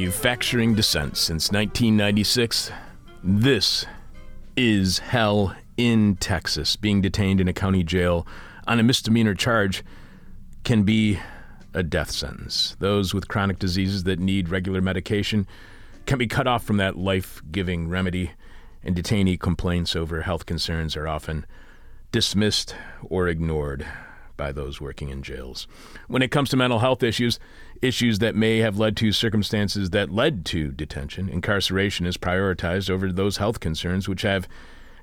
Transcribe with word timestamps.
Manufacturing 0.00 0.74
dissent 0.74 1.18
since 1.18 1.52
1996. 1.52 2.72
This 3.22 3.84
is 4.56 4.98
hell 5.00 5.54
in 5.76 6.16
Texas. 6.16 6.74
Being 6.74 7.02
detained 7.02 7.38
in 7.38 7.48
a 7.48 7.52
county 7.52 7.84
jail 7.84 8.26
on 8.66 8.80
a 8.80 8.82
misdemeanor 8.82 9.34
charge 9.34 9.84
can 10.64 10.84
be 10.84 11.20
a 11.74 11.82
death 11.82 12.10
sentence. 12.10 12.78
Those 12.78 13.12
with 13.12 13.28
chronic 13.28 13.58
diseases 13.58 14.04
that 14.04 14.18
need 14.18 14.48
regular 14.48 14.80
medication 14.80 15.46
can 16.06 16.16
be 16.16 16.26
cut 16.26 16.46
off 16.46 16.64
from 16.64 16.78
that 16.78 16.96
life 16.96 17.42
giving 17.52 17.90
remedy, 17.90 18.30
and 18.82 18.96
detainee 18.96 19.38
complaints 19.38 19.94
over 19.94 20.22
health 20.22 20.46
concerns 20.46 20.96
are 20.96 21.08
often 21.08 21.44
dismissed 22.10 22.74
or 23.02 23.28
ignored 23.28 23.86
by 24.40 24.52
those 24.52 24.80
working 24.80 25.10
in 25.10 25.22
jails. 25.22 25.68
When 26.08 26.22
it 26.22 26.30
comes 26.30 26.48
to 26.48 26.56
mental 26.56 26.78
health 26.78 27.02
issues, 27.02 27.38
issues 27.82 28.20
that 28.20 28.34
may 28.34 28.56
have 28.60 28.78
led 28.78 28.96
to 28.96 29.12
circumstances 29.12 29.90
that 29.90 30.10
led 30.10 30.46
to 30.46 30.68
detention, 30.72 31.28
incarceration 31.28 32.06
is 32.06 32.16
prioritized 32.16 32.88
over 32.88 33.12
those 33.12 33.36
health 33.36 33.60
concerns, 33.60 34.08
which 34.08 34.22
have 34.22 34.48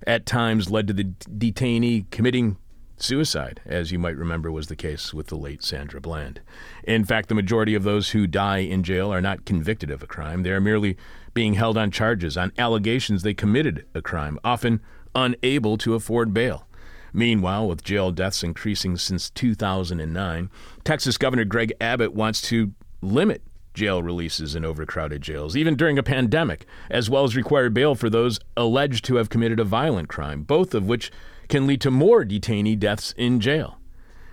at 0.08 0.26
times 0.26 0.72
led 0.72 0.88
to 0.88 0.94
the 0.94 1.04
detainee 1.04 2.10
committing 2.10 2.58
suicide, 2.98 3.62
as 3.64 3.92
you 3.92 4.00
might 4.00 4.18
remember 4.18 4.52
was 4.52 4.70
the 4.70 4.76
case 4.76 5.14
with 5.14 5.28
the 5.28 5.38
late 5.38 5.64
Sandra 5.64 6.02
Bland. 6.02 6.42
In 6.84 7.06
fact, 7.06 7.30
the 7.30 7.36
majority 7.36 7.76
of 7.76 7.84
those 7.84 8.10
who 8.10 8.26
die 8.26 8.60
in 8.60 8.82
jail 8.82 9.14
are 9.14 9.22
not 9.22 9.46
convicted 9.46 9.92
of 9.92 10.02
a 10.02 10.08
crime. 10.08 10.42
They 10.42 10.50
are 10.50 10.60
merely 10.60 10.98
being 11.36 11.54
held 11.54 11.78
on 11.78 11.92
charges, 11.92 12.38
on 12.38 12.54
allegations 12.58 13.22
they 13.22 13.36
committed 13.36 13.86
a 13.94 14.02
crime, 14.02 14.40
often 14.44 14.82
unable 15.14 15.78
to 15.78 15.94
afford 15.94 16.34
bail. 16.34 16.67
Meanwhile, 17.18 17.68
with 17.68 17.84
jail 17.84 18.12
deaths 18.12 18.44
increasing 18.44 18.96
since 18.96 19.32
2009, 19.32 20.52
Texas 20.84 21.18
Governor 21.18 21.46
Greg 21.46 21.74
Abbott 21.82 22.14
wants 22.14 22.42
to 22.42 22.74
limit 23.02 23.42
jail 23.74 24.04
releases 24.04 24.54
in 24.54 24.64
overcrowded 24.64 25.24
jails, 25.24 25.58
even 25.58 25.76
during 25.76 25.98
a 25.98 26.04
pandemic, 26.04 26.68
as 26.92 27.10
well 27.10 27.24
as 27.24 27.36
require 27.36 27.72
bail 27.72 27.96
for 27.96 28.08
those 28.08 28.40
alleged 28.56 29.04
to 29.06 29.16
have 29.16 29.32
committed 29.32 29.60
a 29.60 29.64
violent 29.64 30.08
crime, 30.08 30.44
both 30.44 30.76
of 30.76 30.86
which 30.86 31.12
can 31.50 31.66
lead 31.66 31.82
to 31.82 31.90
more 31.90 32.24
detainee 32.24 32.78
deaths 32.78 33.16
in 33.18 33.40
jail. 33.40 33.80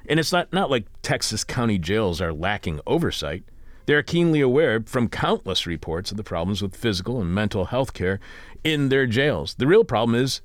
And 0.06 0.20
it's 0.20 0.30
not, 0.32 0.52
not 0.52 0.70
like 0.70 0.84
Texas 1.00 1.42
county 1.42 1.78
jails 1.78 2.20
are 2.20 2.34
lacking 2.34 2.82
oversight. 2.86 3.44
They 3.86 3.94
are 3.94 4.02
keenly 4.02 4.42
aware 4.42 4.82
from 4.84 5.08
countless 5.08 5.66
reports 5.66 6.10
of 6.10 6.18
the 6.18 6.22
problems 6.22 6.60
with 6.60 6.76
physical 6.76 7.18
and 7.18 7.34
mental 7.34 7.64
health 7.64 7.94
care 7.94 8.20
in 8.62 8.90
their 8.90 9.06
jails. 9.06 9.54
The 9.54 9.66
real 9.66 9.84
problem 9.84 10.14
is 10.14 10.42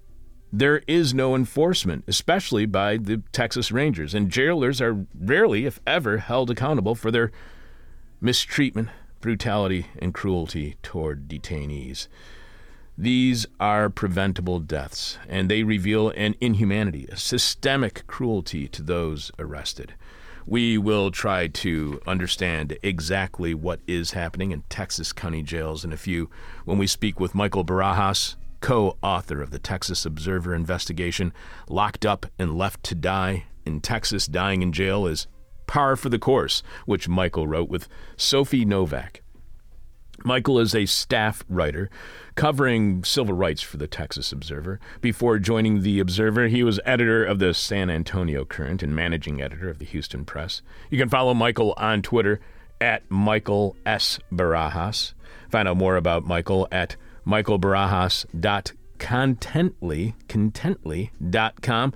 there 0.51 0.81
is 0.87 1.13
no 1.13 1.35
enforcement, 1.35 2.03
especially 2.07 2.65
by 2.65 2.97
the 2.97 3.21
Texas 3.31 3.71
Rangers, 3.71 4.13
and 4.13 4.31
jailers 4.31 4.81
are 4.81 5.05
rarely, 5.19 5.65
if 5.65 5.79
ever, 5.85 6.17
held 6.17 6.49
accountable 6.49 6.95
for 6.95 7.11
their 7.11 7.31
mistreatment, 8.19 8.89
brutality, 9.21 9.87
and 9.99 10.13
cruelty 10.13 10.75
toward 10.81 11.27
detainees. 11.27 12.07
These 12.97 13.45
are 13.59 13.89
preventable 13.89 14.59
deaths, 14.59 15.17
and 15.29 15.49
they 15.49 15.63
reveal 15.63 16.09
an 16.09 16.35
inhumanity, 16.41 17.07
a 17.09 17.15
systemic 17.15 18.05
cruelty 18.07 18.67
to 18.69 18.81
those 18.81 19.31
arrested. 19.39 19.93
We 20.45 20.77
will 20.77 21.11
try 21.11 21.47
to 21.47 22.01
understand 22.07 22.77
exactly 22.81 23.53
what 23.53 23.81
is 23.87 24.11
happening 24.11 24.51
in 24.51 24.63
Texas 24.67 25.13
county 25.13 25.43
jails 25.43 25.85
in 25.85 25.93
a 25.93 25.97
few 25.97 26.29
when 26.65 26.79
we 26.79 26.87
speak 26.87 27.19
with 27.19 27.35
Michael 27.35 27.63
Barajas, 27.63 28.35
co 28.61 28.97
author 29.01 29.41
of 29.41 29.51
the 29.51 29.59
Texas 29.59 30.05
Observer 30.05 30.53
investigation, 30.53 31.33
Locked 31.67 32.05
Up 32.05 32.25
and 32.37 32.57
Left 32.57 32.83
to 32.83 32.95
Die 32.95 33.45
in 33.65 33.81
Texas, 33.81 34.27
Dying 34.27 34.61
in 34.61 34.71
Jail 34.71 35.05
is 35.05 35.27
Par 35.67 35.95
for 35.95 36.09
the 36.09 36.19
Course, 36.19 36.63
which 36.85 37.07
Michael 37.07 37.47
wrote 37.47 37.69
with 37.69 37.87
Sophie 38.17 38.65
Novack. 38.65 39.17
Michael 40.25 40.59
is 40.59 40.75
a 40.75 40.85
staff 40.85 41.43
writer 41.47 41.89
covering 42.35 43.03
civil 43.03 43.33
rights 43.35 43.61
for 43.61 43.77
the 43.77 43.87
Texas 43.87 44.31
Observer. 44.31 44.79
Before 45.01 45.39
joining 45.39 45.81
the 45.81 45.99
Observer, 45.99 46.47
he 46.47 46.63
was 46.63 46.79
editor 46.85 47.23
of 47.23 47.39
the 47.39 47.53
San 47.53 47.89
Antonio 47.89 48.45
Current 48.45 48.83
and 48.83 48.95
managing 48.95 49.41
editor 49.41 49.69
of 49.69 49.79
the 49.79 49.85
Houston 49.85 50.25
Press. 50.25 50.61
You 50.89 50.97
can 50.97 51.09
follow 51.09 51.33
Michael 51.33 51.73
on 51.77 52.01
Twitter 52.01 52.39
at 52.81 53.09
Michael 53.09 53.75
S. 53.85 54.19
Barajas. 54.31 55.13
Find 55.49 55.67
out 55.67 55.77
more 55.77 55.95
about 55.95 56.25
Michael 56.25 56.67
at 56.71 56.95
michaelbarajas.contently, 57.29 60.13
contently.com, 60.27 61.93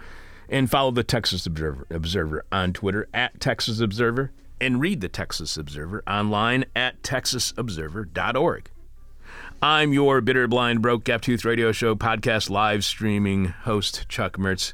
and 0.50 0.70
follow 0.70 0.92
the 0.92 1.04
Texas 1.04 1.46
Observer, 1.46 1.88
Observer 1.90 2.46
on 2.52 2.74
Twitter 2.74 3.08
at 3.14 3.40
Texas 3.40 3.80
Observer, 3.80 4.32
and 4.62 4.80
read 4.80 5.02
the 5.02 5.10
Texas 5.10 5.58
Observer 5.58 6.04
online 6.08 6.66
at 6.76 7.02
texasobserver.org. 7.02 8.70
I'm 9.62 9.94
your 9.94 10.22
bitter, 10.22 10.48
blind, 10.48 10.82
broke, 10.82 11.06
gap 11.06 11.22
tooth 11.22 11.46
radio 11.46 11.72
show 11.72 11.96
podcast 11.96 12.50
live 12.50 12.84
streaming 12.84 13.46
host, 13.46 14.08
Chuck 14.10 14.38
Mertz. 14.38 14.74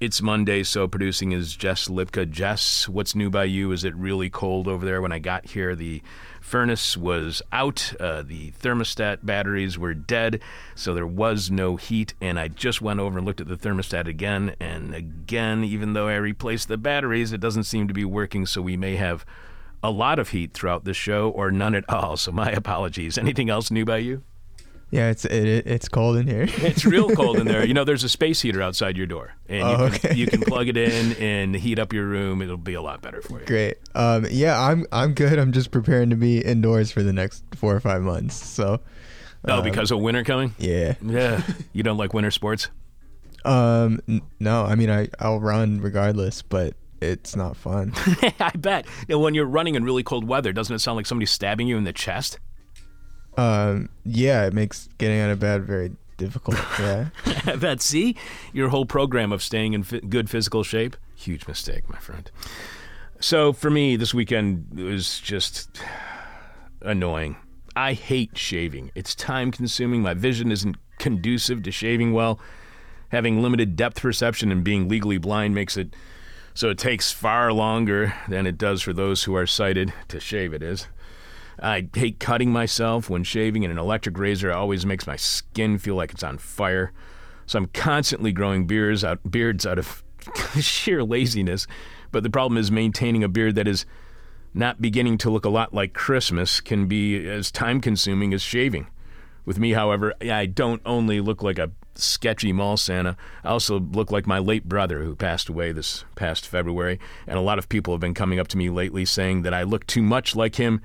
It's 0.00 0.22
Monday, 0.22 0.62
so 0.62 0.88
producing 0.88 1.32
is 1.32 1.54
Jess 1.54 1.88
Lipka. 1.88 2.30
Jess, 2.30 2.88
what's 2.88 3.14
new 3.14 3.28
by 3.28 3.44
you? 3.44 3.72
Is 3.72 3.84
it 3.84 3.94
really 3.94 4.30
cold 4.30 4.66
over 4.66 4.86
there? 4.86 5.02
When 5.02 5.12
I 5.12 5.18
got 5.18 5.46
here, 5.46 5.74
the 5.74 6.00
furnace 6.50 6.96
was 6.96 7.42
out, 7.52 7.92
uh, 8.00 8.22
the 8.22 8.50
thermostat 8.50 9.18
batteries 9.22 9.78
were 9.78 9.94
dead, 9.94 10.42
so 10.74 10.92
there 10.92 11.06
was 11.06 11.48
no 11.48 11.76
heat. 11.76 12.12
And 12.20 12.40
I 12.40 12.48
just 12.48 12.82
went 12.82 12.98
over 12.98 13.18
and 13.18 13.26
looked 13.26 13.40
at 13.40 13.46
the 13.46 13.56
thermostat 13.56 14.08
again 14.08 14.56
and 14.58 14.92
again. 14.92 15.62
Even 15.62 15.92
though 15.92 16.08
I 16.08 16.16
replaced 16.16 16.66
the 16.66 16.76
batteries, 16.76 17.32
it 17.32 17.40
doesn't 17.40 17.64
seem 17.64 17.86
to 17.86 17.94
be 17.94 18.04
working, 18.04 18.46
so 18.46 18.60
we 18.60 18.76
may 18.76 18.96
have 18.96 19.24
a 19.80 19.92
lot 19.92 20.18
of 20.18 20.30
heat 20.30 20.52
throughout 20.52 20.84
the 20.84 20.92
show 20.92 21.30
or 21.30 21.52
none 21.52 21.76
at 21.76 21.88
all. 21.88 22.16
So 22.16 22.32
my 22.32 22.50
apologies. 22.62 23.16
Anything 23.16 23.48
else 23.48 23.70
new 23.70 23.84
by 23.84 23.98
you? 23.98 24.24
Yeah, 24.90 25.10
it's 25.10 25.24
it, 25.24 25.66
it's 25.68 25.88
cold 25.88 26.16
in 26.16 26.26
here. 26.26 26.42
it's 26.48 26.84
real 26.84 27.08
cold 27.10 27.38
in 27.38 27.46
there. 27.46 27.64
You 27.64 27.74
know, 27.74 27.84
there's 27.84 28.02
a 28.02 28.08
space 28.08 28.40
heater 28.40 28.60
outside 28.60 28.96
your 28.96 29.06
door, 29.06 29.32
and 29.48 29.62
Oh, 29.62 29.84
you, 29.84 29.90
can, 29.90 30.10
okay. 30.10 30.14
you 30.18 30.26
can 30.26 30.40
plug 30.40 30.66
it 30.68 30.76
in 30.76 31.12
and 31.22 31.54
heat 31.54 31.78
up 31.78 31.92
your 31.92 32.06
room. 32.06 32.42
It'll 32.42 32.56
be 32.56 32.74
a 32.74 32.82
lot 32.82 33.00
better 33.00 33.22
for 33.22 33.38
you. 33.40 33.46
Great. 33.46 33.76
Um, 33.94 34.26
yeah, 34.30 34.60
I'm 34.60 34.84
I'm 34.90 35.14
good. 35.14 35.38
I'm 35.38 35.52
just 35.52 35.70
preparing 35.70 36.10
to 36.10 36.16
be 36.16 36.40
indoors 36.40 36.90
for 36.90 37.02
the 37.04 37.12
next 37.12 37.44
four 37.54 37.74
or 37.74 37.80
five 37.80 38.02
months. 38.02 38.34
So, 38.34 38.80
Oh, 39.46 39.58
um, 39.58 39.64
because 39.64 39.90
of 39.92 40.00
winter 40.00 40.24
coming? 40.24 40.54
yeah. 40.58 40.94
Yeah. 41.02 41.42
You 41.72 41.82
don't 41.84 41.96
like 41.96 42.12
winter 42.12 42.30
sports? 42.32 42.68
Um, 43.44 44.00
n- 44.08 44.22
no, 44.38 44.64
I 44.64 44.74
mean 44.74 44.90
I 44.90 45.08
I'll 45.18 45.40
run 45.40 45.80
regardless, 45.80 46.42
but 46.42 46.74
it's 47.00 47.34
not 47.36 47.56
fun. 47.56 47.92
I 48.40 48.50
bet. 48.58 48.86
Now, 49.08 49.18
when 49.18 49.34
you're 49.34 49.46
running 49.46 49.76
in 49.76 49.84
really 49.84 50.02
cold 50.02 50.24
weather, 50.26 50.52
doesn't 50.52 50.74
it 50.74 50.80
sound 50.80 50.96
like 50.96 51.06
somebody's 51.06 51.30
stabbing 51.30 51.66
you 51.66 51.78
in 51.78 51.84
the 51.84 51.92
chest? 51.94 52.38
Um, 53.36 53.88
yeah, 54.04 54.46
it 54.46 54.52
makes 54.52 54.88
getting 54.98 55.20
out 55.20 55.30
of 55.30 55.38
bed 55.38 55.64
very 55.64 55.92
difficult. 56.16 56.58
Yeah. 56.78 57.08
Bet. 57.60 57.80
See, 57.80 58.16
your 58.52 58.68
whole 58.68 58.86
program 58.86 59.32
of 59.32 59.42
staying 59.42 59.72
in 59.72 59.82
fi- 59.82 60.00
good 60.00 60.28
physical 60.28 60.62
shape, 60.62 60.96
huge 61.14 61.46
mistake, 61.46 61.88
my 61.88 61.98
friend. 61.98 62.30
So 63.20 63.52
for 63.52 63.70
me, 63.70 63.96
this 63.96 64.14
weekend 64.14 64.66
was 64.74 65.20
just 65.20 65.80
annoying. 66.82 67.36
I 67.76 67.92
hate 67.92 68.36
shaving. 68.36 68.90
It's 68.94 69.14
time 69.14 69.50
consuming. 69.50 70.02
My 70.02 70.14
vision 70.14 70.50
isn't 70.50 70.76
conducive 70.98 71.62
to 71.62 71.72
shaving 71.72 72.12
well. 72.12 72.38
Having 73.10 73.42
limited 73.42 73.76
depth 73.76 74.00
perception 74.00 74.52
and 74.52 74.62
being 74.62 74.88
legally 74.88 75.18
blind 75.18 75.54
makes 75.54 75.76
it 75.76 75.94
so 76.52 76.68
it 76.68 76.78
takes 76.78 77.12
far 77.12 77.52
longer 77.52 78.12
than 78.28 78.46
it 78.46 78.58
does 78.58 78.82
for 78.82 78.92
those 78.92 79.22
who 79.24 79.34
are 79.36 79.46
sighted 79.46 79.92
to 80.08 80.20
shave 80.20 80.52
it 80.52 80.62
is. 80.62 80.88
I 81.62 81.88
hate 81.94 82.18
cutting 82.18 82.52
myself 82.52 83.10
when 83.10 83.24
shaving, 83.24 83.64
and 83.64 83.72
an 83.72 83.78
electric 83.78 84.18
razor 84.18 84.52
always 84.52 84.86
makes 84.86 85.06
my 85.06 85.16
skin 85.16 85.78
feel 85.78 85.94
like 85.94 86.12
it's 86.12 86.22
on 86.22 86.38
fire. 86.38 86.92
So 87.46 87.58
I'm 87.58 87.66
constantly 87.66 88.32
growing 88.32 88.66
beards 88.66 89.04
out, 89.04 89.18
beards 89.30 89.66
out 89.66 89.78
of 89.78 90.02
sheer 90.60 91.04
laziness. 91.04 91.66
But 92.12 92.22
the 92.22 92.30
problem 92.30 92.56
is 92.58 92.70
maintaining 92.70 93.22
a 93.22 93.28
beard 93.28 93.54
that 93.56 93.68
is 93.68 93.84
not 94.54 94.80
beginning 94.80 95.18
to 95.18 95.30
look 95.30 95.44
a 95.44 95.50
lot 95.50 95.74
like 95.74 95.92
Christmas 95.92 96.60
can 96.60 96.86
be 96.86 97.28
as 97.28 97.50
time 97.50 97.80
consuming 97.80 98.32
as 98.34 98.42
shaving. 98.42 98.86
With 99.44 99.58
me, 99.58 99.72
however, 99.72 100.14
I 100.20 100.46
don't 100.46 100.82
only 100.84 101.20
look 101.20 101.42
like 101.42 101.58
a 101.58 101.70
sketchy 101.94 102.52
mall 102.52 102.76
Santa, 102.76 103.16
I 103.44 103.48
also 103.48 103.80
look 103.80 104.10
like 104.10 104.26
my 104.26 104.38
late 104.38 104.68
brother 104.68 105.02
who 105.02 105.14
passed 105.14 105.48
away 105.48 105.72
this 105.72 106.04
past 106.14 106.46
February. 106.46 106.98
And 107.26 107.38
a 107.38 107.42
lot 107.42 107.58
of 107.58 107.68
people 107.68 107.92
have 107.94 108.00
been 108.00 108.14
coming 108.14 108.38
up 108.38 108.48
to 108.48 108.56
me 108.56 108.70
lately 108.70 109.04
saying 109.04 109.42
that 109.42 109.54
I 109.54 109.62
look 109.62 109.86
too 109.86 110.02
much 110.02 110.34
like 110.34 110.56
him 110.56 110.80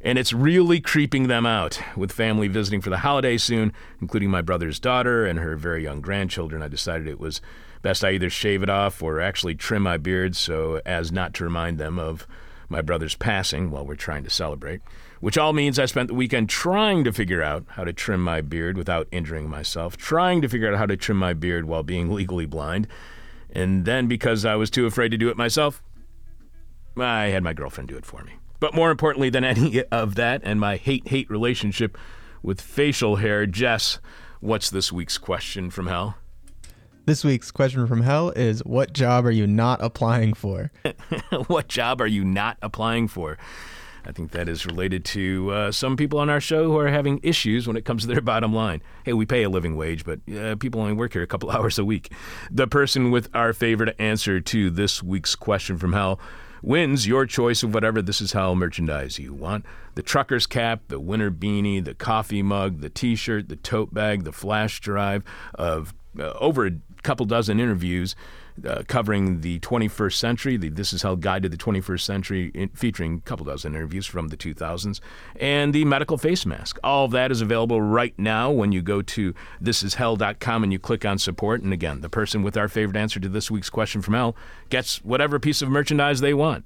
and 0.00 0.18
it's 0.18 0.32
really 0.32 0.80
creeping 0.80 1.28
them 1.28 1.46
out. 1.46 1.80
With 1.96 2.12
family 2.12 2.48
visiting 2.48 2.80
for 2.80 2.90
the 2.90 2.98
holiday 2.98 3.36
soon, 3.36 3.72
including 4.00 4.30
my 4.30 4.42
brother's 4.42 4.78
daughter 4.78 5.26
and 5.26 5.38
her 5.38 5.56
very 5.56 5.82
young 5.82 6.00
grandchildren, 6.00 6.62
I 6.62 6.68
decided 6.68 7.08
it 7.08 7.20
was 7.20 7.40
best 7.82 8.04
I 8.04 8.12
either 8.12 8.30
shave 8.30 8.62
it 8.62 8.70
off 8.70 9.02
or 9.02 9.20
actually 9.20 9.54
trim 9.54 9.82
my 9.82 9.96
beard 9.96 10.36
so 10.36 10.80
as 10.84 11.12
not 11.12 11.34
to 11.34 11.44
remind 11.44 11.78
them 11.78 11.98
of 11.98 12.26
my 12.68 12.82
brother's 12.82 13.14
passing 13.14 13.70
while 13.70 13.86
we're 13.86 13.94
trying 13.94 14.24
to 14.24 14.30
celebrate. 14.30 14.80
Which 15.20 15.38
all 15.38 15.52
means 15.52 15.78
I 15.78 15.86
spent 15.86 16.08
the 16.08 16.14
weekend 16.14 16.50
trying 16.50 17.04
to 17.04 17.12
figure 17.12 17.42
out 17.42 17.64
how 17.68 17.84
to 17.84 17.92
trim 17.92 18.22
my 18.22 18.40
beard 18.40 18.76
without 18.76 19.08
injuring 19.10 19.48
myself, 19.48 19.96
trying 19.96 20.42
to 20.42 20.48
figure 20.48 20.70
out 20.70 20.78
how 20.78 20.86
to 20.86 20.96
trim 20.96 21.16
my 21.16 21.32
beard 21.32 21.64
while 21.64 21.82
being 21.82 22.10
legally 22.14 22.46
blind. 22.46 22.86
And 23.50 23.84
then 23.84 24.08
because 24.08 24.44
I 24.44 24.56
was 24.56 24.68
too 24.68 24.86
afraid 24.86 25.10
to 25.12 25.16
do 25.16 25.30
it 25.30 25.36
myself, 25.36 25.82
I 26.96 27.26
had 27.26 27.42
my 27.42 27.52
girlfriend 27.52 27.88
do 27.88 27.96
it 27.96 28.04
for 28.04 28.22
me. 28.24 28.34
But 28.60 28.74
more 28.74 28.90
importantly 28.90 29.30
than 29.30 29.44
any 29.44 29.84
of 29.84 30.14
that, 30.14 30.40
and 30.44 30.58
my 30.58 30.76
hate 30.76 31.08
hate 31.08 31.28
relationship 31.30 31.98
with 32.42 32.60
facial 32.60 33.16
hair, 33.16 33.46
Jess, 33.46 33.98
what's 34.40 34.70
this 34.70 34.92
week's 34.92 35.18
question 35.18 35.70
from 35.70 35.86
hell? 35.86 36.16
This 37.06 37.24
week's 37.24 37.50
question 37.52 37.86
from 37.86 38.02
hell 38.02 38.30
is 38.30 38.64
What 38.64 38.92
job 38.92 39.26
are 39.26 39.30
you 39.30 39.46
not 39.46 39.82
applying 39.82 40.34
for? 40.34 40.72
what 41.46 41.68
job 41.68 42.00
are 42.00 42.06
you 42.06 42.24
not 42.24 42.58
applying 42.62 43.08
for? 43.08 43.38
I 44.04 44.12
think 44.12 44.30
that 44.32 44.48
is 44.48 44.64
related 44.64 45.04
to 45.06 45.50
uh, 45.50 45.72
some 45.72 45.96
people 45.96 46.20
on 46.20 46.30
our 46.30 46.40
show 46.40 46.64
who 46.64 46.78
are 46.78 46.88
having 46.88 47.18
issues 47.22 47.66
when 47.66 47.76
it 47.76 47.84
comes 47.84 48.02
to 48.02 48.08
their 48.08 48.20
bottom 48.22 48.54
line. 48.54 48.82
Hey, 49.04 49.12
we 49.12 49.26
pay 49.26 49.42
a 49.42 49.48
living 49.48 49.76
wage, 49.76 50.04
but 50.04 50.20
uh, 50.32 50.56
people 50.56 50.80
only 50.80 50.92
work 50.92 51.12
here 51.12 51.22
a 51.22 51.26
couple 51.26 51.50
hours 51.52 51.78
a 51.78 51.84
week. 51.84 52.12
The 52.50 52.66
person 52.66 53.10
with 53.10 53.28
our 53.34 53.52
favorite 53.52 53.96
answer 53.98 54.40
to 54.40 54.70
this 54.70 55.02
week's 55.02 55.34
question 55.34 55.76
from 55.78 55.92
hell 55.92 56.20
wins 56.66 57.06
your 57.06 57.24
choice 57.24 57.62
of 57.62 57.72
whatever. 57.72 58.02
This 58.02 58.20
Is 58.20 58.32
Hell 58.32 58.56
merchandise 58.56 59.20
you 59.20 59.32
want. 59.32 59.64
The 59.94 60.02
trucker's 60.02 60.46
cap, 60.46 60.82
the 60.88 60.98
winter 60.98 61.30
beanie, 61.30 61.82
the 61.82 61.94
coffee 61.94 62.42
mug, 62.42 62.80
the 62.80 62.90
t 62.90 63.14
shirt, 63.14 63.48
the 63.48 63.56
tote 63.56 63.94
bag, 63.94 64.24
the 64.24 64.32
flash 64.32 64.80
drive 64.80 65.22
of 65.54 65.94
uh, 66.18 66.32
over 66.40 66.66
a 66.66 66.72
couple 67.02 67.24
dozen 67.24 67.60
interviews 67.60 68.16
uh, 68.64 68.82
covering 68.86 69.40
the 69.40 69.58
21st 69.60 70.14
century. 70.14 70.56
The 70.56 70.68
This 70.68 70.92
Is 70.92 71.02
Hell 71.02 71.16
Guide 71.16 71.42
to 71.42 71.48
the 71.48 71.56
21st 71.56 72.00
Century, 72.00 72.50
in, 72.54 72.68
featuring 72.70 73.16
a 73.16 73.20
couple 73.20 73.46
dozen 73.46 73.74
interviews 73.74 74.06
from 74.06 74.28
the 74.28 74.36
2000s, 74.36 75.00
and 75.40 75.72
the 75.72 75.84
medical 75.84 76.18
face 76.18 76.46
mask. 76.46 76.78
All 76.84 77.04
of 77.04 77.10
that 77.12 77.30
is 77.30 77.40
available 77.40 77.80
right 77.80 78.14
now 78.18 78.50
when 78.50 78.72
you 78.72 78.82
go 78.82 79.02
to 79.02 79.34
thisishell.com 79.62 80.62
and 80.62 80.72
you 80.72 80.78
click 80.78 81.04
on 81.04 81.18
support. 81.18 81.62
And 81.62 81.72
again, 81.72 82.00
the 82.00 82.08
person 82.08 82.42
with 82.42 82.56
our 82.56 82.68
favorite 82.68 82.96
answer 82.96 83.20
to 83.20 83.28
this 83.28 83.50
week's 83.50 83.70
question 83.70 84.02
from 84.02 84.14
hell 84.14 84.36
gets 84.68 85.04
whatever 85.04 85.38
piece 85.38 85.62
of 85.62 85.68
merchandise 85.68 86.20
they 86.20 86.34
want. 86.34 86.64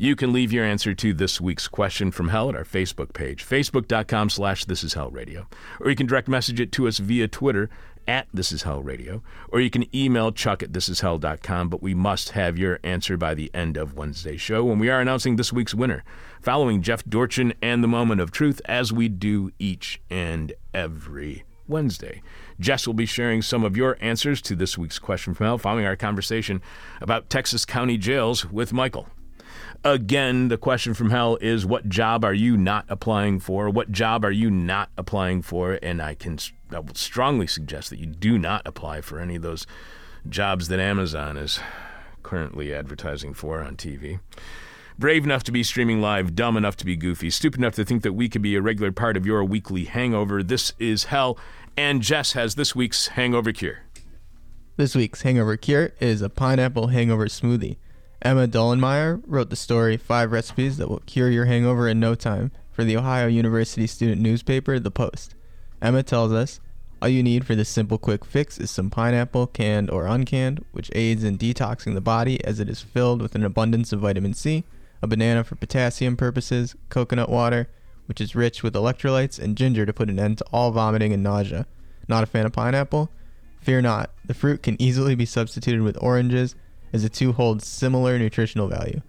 You 0.00 0.14
can 0.14 0.32
leave 0.32 0.52
your 0.52 0.64
answer 0.64 0.94
to 0.94 1.12
this 1.12 1.40
week's 1.40 1.66
question 1.66 2.12
from 2.12 2.28
hell 2.28 2.48
at 2.48 2.54
our 2.54 2.62
Facebook 2.62 3.12
page, 3.12 3.44
facebook.com 3.44 4.30
slash 4.30 4.64
this 4.64 4.84
is 4.84 4.94
hell 4.94 5.10
radio. 5.10 5.48
Or 5.80 5.90
you 5.90 5.96
can 5.96 6.06
direct 6.06 6.28
message 6.28 6.60
it 6.60 6.70
to 6.72 6.86
us 6.86 6.98
via 6.98 7.26
Twitter 7.26 7.68
at 8.06 8.28
This 8.32 8.52
Is 8.52 8.62
Hell 8.62 8.80
Radio, 8.80 9.24
or 9.48 9.60
you 9.60 9.70
can 9.70 9.92
email 9.92 10.30
chuck 10.30 10.62
at 10.62 10.70
thisishell.com, 10.70 11.68
but 11.68 11.82
we 11.82 11.94
must 11.94 12.30
have 12.30 12.56
your 12.56 12.78
answer 12.84 13.16
by 13.16 13.34
the 13.34 13.50
end 13.52 13.76
of 13.76 13.94
Wednesday's 13.94 14.40
show 14.40 14.64
when 14.64 14.78
we 14.78 14.88
are 14.88 15.00
announcing 15.00 15.34
this 15.34 15.52
week's 15.52 15.74
winner, 15.74 16.04
following 16.40 16.80
Jeff 16.80 17.04
Dorchin 17.04 17.52
and 17.60 17.82
the 17.82 17.88
Moment 17.88 18.20
of 18.20 18.30
Truth, 18.30 18.60
as 18.66 18.92
we 18.92 19.08
do 19.08 19.50
each 19.58 20.00
and 20.08 20.52
every 20.72 21.42
Wednesday. 21.66 22.22
Jess 22.60 22.86
will 22.86 22.94
be 22.94 23.04
sharing 23.04 23.42
some 23.42 23.64
of 23.64 23.76
your 23.76 23.98
answers 24.00 24.40
to 24.42 24.54
this 24.54 24.78
week's 24.78 25.00
question 25.00 25.34
from 25.34 25.46
hell 25.46 25.58
following 25.58 25.86
our 25.86 25.96
conversation 25.96 26.62
about 27.00 27.28
Texas 27.28 27.64
County 27.64 27.98
jails 27.98 28.44
with 28.48 28.72
Michael. 28.72 29.08
Again, 29.84 30.48
the 30.48 30.58
question 30.58 30.92
from 30.92 31.10
hell 31.10 31.38
is 31.40 31.64
what 31.64 31.88
job 31.88 32.24
are 32.24 32.34
you 32.34 32.56
not 32.56 32.84
applying 32.88 33.38
for? 33.38 33.70
What 33.70 33.92
job 33.92 34.24
are 34.24 34.30
you 34.30 34.50
not 34.50 34.90
applying 34.96 35.40
for? 35.40 35.78
And 35.82 36.02
I 36.02 36.14
can 36.14 36.38
I 36.70 36.80
would 36.80 36.96
strongly 36.96 37.46
suggest 37.46 37.90
that 37.90 37.98
you 37.98 38.06
do 38.06 38.38
not 38.38 38.62
apply 38.66 39.00
for 39.00 39.20
any 39.20 39.36
of 39.36 39.42
those 39.42 39.66
jobs 40.28 40.68
that 40.68 40.80
Amazon 40.80 41.36
is 41.36 41.60
currently 42.22 42.74
advertising 42.74 43.34
for 43.34 43.62
on 43.62 43.76
TV. 43.76 44.20
Brave 44.98 45.22
enough 45.22 45.44
to 45.44 45.52
be 45.52 45.62
streaming 45.62 46.00
live, 46.00 46.34
dumb 46.34 46.56
enough 46.56 46.76
to 46.76 46.84
be 46.84 46.96
goofy, 46.96 47.30
stupid 47.30 47.60
enough 47.60 47.74
to 47.74 47.84
think 47.84 48.02
that 48.02 48.14
we 48.14 48.28
could 48.28 48.42
be 48.42 48.56
a 48.56 48.60
regular 48.60 48.90
part 48.90 49.16
of 49.16 49.24
your 49.24 49.44
weekly 49.44 49.84
hangover. 49.84 50.42
This 50.42 50.72
is 50.80 51.04
hell, 51.04 51.38
and 51.76 52.02
Jess 52.02 52.32
has 52.32 52.56
this 52.56 52.74
week's 52.74 53.08
hangover 53.08 53.52
cure. 53.52 53.84
This 54.76 54.96
week's 54.96 55.22
hangover 55.22 55.56
cure 55.56 55.92
is 56.00 56.20
a 56.20 56.28
pineapple 56.28 56.88
hangover 56.88 57.26
smoothie. 57.26 57.76
Emma 58.20 58.48
Dollenmeyer 58.48 59.22
wrote 59.28 59.48
the 59.48 59.54
story 59.54 59.96
Five 59.96 60.32
Recipes 60.32 60.76
That 60.76 60.88
Will 60.88 61.02
Cure 61.06 61.30
Your 61.30 61.44
Hangover 61.44 61.86
in 61.86 62.00
No 62.00 62.16
Time 62.16 62.50
for 62.72 62.82
the 62.82 62.96
Ohio 62.96 63.28
University 63.28 63.86
student 63.86 64.20
newspaper, 64.20 64.80
The 64.80 64.90
Post. 64.90 65.36
Emma 65.80 66.02
tells 66.02 66.32
us 66.32 66.58
all 67.00 67.08
you 67.08 67.22
need 67.22 67.46
for 67.46 67.54
this 67.54 67.68
simple 67.68 67.96
quick 67.96 68.24
fix 68.24 68.58
is 68.58 68.72
some 68.72 68.90
pineapple, 68.90 69.46
canned 69.46 69.88
or 69.88 70.08
uncanned, 70.08 70.64
which 70.72 70.90
aids 70.96 71.22
in 71.22 71.38
detoxing 71.38 71.94
the 71.94 72.00
body 72.00 72.44
as 72.44 72.58
it 72.58 72.68
is 72.68 72.80
filled 72.80 73.22
with 73.22 73.36
an 73.36 73.44
abundance 73.44 73.92
of 73.92 74.00
vitamin 74.00 74.34
C, 74.34 74.64
a 75.00 75.06
banana 75.06 75.44
for 75.44 75.54
potassium 75.54 76.16
purposes, 76.16 76.74
coconut 76.88 77.28
water, 77.28 77.68
which 78.06 78.20
is 78.20 78.34
rich 78.34 78.64
with 78.64 78.74
electrolytes, 78.74 79.38
and 79.38 79.56
ginger 79.56 79.86
to 79.86 79.92
put 79.92 80.10
an 80.10 80.18
end 80.18 80.38
to 80.38 80.44
all 80.52 80.72
vomiting 80.72 81.12
and 81.12 81.22
nausea. 81.22 81.66
Not 82.08 82.24
a 82.24 82.26
fan 82.26 82.46
of 82.46 82.52
pineapple? 82.52 83.12
Fear 83.60 83.82
not, 83.82 84.10
the 84.24 84.34
fruit 84.34 84.64
can 84.64 84.80
easily 84.82 85.14
be 85.14 85.24
substituted 85.24 85.82
with 85.82 86.02
oranges 86.02 86.56
as 86.92 87.02
the 87.02 87.08
two 87.08 87.32
hold 87.32 87.62
similar 87.62 88.18
nutritional 88.18 88.68
value. 88.68 89.02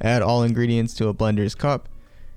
Add 0.00 0.22
all 0.22 0.42
ingredients 0.42 0.94
to 0.94 1.08
a 1.08 1.14
blender's 1.14 1.54
cup. 1.54 1.88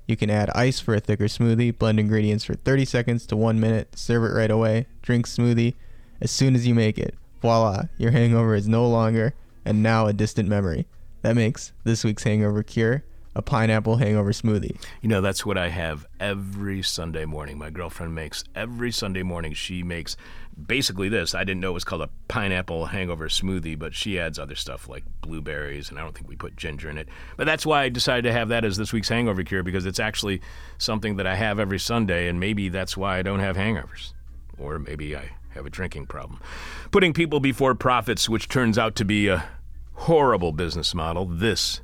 You 0.07 0.15
can 0.15 0.29
add 0.29 0.49
ice 0.51 0.79
for 0.79 0.95
a 0.95 0.99
thicker 0.99 1.25
smoothie, 1.25 1.77
blend 1.77 1.99
ingredients 1.99 2.45
for 2.45 2.55
30 2.55 2.85
seconds 2.85 3.25
to 3.27 3.35
1 3.35 3.59
minute, 3.59 3.97
serve 3.97 4.23
it 4.23 4.35
right 4.35 4.51
away, 4.51 4.87
drink 5.01 5.27
smoothie 5.27 5.75
as 6.21 6.31
soon 6.31 6.55
as 6.55 6.65
you 6.65 6.73
make 6.73 6.97
it. 6.97 7.15
Voila, 7.41 7.83
your 7.97 8.11
hangover 8.11 8.55
is 8.55 8.67
no 8.67 8.87
longer 8.87 9.33
and 9.65 9.83
now 9.83 10.07
a 10.07 10.13
distant 10.13 10.47
memory. 10.47 10.87
That 11.23 11.35
makes 11.35 11.73
this 11.83 12.03
week's 12.03 12.23
hangover 12.23 12.63
cure 12.63 13.03
a 13.37 13.41
pineapple 13.41 13.97
hangover 13.97 14.31
smoothie. 14.31 14.81
You 15.01 15.09
know, 15.09 15.21
that's 15.21 15.45
what 15.45 15.57
I 15.57 15.69
have 15.69 16.07
every 16.19 16.81
Sunday 16.81 17.25
morning. 17.25 17.59
My 17.59 17.69
girlfriend 17.69 18.15
makes 18.15 18.43
every 18.55 18.91
Sunday 18.91 19.21
morning. 19.21 19.53
She 19.53 19.83
makes 19.83 20.17
basically 20.65 21.09
this. 21.09 21.35
I 21.35 21.43
didn't 21.43 21.61
know 21.61 21.71
it 21.71 21.73
was 21.75 21.83
called 21.83 22.01
a 22.01 22.09
pineapple 22.27 22.87
hangover 22.87 23.27
smoothie, 23.27 23.77
but 23.77 23.93
she 23.93 24.19
adds 24.19 24.39
other 24.39 24.55
stuff 24.55 24.89
like 24.89 25.03
blueberries, 25.21 25.89
and 25.89 25.99
I 25.99 26.03
don't 26.03 26.15
think 26.15 26.27
we 26.27 26.35
put 26.35 26.55
ginger 26.55 26.89
in 26.89 26.97
it. 26.97 27.07
But 27.35 27.45
that's 27.45 27.65
why 27.65 27.83
I 27.83 27.89
decided 27.89 28.23
to 28.23 28.33
have 28.33 28.49
that 28.49 28.65
as 28.65 28.77
this 28.77 28.93
week's 28.93 29.09
hangover 29.09 29.43
cure 29.43 29.63
because 29.63 29.85
it's 29.85 29.99
actually 29.99 30.41
something 30.77 31.17
that 31.17 31.27
I 31.27 31.35
have 31.35 31.59
every 31.59 31.79
Sunday, 31.79 32.27
and 32.27 32.39
maybe 32.39 32.69
that's 32.69 32.97
why 32.97 33.17
I 33.17 33.21
don't 33.21 33.39
have 33.39 33.55
hangovers. 33.55 34.13
Or 34.57 34.79
maybe 34.79 35.15
I 35.15 35.31
have 35.49 35.65
a 35.65 35.69
drinking 35.69 36.07
problem. 36.07 36.39
Putting 36.91 37.13
people 37.13 37.39
before 37.39 37.75
profits, 37.75 38.27
which 38.27 38.49
turns 38.49 38.77
out 38.77 38.95
to 38.95 39.05
be 39.05 39.27
a 39.27 39.45
horrible 39.93 40.51
business 40.51 40.93
model. 40.95 41.25
This 41.25 41.81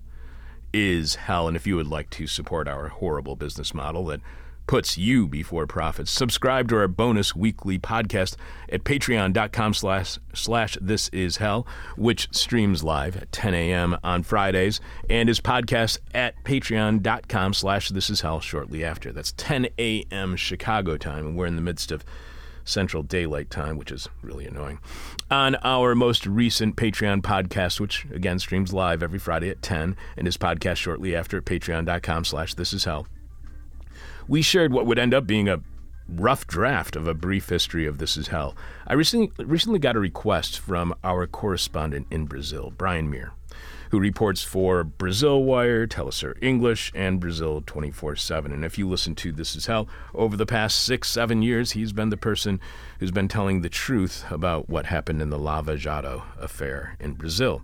is 0.71 1.15
hell. 1.15 1.47
And 1.47 1.55
if 1.55 1.67
you 1.67 1.75
would 1.75 1.87
like 1.87 2.09
to 2.11 2.27
support 2.27 2.67
our 2.67 2.87
horrible 2.87 3.35
business 3.35 3.73
model 3.73 4.05
that 4.05 4.21
puts 4.67 4.97
you 4.97 5.27
before 5.27 5.67
profits, 5.67 6.11
subscribe 6.11 6.69
to 6.69 6.77
our 6.77 6.87
bonus 6.87 7.35
weekly 7.35 7.77
podcast 7.77 8.35
at 8.69 8.83
patreon.com 8.83 9.73
slash 9.73 10.19
slash 10.33 10.77
this 10.81 11.09
is 11.09 11.37
hell, 11.37 11.67
which 11.95 12.27
streams 12.31 12.83
live 12.83 13.15
at 13.17 13.31
10 13.31 13.53
a.m. 13.53 13.97
on 14.03 14.23
Fridays 14.23 14.79
and 15.09 15.29
is 15.29 15.39
podcast 15.39 15.99
at 16.13 16.41
patreon.com 16.43 17.53
slash 17.53 17.89
this 17.89 18.09
is 18.09 18.21
hell 18.21 18.39
shortly 18.39 18.83
after. 18.83 19.11
That's 19.11 19.33
10 19.33 19.67
a.m. 19.77 20.35
Chicago 20.35 20.97
time, 20.97 21.27
and 21.27 21.37
we're 21.37 21.45
in 21.45 21.55
the 21.55 21.61
midst 21.61 21.91
of 21.91 22.03
Central 22.65 23.03
Daylight 23.03 23.49
Time, 23.49 23.77
which 23.77 23.91
is 23.91 24.07
really 24.21 24.45
annoying. 24.45 24.79
On 25.29 25.55
our 25.63 25.95
most 25.95 26.25
recent 26.25 26.75
Patreon 26.75 27.21
podcast, 27.21 27.79
which 27.79 28.05
again 28.05 28.39
streams 28.39 28.73
live 28.73 29.03
every 29.03 29.19
Friday 29.19 29.49
at 29.49 29.61
10 29.61 29.95
and 30.17 30.27
is 30.27 30.37
podcast 30.37 30.77
shortly 30.77 31.15
after 31.15 31.37
at 31.37 31.45
patreon.com 31.45 32.25
slash 32.25 32.53
this 32.53 32.73
is 32.73 32.85
hell, 32.85 33.07
we 34.27 34.41
shared 34.41 34.73
what 34.73 34.85
would 34.85 34.99
end 34.99 35.13
up 35.13 35.27
being 35.27 35.49
a 35.49 35.61
rough 36.07 36.45
draft 36.47 36.95
of 36.95 37.07
a 37.07 37.13
brief 37.13 37.49
history 37.49 37.85
of 37.85 37.97
This 37.97 38.17
Is 38.17 38.27
Hell. 38.27 38.55
I 38.85 38.93
recently, 38.93 39.31
recently 39.45 39.79
got 39.79 39.95
a 39.95 39.99
request 39.99 40.59
from 40.59 40.93
our 41.03 41.27
correspondent 41.27 42.07
in 42.11 42.25
Brazil, 42.25 42.73
Brian 42.75 43.09
Mier 43.09 43.31
who 43.93 43.99
reports 43.99 44.41
for 44.41 44.83
Brazil 44.83 45.43
Wire, 45.43 45.85
Telesur 45.85 46.35
English, 46.41 46.91
and 46.95 47.19
Brazil 47.19 47.61
24 47.63 48.15
7. 48.15 48.51
And 48.51 48.65
if 48.65 48.75
you 48.75 48.89
listen 48.89 49.13
to 49.13 49.31
This 49.31 49.55
Is 49.55 49.67
Hell, 49.67 49.87
over 50.15 50.35
the 50.35 50.47
past 50.47 50.79
six, 50.79 51.11
seven 51.11 51.43
years, 51.43 51.73
he's 51.73 51.93
been 51.93 52.09
the 52.09 52.17
person 52.17 52.59
who's 52.97 53.11
been 53.11 53.27
telling 53.27 53.61
the 53.61 53.69
truth 53.69 54.25
about 54.31 54.67
what 54.67 54.87
happened 54.87 55.21
in 55.21 55.29
the 55.29 55.37
Lava 55.37 55.77
Jato 55.77 56.23
affair 56.39 56.97
in 56.99 57.13
Brazil. 57.13 57.61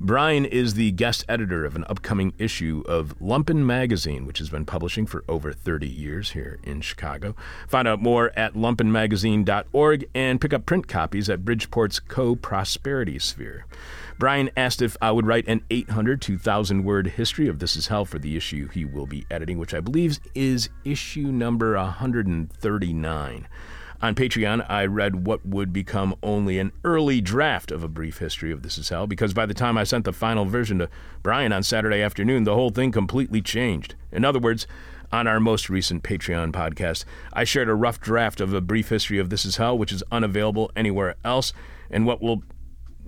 Brian 0.00 0.46
is 0.46 0.74
the 0.74 0.92
guest 0.92 1.26
editor 1.28 1.66
of 1.66 1.76
an 1.76 1.84
upcoming 1.90 2.32
issue 2.38 2.82
of 2.86 3.14
Lumpen 3.18 3.66
Magazine, 3.66 4.24
which 4.24 4.38
has 4.38 4.48
been 4.48 4.64
publishing 4.64 5.04
for 5.04 5.24
over 5.28 5.52
30 5.52 5.86
years 5.86 6.30
here 6.30 6.58
in 6.62 6.80
Chicago. 6.80 7.36
Find 7.68 7.86
out 7.86 8.00
more 8.00 8.32
at 8.34 8.54
lumpenmagazine.org 8.54 10.08
and 10.14 10.40
pick 10.40 10.54
up 10.54 10.64
print 10.64 10.88
copies 10.88 11.28
at 11.28 11.44
Bridgeport's 11.44 12.00
Co 12.00 12.34
Prosperity 12.34 13.18
Sphere. 13.18 13.66
Brian 14.18 14.48
asked 14.56 14.80
if 14.80 14.96
I 15.02 15.10
would 15.10 15.26
write 15.26 15.46
an 15.46 15.60
800 15.68 16.22
to 16.22 16.32
1,000 16.32 16.84
word 16.84 17.06
history 17.06 17.48
of 17.48 17.58
This 17.58 17.76
Is 17.76 17.88
Hell 17.88 18.06
for 18.06 18.18
the 18.18 18.34
issue 18.34 18.66
he 18.68 18.86
will 18.86 19.04
be 19.04 19.26
editing, 19.30 19.58
which 19.58 19.74
I 19.74 19.80
believe 19.80 20.18
is 20.34 20.70
issue 20.84 21.30
number 21.30 21.76
139. 21.76 23.48
On 24.00 24.14
Patreon, 24.14 24.64
I 24.70 24.86
read 24.86 25.26
what 25.26 25.44
would 25.44 25.70
become 25.70 26.14
only 26.22 26.58
an 26.58 26.72
early 26.82 27.20
draft 27.20 27.70
of 27.70 27.82
a 27.82 27.88
brief 27.88 28.18
history 28.18 28.50
of 28.50 28.62
This 28.62 28.78
Is 28.78 28.88
Hell 28.88 29.06
because 29.06 29.34
by 29.34 29.44
the 29.44 29.54
time 29.54 29.76
I 29.76 29.84
sent 29.84 30.06
the 30.06 30.14
final 30.14 30.46
version 30.46 30.78
to 30.78 30.88
Brian 31.22 31.52
on 31.52 31.62
Saturday 31.62 32.00
afternoon, 32.00 32.44
the 32.44 32.54
whole 32.54 32.70
thing 32.70 32.92
completely 32.92 33.42
changed. 33.42 33.96
In 34.12 34.24
other 34.24 34.38
words, 34.38 34.66
on 35.12 35.26
our 35.26 35.40
most 35.40 35.68
recent 35.68 36.02
Patreon 36.02 36.52
podcast, 36.52 37.04
I 37.34 37.44
shared 37.44 37.68
a 37.68 37.74
rough 37.74 38.00
draft 38.00 38.40
of 38.40 38.54
a 38.54 38.62
brief 38.62 38.88
history 38.88 39.18
of 39.18 39.28
This 39.28 39.44
Is 39.44 39.56
Hell, 39.56 39.76
which 39.76 39.92
is 39.92 40.02
unavailable 40.10 40.70
anywhere 40.74 41.16
else, 41.22 41.52
and 41.90 42.06
what 42.06 42.22
will 42.22 42.42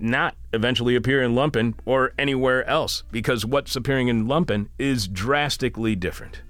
not 0.01 0.35
eventually 0.53 0.95
appear 0.95 1.21
in 1.21 1.33
Lumpen 1.33 1.75
or 1.85 2.13
anywhere 2.17 2.65
else 2.67 3.03
because 3.11 3.45
what's 3.45 3.75
appearing 3.75 4.07
in 4.07 4.25
Lumpen 4.25 4.69
is 4.77 5.07
drastically 5.07 5.95
different. 5.95 6.41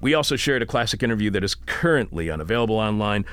We 0.00 0.14
also 0.14 0.36
shared 0.36 0.62
a 0.62 0.66
classic 0.66 1.02
interview 1.02 1.30
that 1.30 1.44
is 1.44 1.54
currently 1.54 2.30
unavailable 2.30 2.76
online, 2.76 3.24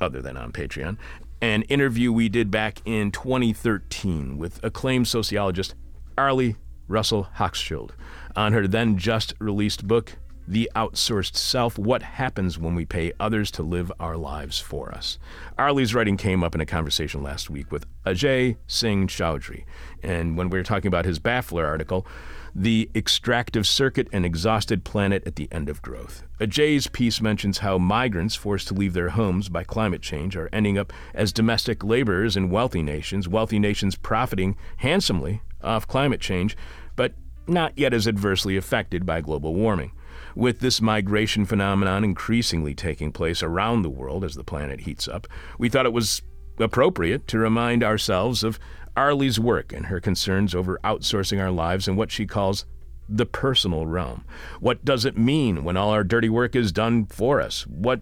other 0.00 0.20
than 0.20 0.36
on 0.36 0.52
Patreon, 0.52 0.98
an 1.40 1.62
interview 1.62 2.12
we 2.12 2.28
did 2.28 2.50
back 2.50 2.80
in 2.84 3.10
2013 3.10 4.38
with 4.38 4.62
acclaimed 4.64 5.08
sociologist 5.08 5.74
Arlie 6.16 6.56
Russell 6.88 7.28
Hochschild 7.36 7.90
on 8.36 8.52
her 8.52 8.66
then 8.66 8.96
just 8.96 9.34
released 9.38 9.86
book, 9.86 10.12
The 10.48 10.68
Outsourced 10.74 11.36
Self 11.36 11.78
What 11.78 12.02
Happens 12.02 12.58
When 12.58 12.74
We 12.74 12.84
Pay 12.84 13.12
Others 13.20 13.52
to 13.52 13.62
Live 13.62 13.92
Our 14.00 14.16
Lives 14.16 14.58
for 14.58 14.92
Us. 14.92 15.18
Arlie's 15.56 15.94
writing 15.94 16.16
came 16.16 16.42
up 16.42 16.54
in 16.54 16.60
a 16.60 16.66
conversation 16.66 17.22
last 17.22 17.48
week 17.48 17.70
with 17.70 17.86
Ajay 18.04 18.56
Singh 18.66 19.06
Chaudhry. 19.06 19.64
And 20.02 20.36
when 20.36 20.50
we 20.50 20.58
were 20.58 20.64
talking 20.64 20.88
about 20.88 21.04
his 21.04 21.20
Baffler 21.20 21.64
article, 21.64 22.06
the 22.54 22.90
extractive 22.92 23.68
circuit 23.68 24.08
and 24.12 24.26
exhausted 24.26 24.82
planet 24.84 25.22
at 25.26 25.36
the 25.36 25.48
end 25.52 25.68
of 25.68 25.80
growth. 25.80 26.24
Ajay's 26.40 26.88
piece 26.88 27.20
mentions 27.20 27.58
how 27.58 27.78
migrants 27.78 28.34
forced 28.34 28.66
to 28.68 28.74
leave 28.74 28.94
their 28.94 29.10
homes 29.10 29.48
by 29.48 29.62
climate 29.62 30.02
change 30.02 30.36
are 30.36 30.50
ending 30.52 30.76
up 30.76 30.92
as 31.14 31.32
domestic 31.32 31.84
laborers 31.84 32.36
in 32.36 32.50
wealthy 32.50 32.82
nations, 32.82 33.28
wealthy 33.28 33.60
nations 33.60 33.94
profiting 33.94 34.56
handsomely 34.78 35.40
off 35.62 35.86
climate 35.86 36.20
change, 36.20 36.56
but 36.96 37.12
not 37.46 37.72
yet 37.78 37.94
as 37.94 38.08
adversely 38.08 38.56
affected 38.56 39.06
by 39.06 39.20
global 39.20 39.54
warming. 39.54 39.92
With 40.34 40.60
this 40.60 40.80
migration 40.80 41.44
phenomenon 41.44 42.04
increasingly 42.04 42.74
taking 42.74 43.12
place 43.12 43.42
around 43.42 43.82
the 43.82 43.90
world 43.90 44.24
as 44.24 44.34
the 44.34 44.44
planet 44.44 44.80
heats 44.80 45.08
up, 45.08 45.26
we 45.58 45.68
thought 45.68 45.86
it 45.86 45.92
was 45.92 46.22
appropriate 46.58 47.26
to 47.28 47.38
remind 47.38 47.82
ourselves 47.82 48.44
of 48.44 48.58
Arlie's 48.96 49.40
work 49.40 49.72
and 49.72 49.86
her 49.86 50.00
concerns 50.00 50.54
over 50.54 50.78
outsourcing 50.84 51.40
our 51.40 51.50
lives 51.50 51.88
in 51.88 51.96
what 51.96 52.10
she 52.10 52.26
calls 52.26 52.66
the 53.08 53.26
personal 53.26 53.86
realm. 53.86 54.24
What 54.60 54.84
does 54.84 55.04
it 55.04 55.18
mean 55.18 55.64
when 55.64 55.76
all 55.76 55.90
our 55.90 56.04
dirty 56.04 56.28
work 56.28 56.54
is 56.54 56.72
done 56.72 57.06
for 57.06 57.40
us? 57.40 57.66
What 57.66 58.00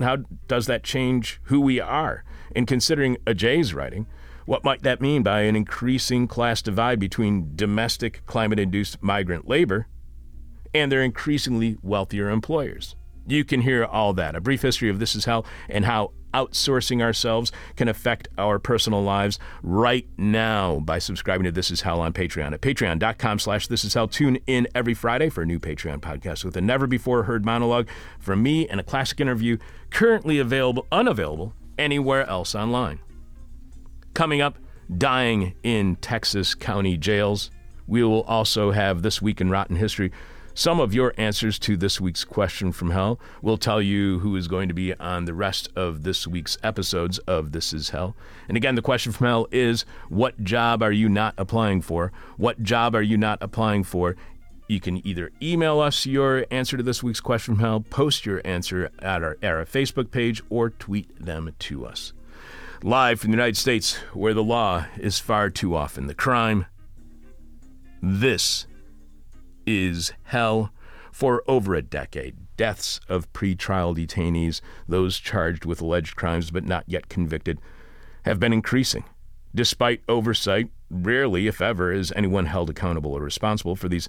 how 0.00 0.16
does 0.46 0.66
that 0.66 0.84
change 0.84 1.40
who 1.44 1.60
we 1.60 1.80
are? 1.80 2.24
In 2.54 2.66
considering 2.66 3.16
Ajay's 3.26 3.72
writing, 3.72 4.06
what 4.44 4.64
might 4.64 4.82
that 4.82 5.00
mean 5.00 5.22
by 5.22 5.42
an 5.42 5.56
increasing 5.56 6.26
class 6.26 6.62
divide 6.62 6.98
between 6.98 7.54
domestic 7.54 8.24
climate 8.26 8.58
induced 8.58 9.02
migrant 9.02 9.48
labor 9.48 9.86
and 10.74 10.90
their 10.90 11.02
increasingly 11.02 11.76
wealthier 11.82 12.30
employers? 12.30 12.96
You 13.26 13.44
can 13.44 13.60
hear 13.60 13.84
all 13.84 14.12
that. 14.14 14.34
A 14.34 14.40
brief 14.40 14.62
history 14.62 14.88
of 14.88 14.98
This 14.98 15.14
Is 15.14 15.26
Hell 15.26 15.44
and 15.68 15.84
how 15.84 16.12
outsourcing 16.34 17.02
ourselves 17.02 17.52
can 17.76 17.88
affect 17.88 18.28
our 18.36 18.58
personal 18.58 19.02
lives 19.02 19.38
right 19.62 20.06
now 20.16 20.80
by 20.80 20.98
subscribing 20.98 21.44
to 21.44 21.52
This 21.52 21.70
Is 21.70 21.82
Hell 21.82 22.00
on 22.00 22.12
Patreon 22.12 22.52
at 22.52 22.60
patreon.com 22.60 23.38
slash 23.38 23.66
This 23.66 23.84
Is 23.84 23.94
Hell. 23.94 24.08
Tune 24.08 24.38
in 24.46 24.68
every 24.74 24.94
Friday 24.94 25.28
for 25.28 25.42
a 25.42 25.46
new 25.46 25.58
Patreon 25.58 26.00
podcast 26.00 26.44
with 26.44 26.56
a 26.56 26.60
never 26.60 26.86
before 26.86 27.24
heard 27.24 27.44
monologue 27.44 27.88
from 28.18 28.42
me 28.42 28.68
and 28.68 28.80
a 28.80 28.84
classic 28.84 29.20
interview 29.20 29.56
currently 29.90 30.38
available, 30.38 30.86
unavailable 30.92 31.54
anywhere 31.78 32.26
else 32.26 32.54
online. 32.54 32.98
Coming 34.14 34.40
up, 34.40 34.58
dying 34.96 35.54
in 35.62 35.96
Texas 35.96 36.54
county 36.54 36.96
jails. 36.96 37.50
We 37.86 38.02
will 38.02 38.22
also 38.22 38.70
have 38.70 39.02
This 39.02 39.22
Week 39.22 39.40
in 39.40 39.48
Rotten 39.48 39.76
History. 39.76 40.12
Some 40.58 40.80
of 40.80 40.92
your 40.92 41.14
answers 41.16 41.56
to 41.60 41.76
this 41.76 42.00
week's 42.00 42.24
question 42.24 42.72
from 42.72 42.90
hell 42.90 43.20
will 43.42 43.58
tell 43.58 43.80
you 43.80 44.18
who 44.18 44.34
is 44.34 44.48
going 44.48 44.66
to 44.66 44.74
be 44.74 44.92
on 44.94 45.24
the 45.24 45.32
rest 45.32 45.68
of 45.76 46.02
this 46.02 46.26
week's 46.26 46.58
episodes 46.64 47.18
of 47.28 47.52
This 47.52 47.72
Is 47.72 47.90
Hell. 47.90 48.16
And 48.48 48.56
again, 48.56 48.74
the 48.74 48.82
question 48.82 49.12
from 49.12 49.28
hell 49.28 49.46
is 49.52 49.84
what 50.08 50.42
job 50.42 50.82
are 50.82 50.90
you 50.90 51.08
not 51.08 51.34
applying 51.38 51.80
for? 51.80 52.10
What 52.38 52.60
job 52.60 52.96
are 52.96 53.02
you 53.02 53.16
not 53.16 53.38
applying 53.40 53.84
for? 53.84 54.16
You 54.66 54.80
can 54.80 55.06
either 55.06 55.30
email 55.40 55.78
us 55.78 56.06
your 56.06 56.44
answer 56.50 56.76
to 56.76 56.82
this 56.82 57.04
week's 57.04 57.20
question 57.20 57.54
from 57.54 57.62
hell, 57.62 57.78
post 57.78 58.26
your 58.26 58.42
answer 58.44 58.90
at 58.98 59.22
our, 59.22 59.38
at 59.40 59.52
our 59.52 59.64
Facebook 59.64 60.10
page, 60.10 60.42
or 60.50 60.70
tweet 60.70 61.24
them 61.24 61.54
to 61.60 61.86
us 61.86 62.12
live 62.82 63.20
from 63.20 63.30
the 63.30 63.36
United 63.36 63.56
States, 63.56 63.94
where 64.12 64.34
the 64.34 64.42
law 64.42 64.86
is 64.96 65.20
far 65.20 65.50
too 65.50 65.76
often 65.76 66.08
the 66.08 66.14
crime. 66.14 66.66
This 68.02 68.66
is 69.68 70.14
hell 70.24 70.72
for 71.12 71.42
over 71.46 71.74
a 71.74 71.82
decade. 71.82 72.36
Deaths 72.56 73.00
of 73.08 73.30
pretrial 73.34 73.94
detainees, 73.94 74.62
those 74.88 75.18
charged 75.18 75.66
with 75.66 75.82
alleged 75.82 76.16
crimes 76.16 76.50
but 76.50 76.64
not 76.64 76.84
yet 76.86 77.08
convicted, 77.08 77.60
have 78.24 78.40
been 78.40 78.52
increasing. 78.52 79.04
Despite 79.54 80.02
oversight, 80.08 80.70
rarely, 80.90 81.46
if 81.46 81.60
ever, 81.60 81.92
is 81.92 82.12
anyone 82.16 82.46
held 82.46 82.70
accountable 82.70 83.12
or 83.12 83.20
responsible 83.20 83.76
for 83.76 83.88
these 83.88 84.08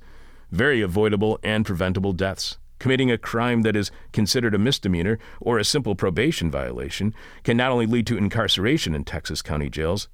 very 0.50 0.82
avoidable 0.82 1.40
and 1.44 1.66
preventable 1.66 2.14
deaths. 2.14 2.58
Committing 2.80 3.12
a 3.12 3.18
crime 3.18 3.64
that 3.64 3.76
is 3.76 3.92
considered 4.14 4.56
a 4.56 4.58
misdemeanor 4.58 5.20
or 5.42 5.60
a 5.60 5.66
simple 5.66 5.96
probation 5.96 6.50
violation 6.50 7.14
can 7.44 7.58
not 7.58 7.72
only 7.72 7.86
lead 7.86 8.08
to 8.08 8.18
incarceration 8.18 8.96
in 8.96 9.04
Texas 9.04 9.42
county 9.42 9.70
jails, 9.70 10.08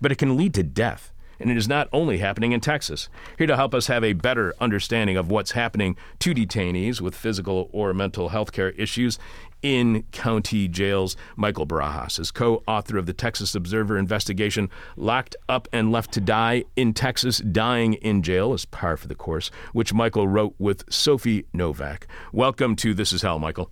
but 0.00 0.10
it 0.10 0.16
can 0.16 0.36
lead 0.36 0.54
to 0.54 0.62
death. 0.62 1.12
And 1.40 1.50
it 1.50 1.56
is 1.56 1.68
not 1.68 1.88
only 1.92 2.18
happening 2.18 2.52
in 2.52 2.60
Texas. 2.60 3.08
Here 3.36 3.46
to 3.46 3.56
help 3.56 3.74
us 3.74 3.86
have 3.86 4.02
a 4.02 4.12
better 4.12 4.54
understanding 4.60 5.16
of 5.16 5.30
what's 5.30 5.52
happening 5.52 5.96
to 6.18 6.34
detainees 6.34 7.00
with 7.00 7.14
physical 7.14 7.68
or 7.72 7.94
mental 7.94 8.30
health 8.30 8.52
care 8.52 8.70
issues 8.70 9.18
in 9.62 10.04
county 10.12 10.68
jails. 10.68 11.16
Michael 11.36 11.66
Barajas 11.66 12.18
is 12.18 12.30
co 12.30 12.62
author 12.66 12.98
of 12.98 13.06
the 13.06 13.12
Texas 13.12 13.54
Observer 13.54 13.98
investigation, 13.98 14.70
Locked 14.96 15.36
Up 15.48 15.68
and 15.72 15.92
Left 15.92 16.12
to 16.12 16.20
Die 16.20 16.64
in 16.76 16.94
Texas, 16.94 17.38
Dying 17.38 17.94
in 17.94 18.22
Jail 18.22 18.52
is 18.52 18.64
par 18.64 18.96
for 18.96 19.08
the 19.08 19.14
course, 19.14 19.50
which 19.72 19.92
Michael 19.92 20.28
wrote 20.28 20.54
with 20.58 20.84
Sophie 20.92 21.44
Novack. 21.54 22.04
Welcome 22.32 22.76
to 22.76 22.94
This 22.94 23.12
Is 23.12 23.22
Hell, 23.22 23.38
Michael. 23.38 23.70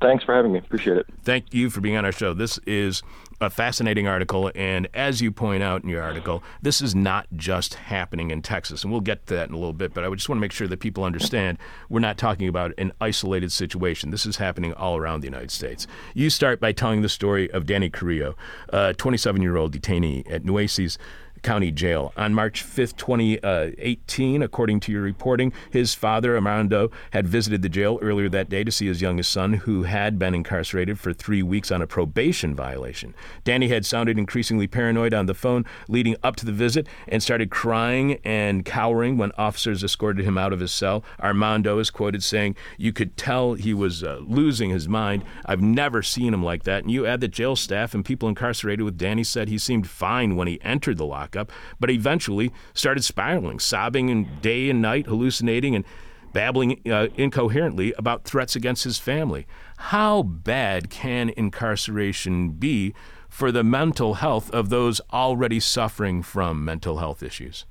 Thanks 0.00 0.24
for 0.24 0.34
having 0.34 0.52
me. 0.52 0.58
Appreciate 0.60 0.96
it. 0.96 1.06
Thank 1.24 1.52
you 1.52 1.68
for 1.68 1.82
being 1.82 1.96
on 1.96 2.06
our 2.06 2.12
show. 2.12 2.32
This 2.32 2.58
is 2.66 3.02
a 3.40 3.48
fascinating 3.48 4.06
article, 4.06 4.50
and 4.54 4.86
as 4.92 5.22
you 5.22 5.32
point 5.32 5.62
out 5.62 5.82
in 5.82 5.88
your 5.88 6.02
article, 6.02 6.42
this 6.60 6.82
is 6.82 6.94
not 6.94 7.26
just 7.36 7.74
happening 7.74 8.30
in 8.30 8.42
Texas, 8.42 8.82
and 8.82 8.92
we'll 8.92 9.00
get 9.00 9.26
to 9.26 9.34
that 9.34 9.48
in 9.48 9.54
a 9.54 9.58
little 9.58 9.72
bit. 9.72 9.94
But 9.94 10.04
I 10.04 10.10
just 10.10 10.28
want 10.28 10.38
to 10.38 10.40
make 10.40 10.52
sure 10.52 10.68
that 10.68 10.80
people 10.80 11.04
understand 11.04 11.58
we're 11.88 12.00
not 12.00 12.18
talking 12.18 12.48
about 12.48 12.72
an 12.76 12.92
isolated 13.00 13.50
situation. 13.50 14.10
This 14.10 14.26
is 14.26 14.36
happening 14.36 14.74
all 14.74 14.96
around 14.96 15.20
the 15.20 15.26
United 15.26 15.50
States. 15.50 15.86
You 16.14 16.28
start 16.28 16.60
by 16.60 16.72
telling 16.72 17.02
the 17.02 17.08
story 17.08 17.50
of 17.50 17.64
Danny 17.64 17.88
Carrillo, 17.88 18.36
a 18.68 18.94
27-year-old 18.94 19.74
detainee 19.74 20.30
at 20.30 20.44
Nueces 20.44 20.98
County 21.42 21.70
Jail. 21.70 22.12
On 22.16 22.34
March 22.34 22.64
5th, 22.64 22.96
2018, 22.96 24.42
according 24.42 24.80
to 24.80 24.92
your 24.92 25.02
reporting, 25.02 25.52
his 25.70 25.94
father, 25.94 26.34
Armando, 26.34 26.90
had 27.12 27.26
visited 27.26 27.62
the 27.62 27.68
jail 27.68 27.98
earlier 28.02 28.28
that 28.28 28.48
day 28.48 28.64
to 28.64 28.70
see 28.70 28.86
his 28.86 29.02
youngest 29.02 29.30
son, 29.30 29.54
who 29.54 29.84
had 29.84 30.18
been 30.18 30.34
incarcerated 30.34 30.98
for 30.98 31.12
three 31.12 31.42
weeks 31.42 31.70
on 31.70 31.82
a 31.82 31.86
probation 31.86 32.54
violation. 32.54 33.14
Danny 33.44 33.68
had 33.68 33.86
sounded 33.86 34.18
increasingly 34.18 34.66
paranoid 34.66 35.14
on 35.14 35.26
the 35.26 35.34
phone 35.34 35.64
leading 35.88 36.16
up 36.22 36.36
to 36.36 36.46
the 36.46 36.52
visit 36.52 36.86
and 37.08 37.22
started 37.22 37.50
crying 37.50 38.18
and 38.24 38.64
cowering 38.64 39.16
when 39.16 39.32
officers 39.38 39.82
escorted 39.82 40.24
him 40.24 40.38
out 40.38 40.52
of 40.52 40.60
his 40.60 40.72
cell. 40.72 41.04
Armando 41.20 41.78
is 41.78 41.90
quoted 41.90 42.22
saying, 42.22 42.56
You 42.76 42.92
could 42.92 43.16
tell 43.16 43.54
he 43.54 43.74
was 43.74 44.04
uh, 44.04 44.20
losing 44.22 44.70
his 44.70 44.88
mind. 44.88 45.24
I've 45.46 45.62
never 45.62 46.02
seen 46.02 46.34
him 46.34 46.42
like 46.42 46.64
that. 46.64 46.82
And 46.82 46.90
you 46.90 47.06
add 47.06 47.20
that 47.20 47.28
jail 47.28 47.56
staff 47.56 47.94
and 47.94 48.04
people 48.04 48.28
incarcerated 48.28 48.84
with 48.84 48.98
Danny 48.98 49.24
said 49.24 49.48
he 49.48 49.58
seemed 49.58 49.88
fine 49.88 50.36
when 50.36 50.48
he 50.48 50.60
entered 50.62 50.98
the 50.98 51.06
lock 51.06 51.29
lockup, 51.34 51.52
but 51.78 51.90
eventually 51.90 52.52
started 52.74 53.04
spiraling, 53.04 53.58
sobbing 53.58 54.10
and 54.10 54.40
day 54.42 54.70
and 54.70 54.82
night, 54.82 55.06
hallucinating 55.06 55.74
and 55.74 55.84
babbling 56.32 56.80
uh, 56.90 57.08
incoherently 57.16 57.92
about 57.98 58.24
threats 58.24 58.54
against 58.54 58.84
his 58.84 58.98
family. 58.98 59.46
How 59.78 60.22
bad 60.22 60.90
can 60.90 61.30
incarceration 61.30 62.50
be 62.50 62.94
for 63.28 63.50
the 63.50 63.64
mental 63.64 64.14
health 64.14 64.50
of 64.50 64.68
those 64.68 65.00
already 65.12 65.60
suffering 65.60 66.22
from 66.22 66.64
mental 66.64 66.98
health 66.98 67.22
issues? 67.22 67.66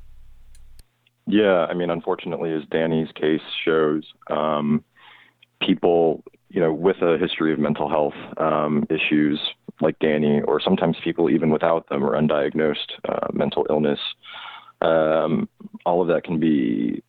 Yeah, 1.25 1.67
I 1.69 1.73
mean, 1.73 1.89
unfortunately, 1.89 2.51
as 2.53 2.63
Danny's 2.71 3.09
case 3.13 3.41
shows, 3.63 4.03
um, 4.29 4.83
people, 5.61 6.23
you 6.49 6.59
know, 6.59 6.73
with 6.73 6.97
a 7.01 7.17
history 7.19 7.53
of 7.53 7.59
mental 7.59 7.87
health 7.87 8.15
um, 8.37 8.87
issues 8.89 9.39
like 9.81 9.98
Danny, 10.00 10.41
or 10.41 10.59
sometimes 10.59 10.98
people 11.03 11.29
even 11.29 11.50
without 11.50 11.88
them 11.89 12.03
or 12.03 12.19
undiagnosed 12.19 12.91
uh, 13.07 13.27
mental 13.33 13.65
illness. 13.69 14.00
Um, 14.81 15.50
all 15.86 16.01
of 16.01 16.07
that 16.07 16.24
can 16.24 16.39
be 16.39 17.03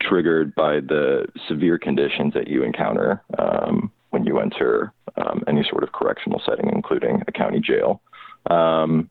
triggered 0.00 0.54
by 0.54 0.80
the 0.80 1.26
severe 1.48 1.78
conditions 1.78 2.34
that 2.34 2.48
you 2.48 2.62
encounter 2.64 3.22
um, 3.38 3.90
when 4.10 4.24
you 4.24 4.38
enter 4.38 4.92
um, 5.16 5.44
any 5.46 5.64
sort 5.68 5.82
of 5.82 5.92
correctional 5.92 6.40
setting, 6.44 6.70
including 6.72 7.22
a 7.26 7.32
county 7.32 7.60
jail. 7.60 8.00
Um, 8.50 9.10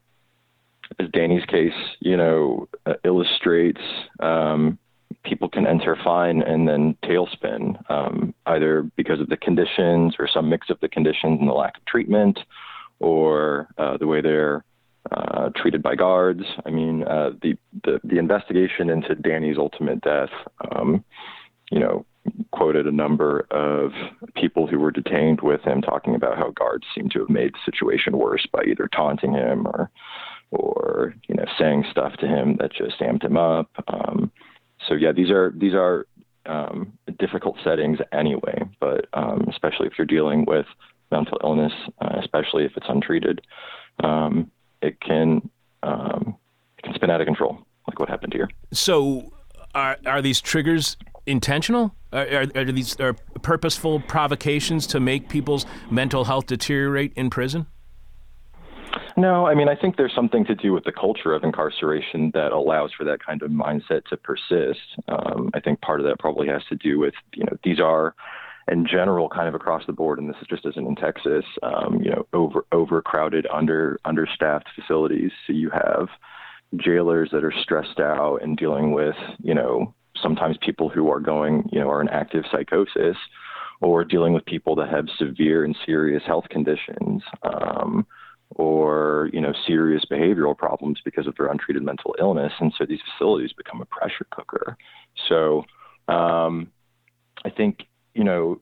as 1.00 1.08
Danny's 1.12 1.46
case, 1.46 1.74
you 2.00 2.18
know, 2.18 2.68
uh, 2.86 2.94
illustrates, 3.06 3.82
um, 4.20 4.78
people 5.24 5.50
can 5.50 5.68
enter 5.68 5.98
fine 6.04 6.42
and 6.42 6.68
then 6.68 6.96
tailspin, 7.04 7.78
um, 7.92 8.34
either 8.48 8.84
because 8.96 9.20
of 9.20 9.30
the 9.30 9.38
conditions 9.38 10.16
or 10.20 10.28
some 10.28 10.50
mix 10.50 10.70
of 10.70 10.80
the 10.80 10.90
conditions 10.90 11.40
and 11.40 11.48
the 11.48 11.54
lack 11.54 11.78
of 11.78 11.86
treatment, 11.86 12.40
or 13.00 13.68
uh, 13.78 13.98
the 13.98 14.08
way 14.08 14.22
they're 14.22 14.64
uh, 15.12 15.50
treated 15.56 15.82
by 15.82 15.96
guards. 15.96 16.44
I 16.66 16.70
mean, 16.70 17.04
uh, 17.04 17.32
the, 17.42 17.58
the, 17.84 18.00
the 18.04 18.18
investigation 18.18 18.90
into 18.90 19.16
Danny's 19.16 19.58
ultimate 19.58 20.02
death, 20.02 20.30
um, 20.72 21.04
you 21.72 21.80
know, 21.80 22.06
quoted 22.52 22.86
a 22.86 22.92
number 22.92 23.48
of 23.52 23.92
people 24.36 24.68
who 24.68 24.80
were 24.80 24.92
detained 24.92 25.42
with 25.42 25.62
him 25.62 25.82
talking 25.82 26.14
about 26.16 26.38
how 26.38 26.52
guards 26.52 26.86
seem 26.94 27.10
to 27.10 27.20
have 27.20 27.30
made 27.30 27.54
the 27.54 27.72
situation 27.72 28.18
worse 28.18 28.48
by 28.52 28.64
either 28.64 28.88
taunting 28.96 29.34
him 29.34 29.66
or 29.66 29.90
or 30.52 31.16
you 31.28 31.36
know 31.36 31.46
saying 31.58 31.86
stuff 31.90 32.14
to 32.18 32.28
him 32.28 32.58
that 32.60 32.74
just 32.74 33.00
amped 33.00 33.24
him 33.24 33.38
up. 33.38 33.70
Um, 33.88 34.32
so 34.88 34.96
yeah, 34.96 35.12
these 35.12 35.30
are 35.30 35.54
these 35.56 35.74
are 35.74 36.06
um, 36.46 36.94
difficult 37.20 37.58
settings 37.64 38.00
anyway, 38.12 38.64
but 38.80 39.08
um, 39.14 39.48
especially 39.50 39.88
if 39.88 39.94
you're 39.98 40.08
dealing 40.08 40.46
with 40.46 40.66
mental 41.12 41.38
illness, 41.44 41.74
uh, 42.02 42.18
especially 42.20 42.66
if 42.66 42.72
it's 42.76 42.88
untreated, 42.90 43.42
um, 44.04 44.50
it 44.82 45.00
can 45.02 45.50
um, 45.84 46.36
it 46.78 46.84
can 46.84 46.94
spin 46.96 47.10
out 47.10 47.22
of 47.22 47.26
control, 47.26 47.60
like 47.88 48.00
what 48.00 48.10
happened 48.10 48.34
here. 48.34 48.50
So, 48.72 49.34
are 49.76 49.98
are 50.06 50.22
these 50.22 50.42
triggers 50.42 50.98
intentional? 51.26 51.96
Are, 52.14 52.26
are, 52.26 52.46
are 52.56 52.66
these 52.66 53.00
are 53.00 53.14
purposeful 53.42 54.00
provocations 54.02 54.88
to 54.88 55.00
make 55.00 55.30
people's 55.30 55.66
mental 55.90 56.26
health 56.26 56.48
deteriorate 56.48 57.14
in 57.16 57.30
prison? 57.30 57.68
No, 59.18 59.46
I 59.46 59.56
mean, 59.56 59.68
I 59.68 59.76
think 59.76 59.98
there's 59.98 60.16
something 60.16 60.46
to 60.46 60.56
do 60.56 60.74
with 60.74 60.84
the 60.84 60.92
culture 60.92 61.34
of 61.34 61.44
incarceration 61.44 62.32
that 62.34 62.52
allows 62.52 62.92
for 62.98 63.04
that 63.04 63.24
kind 63.26 63.42
of 63.42 63.52
mindset 63.52 64.06
to 64.06 64.18
persist. 64.18 64.80
Um, 65.08 65.50
I 65.54 65.60
think 65.60 65.82
part 65.82 66.00
of 66.00 66.06
that 66.06 66.20
probably 66.20 66.48
has 66.48 66.64
to 66.70 66.76
do 66.76 67.00
with, 67.00 67.14
you 67.34 67.44
know, 67.44 67.58
these 67.64 67.80
are, 67.80 68.16
in 68.68 68.88
general, 68.88 69.28
kind 69.28 69.48
of 69.48 69.56
across 69.56 69.86
the 69.86 69.94
board, 69.94 70.20
and 70.20 70.30
this 70.30 70.38
is 70.42 70.48
just 70.48 70.66
isn't 70.66 70.88
in 70.88 70.96
Texas, 70.96 71.44
um, 71.62 72.00
you 72.02 72.12
know, 72.12 72.26
over 72.32 72.66
overcrowded, 72.72 73.46
under 73.52 74.00
understaffed 74.06 74.70
facilities. 74.76 75.32
So 75.46 75.54
you 75.54 75.70
have 75.72 76.08
jailers 76.78 77.30
that 77.32 77.44
are 77.44 77.54
stressed 77.64 78.00
out 78.00 78.40
and 78.42 78.56
dealing 78.56 78.94
with, 78.94 79.16
you 79.42 79.54
know, 79.54 79.94
sometimes 80.22 80.58
people 80.62 80.90
who 80.90 81.10
are 81.12 81.20
going, 81.20 81.68
you 81.72 81.80
know, 81.80 81.90
are 81.90 82.02
in 82.02 82.10
active 82.10 82.46
psychosis, 82.52 83.18
or 83.82 84.06
dealing 84.06 84.32
with 84.32 84.46
people 84.46 84.76
that 84.76 84.90
have 84.90 85.08
severe 85.18 85.66
and 85.66 85.76
serious 85.86 86.24
health 86.26 86.46
conditions. 86.50 87.24
Um, 87.44 88.06
or 88.56 89.30
you 89.34 89.42
know 89.42 89.54
serious 89.66 90.04
behavioral 90.10 90.58
problems 90.58 91.00
because 91.04 91.28
of 91.28 91.36
their 91.38 91.48
untreated 91.48 91.84
mental 91.84 92.16
illness, 92.20 92.54
and 92.60 92.74
so 92.78 92.86
these 92.86 93.00
facilities 93.12 93.54
become 93.54 93.82
a 93.82 93.86
pressure 93.86 94.26
cooker. 94.32 94.78
So 95.28 95.64
um, 96.08 96.72
I 97.46 97.50
think 97.50 97.84
you 98.14 98.24
know 98.24 98.62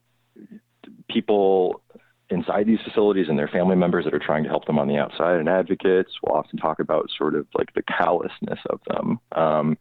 people 1.10 1.82
inside 2.30 2.68
these 2.68 2.80
facilities 2.84 3.28
and 3.28 3.40
their 3.40 3.48
family 3.48 3.76
members 3.76 4.06
that 4.06 4.14
are 4.14 4.20
trying 4.20 4.44
to 4.44 4.50
help 4.50 4.66
them 4.66 4.78
on 4.78 4.88
the 4.88 4.98
outside 4.98 5.40
and 5.40 5.50
advocates 5.50 6.12
will 6.22 6.34
often 6.34 6.60
talk 6.60 6.80
about 6.80 7.10
sort 7.18 7.36
of 7.36 7.48
like 7.58 7.74
the 7.74 7.82
callousness 7.82 8.60
of 8.70 8.80
them. 8.88 9.20
Um, 9.32 9.78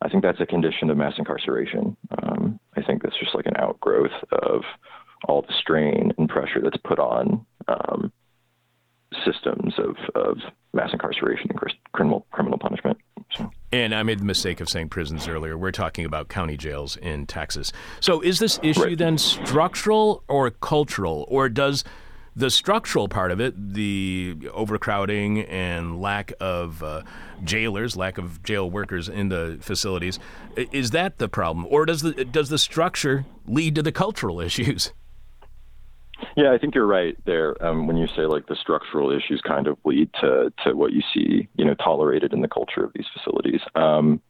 I 0.00 0.08
think 0.08 0.22
that's 0.22 0.40
a 0.40 0.46
condition 0.46 0.90
of 0.90 0.96
mass 0.96 1.14
incarceration. 1.18 1.96
Um, 2.22 2.58
I 2.76 2.82
think 2.82 3.02
that's 3.02 3.18
just 3.18 3.34
like 3.34 3.46
an 3.46 3.56
outgrowth 3.58 4.12
of 4.32 4.62
all 5.26 5.42
the 5.42 5.54
strain 5.58 6.12
and 6.18 6.28
pressure 6.28 6.60
that's 6.62 6.76
put 6.84 6.98
on 6.98 7.44
um, 7.68 8.12
systems 9.24 9.74
of, 9.78 9.96
of 10.14 10.38
mass 10.72 10.90
incarceration 10.92 11.50
and 11.50 11.60
criminal 11.92 12.26
criminal 12.32 12.58
punishment. 12.58 12.98
So. 13.36 13.50
And 13.72 13.94
I 13.94 14.02
made 14.02 14.20
the 14.20 14.24
mistake 14.24 14.60
of 14.60 14.68
saying 14.68 14.90
prisons 14.90 15.26
earlier. 15.26 15.58
We're 15.58 15.72
talking 15.72 16.04
about 16.04 16.28
county 16.28 16.56
jails 16.56 16.96
in 16.96 17.26
Texas. 17.26 17.72
So 18.00 18.20
is 18.20 18.38
this 18.38 18.60
issue 18.62 18.82
right. 18.82 18.98
then 18.98 19.18
structural 19.18 20.22
or 20.28 20.50
cultural, 20.50 21.26
or 21.28 21.48
does 21.48 21.84
the 22.36 22.50
structural 22.50 23.08
part 23.08 23.30
of 23.30 23.40
it, 23.40 23.74
the 23.74 24.36
overcrowding 24.52 25.40
and 25.42 26.00
lack 26.00 26.32
of 26.40 26.82
uh, 26.82 27.02
jailers, 27.44 27.96
lack 27.96 28.18
of 28.18 28.42
jail 28.42 28.68
workers 28.68 29.08
in 29.08 29.28
the 29.28 29.58
facilities, 29.60 30.18
is 30.56 30.90
that 30.90 31.18
the 31.18 31.28
problem, 31.28 31.66
or 31.70 31.86
does 31.86 32.02
the 32.02 32.24
does 32.24 32.48
the 32.48 32.58
structure 32.58 33.24
lead 33.46 33.74
to 33.76 33.82
the 33.82 33.92
cultural 33.92 34.40
issues? 34.48 34.92
Yeah, 36.36 36.52
I 36.52 36.58
think 36.58 36.74
you're 36.74 36.86
right 36.86 37.16
there. 37.26 37.62
Um, 37.64 37.86
when 37.86 37.96
you 37.96 38.06
say 38.16 38.22
like 38.22 38.46
the 38.46 38.56
structural 38.60 39.10
issues 39.10 39.40
kind 39.46 39.66
of 39.66 39.78
lead 39.84 40.10
to 40.20 40.52
to 40.64 40.74
what 40.74 40.92
you 40.92 41.02
see, 41.12 41.48
you 41.56 41.64
know, 41.64 41.74
tolerated 41.74 42.32
in 42.32 42.40
the 42.40 42.48
culture 42.48 42.84
of 42.84 42.92
these 42.94 43.06
facilities. 43.12 43.60
Um, 43.74 44.20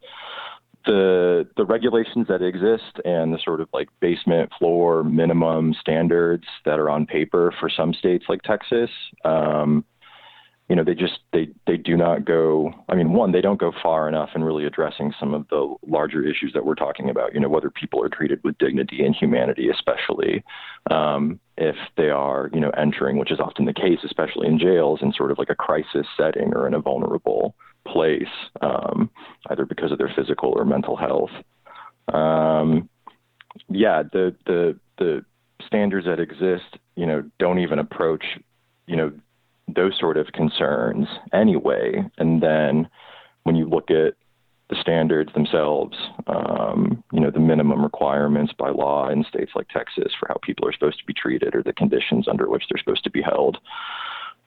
the 0.85 1.47
the 1.57 1.65
regulations 1.65 2.27
that 2.27 2.41
exist 2.41 2.99
and 3.03 3.33
the 3.33 3.39
sort 3.43 3.59
of 3.61 3.67
like 3.73 3.89
basement 3.99 4.51
floor 4.57 5.03
minimum 5.03 5.73
standards 5.79 6.45
that 6.63 6.79
are 6.79 6.89
on 6.89 7.05
paper 7.05 7.53
for 7.59 7.69
some 7.69 7.93
states 7.93 8.25
like 8.29 8.41
Texas, 8.43 8.89
um, 9.23 9.83
you 10.67 10.75
know, 10.75 10.83
they 10.83 10.95
just 10.95 11.19
they 11.31 11.49
they 11.67 11.77
do 11.77 11.95
not 11.95 12.25
go. 12.25 12.73
I 12.89 12.95
mean, 12.95 13.13
one, 13.13 13.31
they 13.31 13.41
don't 13.41 13.59
go 13.59 13.71
far 13.83 14.07
enough 14.07 14.29
in 14.33 14.43
really 14.43 14.65
addressing 14.65 15.13
some 15.19 15.35
of 15.35 15.47
the 15.49 15.75
larger 15.85 16.23
issues 16.27 16.53
that 16.53 16.65
we're 16.65 16.75
talking 16.75 17.09
about. 17.09 17.35
You 17.35 17.39
know, 17.39 17.49
whether 17.49 17.69
people 17.69 18.01
are 18.03 18.09
treated 18.09 18.43
with 18.43 18.57
dignity 18.57 19.05
and 19.05 19.15
humanity, 19.15 19.69
especially 19.69 20.43
um, 20.89 21.39
if 21.57 21.75
they 21.97 22.09
are, 22.09 22.49
you 22.51 22.59
know, 22.59 22.71
entering, 22.71 23.17
which 23.17 23.31
is 23.31 23.39
often 23.39 23.65
the 23.65 23.73
case, 23.73 23.99
especially 24.03 24.47
in 24.47 24.57
jails, 24.57 24.99
in 25.03 25.13
sort 25.13 25.29
of 25.29 25.37
like 25.37 25.51
a 25.51 25.55
crisis 25.55 26.07
setting 26.17 26.53
or 26.55 26.67
in 26.67 26.73
a 26.73 26.81
vulnerable 26.81 27.53
place, 27.87 28.23
um, 28.61 29.11
either 29.51 29.65
because 29.65 29.91
of 29.91 29.99
their 29.99 30.11
physical 30.15 30.51
or 30.55 30.65
mental 30.65 30.95
health. 30.95 31.31
Um, 32.11 32.89
yeah, 33.69 34.01
the 34.01 34.35
the 34.47 34.79
the 34.97 35.25
standards 35.63 36.07
that 36.07 36.19
exist, 36.19 36.77
you 36.95 37.05
know, 37.05 37.23
don't 37.37 37.59
even 37.59 37.77
approach, 37.77 38.25
you 38.87 38.95
know, 38.95 39.11
those 39.67 39.97
sort 39.99 40.17
of 40.17 40.27
concerns 40.27 41.07
anyway. 41.33 42.03
And 42.17 42.41
then 42.41 42.87
when 43.43 43.55
you 43.55 43.67
look 43.67 43.89
at 43.89 44.13
the 44.69 44.75
standards 44.81 45.31
themselves, 45.33 45.95
um, 46.27 47.03
you 47.11 47.19
know, 47.19 47.29
the 47.29 47.39
minimum 47.39 47.83
requirements 47.83 48.53
by 48.57 48.69
law 48.69 49.09
in 49.09 49.23
states 49.23 49.51
like 49.55 49.67
Texas 49.69 50.11
for 50.19 50.27
how 50.27 50.37
people 50.41 50.67
are 50.67 50.73
supposed 50.73 50.99
to 50.99 51.05
be 51.05 51.13
treated 51.13 51.55
or 51.55 51.61
the 51.61 51.73
conditions 51.73 52.27
under 52.27 52.49
which 52.49 52.63
they're 52.69 52.79
supposed 52.79 53.03
to 53.03 53.11
be 53.11 53.21
held, 53.21 53.59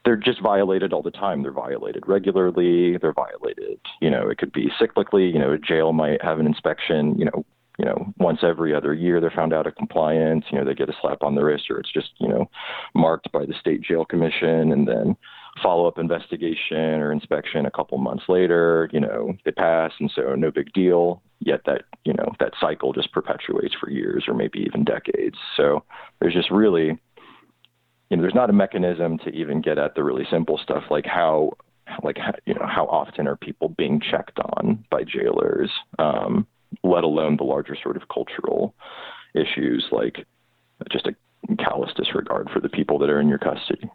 they're 0.05 0.17
just 0.17 0.41
violated 0.41 0.93
all 0.93 1.03
the 1.03 1.11
time. 1.11 1.43
They're 1.43 1.53
violated 1.53 2.05
regularly. 2.07 2.97
They're 2.99 3.13
violated, 3.13 3.79
you 4.01 4.11
know, 4.11 4.29
it 4.29 4.39
could 4.39 4.53
be 4.53 4.71
cyclically, 4.81 5.33
you 5.33 5.39
know, 5.39 5.53
a 5.53 5.59
jail 5.59 5.93
might 5.93 6.23
have 6.23 6.41
an 6.41 6.47
inspection, 6.47 7.17
you 7.19 7.27
know, 7.27 7.45
you 7.79 7.85
know, 7.85 8.13
once 8.19 8.41
every 8.43 8.75
other 8.75 8.93
year 8.93 9.21
they're 9.21 9.31
found 9.31 9.53
out 9.53 9.67
of 9.67 9.77
compliance, 9.77 10.45
you 10.51 10.59
know, 10.59 10.65
they 10.65 10.75
get 10.75 10.89
a 10.89 10.97
slap 11.01 11.23
on 11.23 11.37
the 11.37 11.45
wrist 11.45 11.71
or 11.71 11.79
it's 11.79 11.93
just, 11.93 12.11
you 12.19 12.29
know, 12.29 12.51
marked 12.95 13.31
by 13.31 13.47
the 13.47 13.55
state 13.59 13.81
jail 13.81 14.05
commission 14.05 14.73
and 14.73 14.87
then 14.87 15.17
follow 15.63 15.87
up 15.87 15.99
investigation 15.99 17.01
or 17.01 17.13
inspection 17.13 17.67
a 17.67 17.71
couple 17.71 17.97
months 17.99 18.25
later, 18.29 18.89
you 18.93 19.01
know, 19.01 19.33
they 19.45 19.53
pass 19.53 19.93
and 20.01 20.11
so 20.15 20.35
no 20.35 20.51
big 20.51 20.73
deal. 20.73 21.23
Yet 21.41 21.61
that, 21.67 21.83
you 22.05 22.13
know, 22.13 22.33
that 22.41 22.55
cycle 22.61 22.93
just 22.93 23.13
perpetuates 23.13 23.75
for 23.79 23.91
years 23.91 24.25
or 24.27 24.35
maybe 24.35 24.59
even 24.61 24.83
decades. 24.83 25.37
So 25.57 25.85
there's 26.21 26.35
just 26.35 26.51
really 26.51 26.99
you 28.11 28.17
know, 28.17 28.23
there's 28.23 28.35
not 28.35 28.51
a 28.51 28.55
mechanism 28.55 29.19
to 29.19 29.31
even 29.31 29.61
get 29.61 29.79
at 29.79 29.95
the 29.95 30.03
really 30.03 30.27
simple 30.31 30.59
stuff 30.63 30.85
like 30.91 31.05
how 31.07 31.53
like 32.03 32.19
you 32.45 32.55
know 32.55 32.67
how 32.67 32.87
often 32.87 33.27
are 33.27 33.37
people 33.37 33.69
being 33.71 34.01
checked 34.01 34.39
on 34.39 34.85
by 34.91 35.03
jailers 35.05 35.71
um, 35.99 36.47
let 36.83 37.05
alone 37.05 37.37
the 37.37 37.45
larger 37.45 37.77
sort 37.83 37.97
of 37.97 38.09
cultural 38.09 38.75
issues 39.35 39.87
like 39.93 40.27
just 40.91 41.07
a 41.07 41.15
callous 41.57 41.93
disregard 41.97 42.49
for 42.53 42.61
the 42.61 42.69
people 42.69 42.99
that 42.99 43.11
are 43.11 43.21
in 43.21 43.29
your 43.29 43.39
custody. 43.39 43.89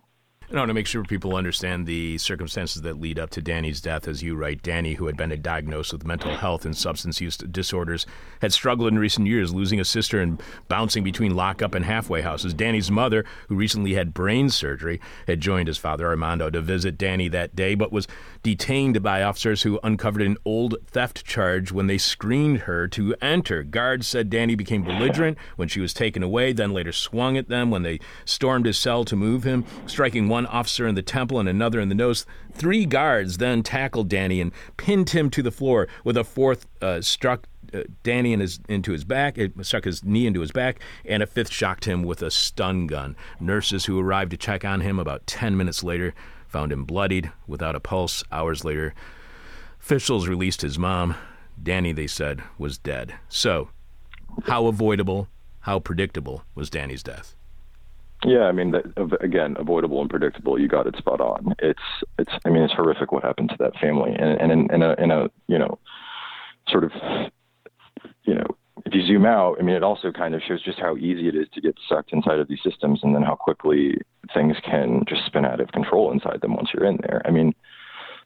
I 0.54 0.60
want 0.60 0.70
to 0.70 0.76
make 0.76 0.86
sure 0.86 1.04
people 1.04 1.36
understand 1.36 1.88
the 1.88 2.20
circumstances 2.20 2.84
that 2.84 3.02
lead 3.02 3.18
up 3.18 3.32
to 3.32 3.42
Danny's 3.42 3.82
death. 3.82 4.08
As 4.08 4.22
you 4.22 4.36
write, 4.36 4.62
Danny, 4.62 4.94
who 4.94 5.08
had 5.08 5.18
been 5.18 5.42
diagnosed 5.42 5.92
with 5.92 6.06
mental 6.06 6.36
health 6.36 6.64
and 6.64 6.78
substance 6.78 7.20
use 7.20 7.38
disorders, 7.38 8.06
had 8.40 8.54
struggled 8.54 8.90
in 8.90 9.00
recent 9.00 9.26
years, 9.26 9.52
losing 9.52 9.80
a 9.80 9.86
sister 9.86 10.22
and 10.22 10.40
bouncing 10.68 11.04
between 11.04 11.36
lockup 11.36 11.74
and 11.74 11.84
halfway 11.84 12.22
houses. 12.22 12.54
Danny's 12.54 12.92
mother, 12.92 13.26
who 13.48 13.56
recently 13.56 13.96
had 13.96 14.14
brain 14.14 14.48
surgery, 14.48 15.02
had 15.26 15.42
joined 15.42 15.68
his 15.68 15.80
father, 15.80 16.08
Armando, 16.08 16.52
to 16.52 16.62
visit 16.62 17.00
Danny 17.00 17.30
that 17.30 17.56
day, 17.56 17.74
but 17.74 17.92
was 17.92 18.08
detained 18.44 19.02
by 19.02 19.24
officers 19.24 19.64
who 19.64 19.80
uncovered 19.82 20.22
an 20.22 20.38
old 20.46 20.76
theft 20.86 21.26
charge 21.26 21.72
when 21.72 21.88
they 21.88 21.98
screened 21.98 22.60
her 22.60 22.88
to 22.90 23.16
enter. 23.24 23.64
Guards 23.64 24.06
said 24.06 24.30
Danny 24.30 24.54
became 24.54 24.84
belligerent 24.84 25.36
when 25.56 25.68
she 25.68 25.80
was 25.80 25.96
taken 25.96 26.22
away, 26.22 26.54
then 26.54 26.74
later 26.74 26.92
swung 26.92 27.38
at 27.38 27.50
them 27.50 27.72
when 27.72 27.82
they 27.82 28.00
stormed 28.24 28.68
his 28.68 28.78
cell 28.78 29.04
to 29.06 29.16
move 29.16 29.44
him, 29.44 29.66
striking 29.88 30.30
one 30.30 30.43
officer 30.46 30.88
in 30.88 30.96
the 30.96 31.02
temple 31.02 31.40
and 31.40 31.50
another 31.50 31.80
in 31.80 31.90
the 31.90 31.96
nose. 31.96 32.26
Three 32.52 32.86
guards 32.86 33.38
then 33.38 33.64
tackled 33.64 34.10
Danny 34.10 34.42
and 34.42 34.52
pinned 34.78 35.12
him 35.12 35.30
to 35.32 35.44
the 35.44 35.52
floor, 35.52 35.88
with 36.04 36.18
a 36.18 36.24
fourth 36.24 36.68
uh, 36.82 37.02
struck 37.02 37.48
uh, 37.74 37.84
Danny 38.04 38.34
in 38.34 38.40
his, 38.40 38.60
into 38.70 38.92
his 38.92 39.04
back, 39.04 39.38
it 39.38 39.54
struck 39.66 39.86
his 39.86 40.04
knee 40.04 40.28
into 40.28 40.42
his 40.42 40.52
back, 40.52 40.80
and 41.06 41.24
a 41.24 41.28
fifth 41.28 41.52
shocked 41.52 41.86
him 41.86 42.04
with 42.04 42.22
a 42.22 42.30
stun 42.30 42.88
gun. 42.88 43.16
Nurses 43.40 43.86
who 43.86 44.00
arrived 44.00 44.32
to 44.32 44.38
check 44.38 44.64
on 44.64 44.82
him 44.82 45.00
about 45.00 45.26
10 45.26 45.58
minutes 45.58 45.84
later 45.84 46.14
found 46.48 46.72
him 46.72 46.86
bloodied, 46.86 47.32
without 47.48 47.76
a 47.76 47.80
pulse. 47.80 48.24
Hours 48.32 48.64
later, 48.64 48.94
officials 49.82 50.28
released 50.28 50.62
his 50.62 50.78
mom. 50.78 51.16
Danny, 51.62 51.92
they 51.92 52.08
said, 52.08 52.44
was 52.60 52.78
dead. 52.78 53.16
So, 53.28 53.70
how 54.44 54.68
avoidable, 54.68 55.30
how 55.62 55.80
predictable 55.80 56.44
was 56.54 56.70
Danny's 56.70 57.02
death? 57.02 57.36
Yeah, 58.26 58.44
I 58.44 58.52
mean, 58.52 58.72
that, 58.72 58.86
again, 59.22 59.56
avoidable 59.60 60.02
and 60.02 60.10
predictable. 60.10 60.60
You 60.60 60.68
got 60.68 60.88
it 60.88 60.96
spot 60.98 61.20
on. 61.20 61.56
It's, 61.60 61.82
it's. 62.18 62.32
I 62.46 62.50
mean, 62.50 62.64
it's 62.64 62.74
horrific 62.74 63.12
what 63.12 63.24
happened 63.24 63.50
to 63.50 63.58
that 63.60 63.76
family, 63.78 64.16
and, 64.18 64.40
and 64.40 64.52
in, 64.52 64.74
in 64.74 64.82
a, 64.82 64.94
in 64.94 65.12
a, 65.12 65.30
you 65.48 65.58
know, 65.58 65.78
sort 66.70 66.86
of, 66.86 66.92
you 68.24 68.36
know, 68.36 68.46
if 68.86 68.94
you 68.94 69.06
zoom 69.06 69.26
out, 69.26 69.58
I 69.60 69.64
mean, 69.64 69.76
it 69.76 69.84
also 69.84 70.12
kind 70.12 70.36
of 70.36 70.42
shows 70.42 70.64
just 70.64 70.80
how 70.80 70.96
easy 70.98 71.28
it 71.28 71.36
is 71.36 71.48
to 71.54 71.62
get 71.62 71.78
sucked 71.88 72.14
inside 72.14 72.40
of 72.40 72.48
these 72.48 72.64
systems, 72.64 73.02
and 73.04 73.14
then 73.14 73.24
how 73.24 73.36
quickly 73.36 73.98
things 74.34 74.56
can 74.64 75.04
just 75.08 75.26
spin 75.26 75.46
out 75.46 75.60
of 75.60 75.72
control 75.72 76.12
inside 76.12 76.40
them 76.42 76.56
once 76.56 76.70
you're 76.74 76.86
in 76.86 77.00
there. 77.02 77.22
I 77.26 77.32
mean, 77.32 77.54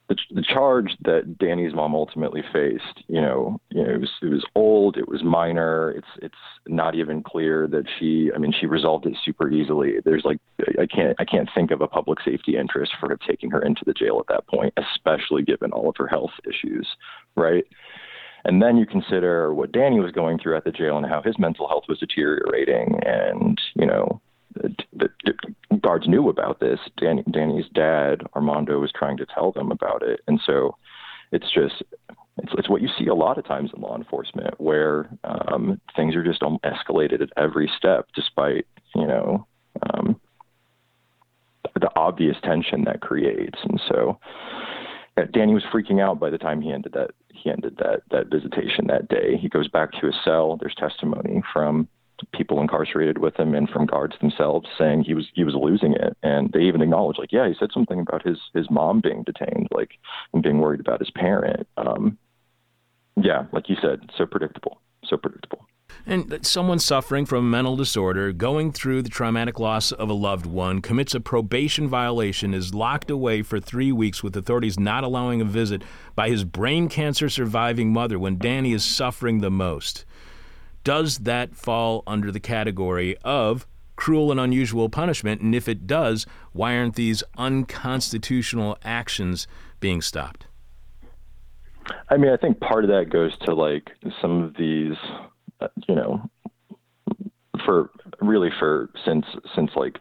the, 0.10 0.16
the 0.32 0.42
charge 0.42 0.96
that 1.04 1.38
Danny's 1.38 1.74
mom 1.74 1.94
ultimately 1.94 2.42
faced, 2.54 3.04
you 3.08 3.22
know, 3.22 3.60
you 3.70 3.84
know, 3.84 3.90
it 3.90 4.00
was 4.00 4.10
it 4.22 4.28
was 4.28 4.46
old, 4.56 4.98
it 4.98 5.08
was 5.08 5.22
minor. 5.22 5.92
It's 5.92 6.08
it's 6.22 6.36
not 6.68 6.96
even 6.96 7.22
clear 7.22 7.68
that 7.68 7.84
she. 8.00 8.32
I 8.34 8.38
mean, 8.38 8.54
she 8.58 8.68
resolved 8.68 9.06
it 9.06 9.18
super 9.26 9.52
easily. 9.52 9.96
There's 10.06 10.24
like 10.24 10.40
I 10.80 10.86
can't 10.86 11.16
I 11.20 11.26
can't 11.26 11.50
think 11.54 11.72
of 11.72 11.82
a 11.82 11.88
public 11.88 12.20
safety 12.24 12.56
interest 12.58 12.94
for 13.00 13.18
taking 13.28 13.52
her 13.52 13.62
into 13.62 13.84
the 13.86 13.94
jail 13.94 14.18
at 14.20 14.34
that 14.34 14.48
point, 14.48 14.74
especially 14.78 15.44
given 15.44 15.72
all 15.72 15.90
of 15.90 15.96
her 15.98 16.08
health 16.08 16.32
issues, 16.48 16.88
right? 17.36 17.66
And 18.46 18.62
then 18.62 18.78
you 18.78 18.86
consider 18.86 19.54
what 19.54 19.74
Danny 19.74 20.00
was 20.00 20.14
going 20.14 20.40
through 20.40 20.56
at 20.56 20.64
the 20.64 20.72
jail 20.72 20.96
and 20.96 21.06
how 21.06 21.22
his 21.22 21.38
mental 21.38 21.68
health 21.68 21.84
was 21.90 22.00
deteriorating, 22.00 23.00
and 23.06 23.60
you 23.76 23.86
know 23.86 24.22
guards 25.82 26.08
knew 26.08 26.30
about 26.30 26.60
this. 26.60 26.80
Danny, 26.98 27.24
Danny's 27.32 27.70
dad, 27.74 28.22
Armando, 28.36 28.80
was 28.80 28.92
trying 28.92 29.18
to 29.18 29.26
tell 29.26 29.52
them 29.52 29.72
about 29.72 30.04
it, 30.04 30.22
and 30.28 30.40
so 30.46 30.76
it's 31.32 31.52
just 31.54 31.84
it's, 32.38 32.54
it's 32.58 32.70
what 32.70 32.82
you 32.82 32.90
see 32.98 33.08
a 33.08 33.16
lot 33.16 33.38
of 33.38 33.46
times 33.46 33.72
in 33.76 33.82
law 33.82 33.96
enforcement, 33.96 34.60
where 34.60 35.10
um, 35.24 35.80
things 35.96 36.16
are 36.16 36.24
just 36.24 36.42
escalated 36.42 37.22
at 37.22 37.30
every 37.38 37.72
step, 37.78 38.08
despite 38.16 38.66
you 38.96 39.08
know 39.08 39.48
um, 39.94 40.20
the 41.80 41.90
obvious 41.96 42.38
tension 42.44 42.84
that 42.86 43.02
creates, 43.02 43.60
and 43.64 43.82
so. 43.88 44.20
Uh, 45.20 45.24
Danny 45.34 45.52
was 45.52 45.64
freaking 45.74 46.00
out 46.00 46.20
by 46.20 46.30
the 46.30 46.38
time 46.38 46.62
he 46.62 46.72
ended 46.72 46.94
that 46.94 47.10
he 47.34 47.50
ended 47.50 47.76
that 47.78 48.02
that 48.12 48.28
visitation 48.30 48.86
that 48.86 49.08
day. 49.08 49.36
He 49.36 49.50
goes 49.50 49.68
back 49.68 49.92
to 49.94 50.06
his 50.06 50.16
cell. 50.24 50.58
There's 50.58 50.76
testimony 50.76 51.42
from 51.52 51.88
people 52.34 52.62
incarcerated 52.62 53.18
with 53.18 53.40
him 53.40 53.54
and 53.54 53.70
from 53.70 53.86
guards 53.86 54.16
themselves 54.20 54.68
saying 54.78 55.04
he 55.04 55.14
was 55.14 55.28
he 55.34 55.44
was 55.44 55.56
losing 55.56 55.94
it. 55.94 56.18
And 56.24 56.52
they 56.52 56.62
even 56.62 56.82
acknowledged 56.82 57.20
like 57.20 57.32
yeah 57.32 57.48
he 57.48 57.56
said 57.60 57.70
something 57.74 58.00
about 58.00 58.26
his 58.26 58.38
his 58.54 58.70
mom 58.70 59.02
being 59.02 59.24
detained 59.24 59.68
like 59.72 59.92
and 60.34 60.44
being 60.44 60.60
worried 60.60 60.80
about 60.80 61.00
his 61.00 61.12
parent. 61.12 61.68
Um 61.78 62.18
yeah 63.16 63.46
like 63.52 63.70
you 63.70 63.76
said 63.82 64.10
so 64.18 64.26
predictable 64.26 64.82
so 65.04 65.18
predictable. 65.18 65.66
And 66.06 66.46
someone 66.46 66.80
suffering 66.80 67.26
from 67.26 67.40
a 67.40 67.50
mental 67.50 67.76
disorder, 67.76 68.32
going 68.32 68.72
through 68.72 69.02
the 69.02 69.10
traumatic 69.10 69.60
loss 69.60 69.92
of 69.92 70.10
a 70.10 70.14
loved 70.14 70.46
one, 70.46 70.82
commits 70.82 71.14
a 71.16 71.20
probation 71.20 71.88
violation, 71.88 72.54
is 72.54 72.74
locked 72.74 73.10
away 73.10 73.42
for 73.42 73.60
three 73.60 73.92
weeks 73.92 74.24
with 74.24 74.36
authorities 74.38 74.80
not 74.80 75.04
allowing 75.04 75.42
a 75.42 75.46
visit 75.46 75.82
by 76.16 76.30
his 76.30 76.44
brain 76.46 76.88
cancer 76.88 77.30
surviving 77.30 77.92
mother 77.92 78.18
when 78.18 78.38
Danny 78.38 78.74
is 78.74 78.86
suffering 78.86 79.40
the 79.40 79.52
most 79.52 80.06
does 80.88 81.18
that 81.18 81.54
fall 81.54 82.02
under 82.08 82.32
the 82.32 82.40
category 82.40 83.18
of 83.18 83.68
cruel 83.98 84.32
and 84.32 84.40
unusual 84.40 84.88
punishment? 84.88 85.42
And 85.42 85.54
if 85.54 85.68
it 85.68 85.86
does, 85.86 86.26
why 86.54 86.78
aren't 86.78 86.96
these 86.96 87.24
unconstitutional 87.38 88.78
actions 88.86 89.48
being 89.82 90.02
stopped? 90.02 90.48
I 92.10 92.16
mean, 92.16 92.32
I 92.32 92.38
think 92.38 92.62
part 92.62 92.86
of 92.86 92.90
that 92.90 93.10
goes 93.10 93.38
to 93.40 93.54
like 93.54 93.90
some 94.22 94.42
of 94.42 94.56
these, 94.56 94.96
uh, 95.60 95.68
you 95.90 95.96
know, 95.96 96.30
for 97.66 97.90
really 98.22 98.50
for 98.58 98.90
since 99.04 99.26
since 99.58 99.72
like 99.76 100.00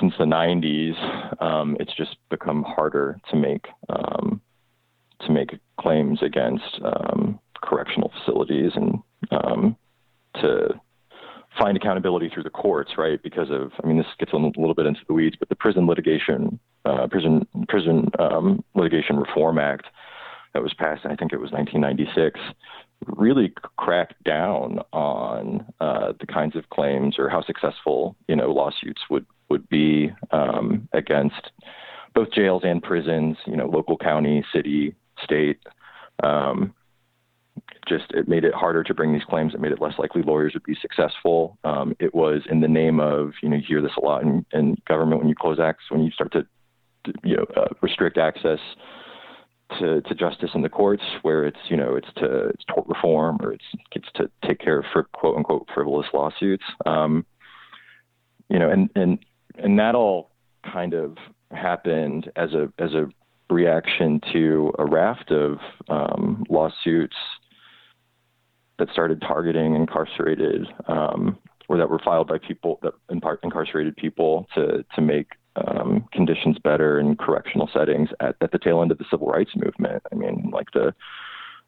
since 0.00 0.14
the 0.18 0.24
90s, 0.24 1.42
um, 1.42 1.76
it's 1.78 1.94
just 1.94 2.16
become 2.30 2.62
harder 2.62 3.20
to 3.30 3.36
make 3.36 3.66
um, 3.90 4.40
to 5.20 5.30
make 5.30 5.50
claims 5.78 6.22
against 6.22 6.80
um, 6.82 7.38
correctional 7.62 8.10
facilities 8.18 8.72
and 8.74 8.94
um, 9.30 9.76
to 10.40 10.80
find 11.58 11.76
accountability 11.76 12.30
through 12.32 12.42
the 12.42 12.50
courts, 12.50 12.92
right? 12.96 13.22
Because 13.22 13.50
of, 13.50 13.72
I 13.82 13.86
mean, 13.86 13.98
this 13.98 14.06
gets 14.18 14.32
a 14.32 14.36
little 14.36 14.74
bit 14.74 14.86
into 14.86 15.00
the 15.06 15.14
weeds, 15.14 15.36
but 15.38 15.48
the 15.48 15.56
Prison 15.56 15.86
Litigation, 15.86 16.58
uh, 16.84 17.06
Prison 17.08 17.46
Prison 17.68 18.08
um, 18.18 18.64
Litigation 18.74 19.16
Reform 19.16 19.58
Act 19.58 19.86
that 20.54 20.62
was 20.62 20.74
passed, 20.74 21.04
I 21.04 21.16
think 21.16 21.32
it 21.32 21.40
was 21.40 21.50
1996, 21.50 22.40
really 23.06 23.52
cracked 23.76 24.22
down 24.24 24.80
on 24.92 25.66
uh, 25.80 26.12
the 26.20 26.26
kinds 26.26 26.56
of 26.56 26.68
claims 26.70 27.18
or 27.18 27.28
how 27.28 27.42
successful, 27.42 28.16
you 28.28 28.36
know, 28.36 28.50
lawsuits 28.52 29.02
would 29.10 29.26
would 29.50 29.68
be 29.68 30.10
um, 30.30 30.88
against 30.94 31.50
both 32.14 32.30
jails 32.32 32.62
and 32.64 32.82
prisons, 32.82 33.36
you 33.46 33.56
know, 33.56 33.66
local 33.66 33.98
county, 33.98 34.44
city, 34.52 34.94
state. 35.22 35.58
Um, 36.22 36.74
just 37.88 38.10
it 38.12 38.28
made 38.28 38.44
it 38.44 38.54
harder 38.54 38.82
to 38.84 38.94
bring 38.94 39.12
these 39.12 39.24
claims. 39.24 39.54
It 39.54 39.60
made 39.60 39.72
it 39.72 39.80
less 39.80 39.98
likely 39.98 40.22
lawyers 40.22 40.54
would 40.54 40.62
be 40.62 40.76
successful. 40.80 41.58
Um, 41.64 41.94
it 41.98 42.14
was 42.14 42.42
in 42.50 42.60
the 42.60 42.68
name 42.68 43.00
of 43.00 43.32
you 43.42 43.48
know 43.48 43.56
you 43.56 43.64
hear 43.66 43.82
this 43.82 43.92
a 43.96 44.04
lot 44.04 44.22
in, 44.22 44.44
in 44.52 44.76
government 44.86 45.20
when 45.20 45.28
you 45.28 45.34
close 45.34 45.58
acts 45.60 45.84
when 45.90 46.02
you 46.02 46.10
start 46.10 46.32
to 46.32 46.46
you 47.24 47.36
know 47.36 47.46
uh, 47.56 47.68
restrict 47.80 48.18
access 48.18 48.60
to, 49.78 50.02
to 50.02 50.14
justice 50.14 50.50
in 50.54 50.62
the 50.62 50.68
courts, 50.68 51.02
where 51.22 51.44
it's 51.44 51.58
you 51.68 51.76
know 51.76 51.94
it's 51.94 52.12
to 52.16 52.48
it's 52.48 52.64
tort 52.72 52.86
reform 52.88 53.38
or 53.42 53.52
it's 53.52 53.64
gets 53.90 54.08
to 54.14 54.30
take 54.46 54.60
care 54.60 54.78
of 54.78 54.84
quote 55.12 55.36
unquote 55.36 55.66
frivolous 55.74 56.06
lawsuits. 56.14 56.64
Um, 56.86 57.26
you 58.48 58.58
know, 58.58 58.70
and 58.70 58.90
and 58.94 59.18
and 59.58 59.78
that 59.78 59.94
all 59.94 60.30
kind 60.72 60.94
of 60.94 61.16
happened 61.50 62.30
as 62.36 62.52
a 62.52 62.72
as 62.78 62.94
a 62.94 63.08
reaction 63.50 64.20
to 64.32 64.72
a 64.78 64.84
raft 64.84 65.30
of 65.30 65.58
um, 65.88 66.44
lawsuits 66.48 67.16
that 68.82 68.92
started 68.92 69.20
targeting 69.20 69.76
incarcerated 69.76 70.66
um, 70.88 71.38
or 71.68 71.78
that 71.78 71.88
were 71.88 72.00
filed 72.04 72.26
by 72.26 72.36
people 72.36 72.80
that 72.82 72.92
in 73.10 73.20
part 73.20 73.38
incarcerated 73.44 73.94
people 73.96 74.48
to 74.54 74.84
to 74.94 75.00
make 75.00 75.28
um, 75.54 76.04
conditions 76.12 76.56
better 76.58 76.98
in 76.98 77.14
correctional 77.14 77.70
settings 77.72 78.08
at, 78.18 78.34
at 78.40 78.50
the 78.50 78.58
tail 78.58 78.82
end 78.82 78.90
of 78.90 78.98
the 78.98 79.04
civil 79.08 79.28
rights 79.28 79.52
movement. 79.54 80.02
I 80.10 80.16
mean, 80.16 80.50
like 80.52 80.72
the 80.72 80.92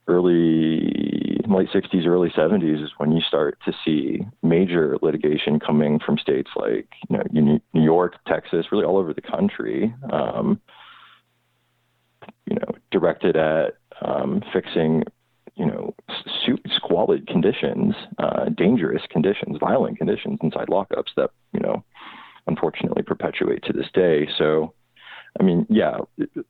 early 0.08 1.40
late 1.46 1.68
60s, 1.72 2.04
early 2.04 2.30
70s 2.30 2.82
is 2.82 2.90
when 2.96 3.12
you 3.12 3.20
start 3.20 3.58
to 3.64 3.72
see 3.84 4.26
major 4.42 4.98
litigation 5.00 5.60
coming 5.60 6.00
from 6.04 6.18
states 6.18 6.50
like 6.56 6.88
you 7.08 7.16
know 7.16 7.22
New 7.30 7.82
York, 7.82 8.16
Texas, 8.26 8.66
really 8.72 8.84
all 8.84 8.98
over 8.98 9.14
the 9.14 9.22
country. 9.22 9.94
Um, 10.12 10.60
you 12.46 12.56
know, 12.56 12.74
directed 12.90 13.36
at 13.36 13.74
um, 14.02 14.42
fixing, 14.52 15.04
you 15.56 15.66
know, 15.66 15.94
squalid 16.76 17.26
conditions, 17.26 17.94
uh, 18.18 18.46
dangerous 18.56 19.02
conditions, 19.10 19.56
violent 19.60 19.98
conditions 19.98 20.38
inside 20.42 20.68
lockups 20.68 21.14
that, 21.16 21.30
you 21.52 21.60
know, 21.60 21.84
unfortunately 22.46 23.02
perpetuate 23.02 23.62
to 23.64 23.72
this 23.72 23.86
day. 23.94 24.28
So, 24.36 24.74
I 25.38 25.42
mean, 25.42 25.66
yeah, 25.68 25.98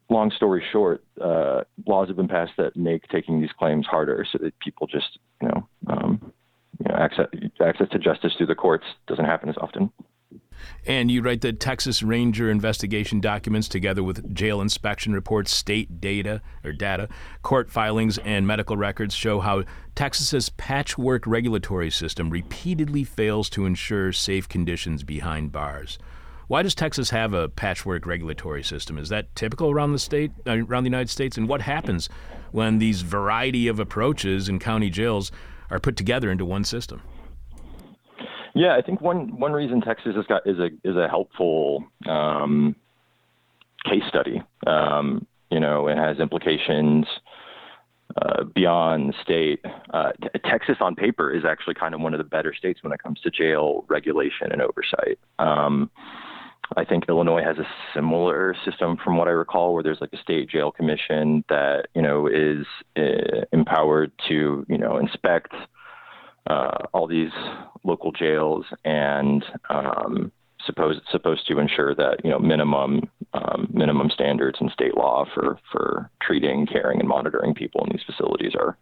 long 0.09 0.31
story 0.31 0.65
short, 0.73 1.05
uh, 1.21 1.63
laws 1.87 2.09
have 2.09 2.17
been 2.17 2.29
passed 2.29 2.53
that 2.57 2.77
make 2.77 3.07
taking 3.09 3.41
these 3.41 3.53
claims 3.59 3.87
harder 3.87 4.27
so 4.31 4.39
that 4.43 4.59
people 4.59 4.87
just, 4.87 5.19
you 5.41 5.49
know, 5.49 5.69
um, 5.89 6.33
you 6.79 6.89
know, 6.89 6.97
access, 6.97 7.27
access 7.65 7.89
to 7.91 7.99
justice 7.99 8.33
through 8.37 8.47
the 8.47 8.55
courts 8.55 8.85
doesn't 9.07 9.25
happen 9.25 9.49
as 9.49 9.57
often. 9.61 9.91
And 10.87 11.11
you 11.11 11.23
write 11.23 11.41
the 11.41 11.53
Texas 11.53 12.03
Ranger 12.03 12.51
investigation 12.51 13.21
documents 13.21 13.69
together 13.69 14.03
with 14.03 14.35
jail 14.35 14.61
inspection 14.61 15.13
reports, 15.13 15.55
state 15.55 16.01
data 16.01 16.43
or 16.63 16.73
data, 16.73 17.09
court 17.43 17.71
filings, 17.71 18.19
and 18.19 18.47
medical 18.47 18.77
records 18.77 19.15
show 19.15 19.41
how 19.41 19.65
Texas's 19.95 20.49
patchwork 20.51 21.27
regulatory 21.27 21.91
system 21.91 22.31
repeatedly 22.31 23.05
fails 23.05 23.49
to 23.51 23.65
ensure 23.65 24.13
safe 24.13 24.49
conditions 24.49 25.03
behind 25.03 25.53
bars. 25.53 25.99
Why 26.47 26.63
does 26.63 26.75
Texas 26.75 27.11
have 27.11 27.33
a 27.33 27.49
patchwork 27.49 28.05
regulatory 28.05 28.63
system? 28.63 28.99
Is 28.99 29.09
that 29.09 29.35
typical 29.35 29.71
around 29.71 29.93
the 29.93 29.99
state, 29.99 30.33
uh, 30.47 30.59
around 30.59 30.85
the 30.85 30.91
United 30.91 31.09
States? 31.09 31.39
And 31.39 31.49
what 31.49 31.63
happens 31.63 32.09
when 32.53 32.79
these 32.79 33.01
variety 33.01 33.67
of 33.67 33.81
approaches 33.81 34.49
in 34.49 34.59
county 34.59 34.91
jails 34.91 35.33
are 35.71 35.81
put 35.81 35.97
together 35.97 36.31
into 36.31 36.45
one 36.45 36.65
system? 36.65 37.01
Yeah, 38.55 38.77
I 38.77 38.83
think 38.83 39.01
one 39.01 39.39
one 39.39 39.53
reason 39.53 39.81
Texas 39.81 40.15
has 40.15 40.27
got 40.27 40.47
is 40.47 40.59
a 40.59 40.67
is 40.89 40.97
a 40.97 41.09
helpful 41.09 41.85
um, 42.09 42.77
case 43.85 44.05
study. 44.09 44.43
Um, 44.67 45.27
you 45.51 45.61
know, 45.61 45.89
it 45.89 45.97
has 45.97 46.19
implications 46.19 47.07
uh, 48.21 48.45
beyond 48.45 49.13
the 49.13 49.15
state. 49.23 49.65
Uh, 49.93 50.13
t- 50.23 50.29
Texas, 50.45 50.77
on 50.81 50.95
paper, 50.95 51.33
is 51.33 51.45
actually 51.45 51.75
kind 51.75 51.95
of 51.95 52.01
one 52.01 52.15
of 52.15 52.19
the 52.19 52.25
better 52.25 52.55
states 52.55 52.83
when 52.83 52.93
it 52.93 53.03
comes 53.03 53.21
to 53.21 53.31
jail 53.31 53.85
regulation 53.89 54.53
and 54.53 54.63
oversight. 54.63 55.19
Um, 55.39 55.91
I 56.77 56.85
think 56.85 57.05
Illinois 57.09 57.43
has 57.43 57.59
a 57.59 57.67
similar 57.95 58.55
system, 58.65 58.97
from 59.03 59.17
what 59.17 59.29
I 59.29 59.33
recall, 59.33 59.75
where 59.75 59.83
there's 59.83 60.01
like 60.01 60.13
a 60.13 60.19
state 60.19 60.49
jail 60.49 60.71
commission 60.71 61.45
that 61.49 61.89
you 61.95 62.03
know 62.03 62.29
is 62.29 62.67
uh, 62.97 63.45
empowered 63.53 64.13
to 64.29 64.65
you 64.69 64.79
know 64.79 64.97
inspect 64.97 65.53
uh, 66.47 66.79
all 66.93 67.07
these 67.07 67.33
local 67.85 68.13
jails 68.13 68.65
and 68.85 69.45
um, 69.71 70.33
supposed 70.67 71.01
supposed 71.11 71.47
to 71.47 71.59
ensure 71.59 71.95
that 71.95 72.19
you 72.25 72.31
know 72.31 72.39
minimum 72.39 73.09
um, 73.33 73.69
minimum 73.73 74.11
standards 74.11 74.59
in 74.61 74.71
state 74.71 74.97
law 74.97 75.25
for 75.35 75.59
for 75.71 76.11
treating, 76.23 76.67
caring, 76.67 77.01
and 77.01 77.09
monitoring 77.09 77.55
people 77.55 77.85
in 77.85 77.91
these 77.93 78.05
facilities 78.07 78.53
are 78.59 78.77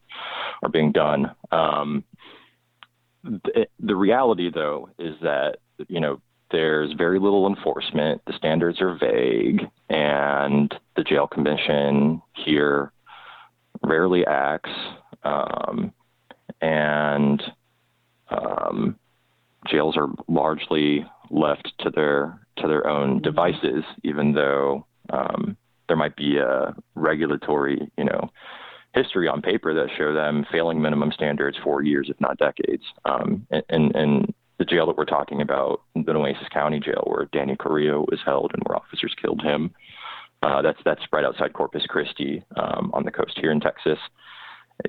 are 0.63 0.69
being 0.69 0.93
done. 0.93 1.35
Um, 1.51 2.05
the, 3.25 3.67
the 3.81 3.97
reality, 3.97 4.51
though, 4.53 4.91
is 4.99 5.15
that 5.23 5.59
you 5.89 6.01
know 6.01 6.21
there's 6.51 6.93
very 6.93 7.19
little 7.19 7.47
enforcement. 7.47 8.21
The 8.27 8.35
standards 8.37 8.81
are 8.81 8.97
vague, 8.99 9.63
and 9.89 10.75
the 10.97 11.05
jail 11.05 11.27
commission 11.27 12.23
here 12.35 12.93
rarely 13.83 14.27
acts. 14.27 14.71
Um, 15.25 15.93
and 16.63 17.43
um, 18.31 18.97
jails 19.69 19.97
are 19.97 20.09
largely 20.29 21.05
left 21.31 21.73
to 21.81 21.91
their 21.91 22.39
to 22.59 22.69
their 22.69 22.87
own 22.87 23.17
mm-hmm. 23.17 23.23
devices, 23.23 23.85
even 24.05 24.33
though 24.33 24.87
um, 25.11 25.57
there 25.89 25.97
might 25.97 26.17
be 26.17 26.39
a 26.39 26.75
regulatory, 26.95 27.91
you 27.99 28.05
know, 28.05 28.31
history 28.95 29.29
on 29.29 29.43
paper 29.43 29.75
that 29.75 29.89
show 29.97 30.15
them 30.15 30.47
failing 30.51 30.81
minimum 30.81 31.13
standards 31.13 31.59
for 31.63 31.83
years, 31.83 32.09
if 32.09 32.21
not 32.21 32.39
decades. 32.39 32.85
Um, 33.05 33.47
and, 33.69 33.95
and 33.95 34.35
the 34.59 34.65
jail 34.65 34.87
that 34.87 34.97
we're 34.97 35.05
talking 35.05 35.41
about, 35.41 35.81
the 35.95 36.13
Nueces 36.13 36.49
County 36.53 36.79
Jail, 36.79 37.03
where 37.07 37.29
Danny 37.33 37.57
Carrillo 37.57 38.07
was 38.11 38.21
held 38.25 38.53
and 38.55 38.63
where 38.67 38.77
officers 38.77 39.15
killed 39.21 39.43
him, 39.43 39.75
uh, 40.43 40.61
that's 40.61 40.79
that's 40.85 41.03
right 41.13 41.25
outside 41.25 41.53
Corpus 41.53 41.85
Christi 41.89 42.43
um, 42.57 42.91
on 42.95 43.05
the 43.05 43.11
coast 43.11 43.39
here 43.41 43.51
in 43.51 43.61
Texas. 43.61 43.99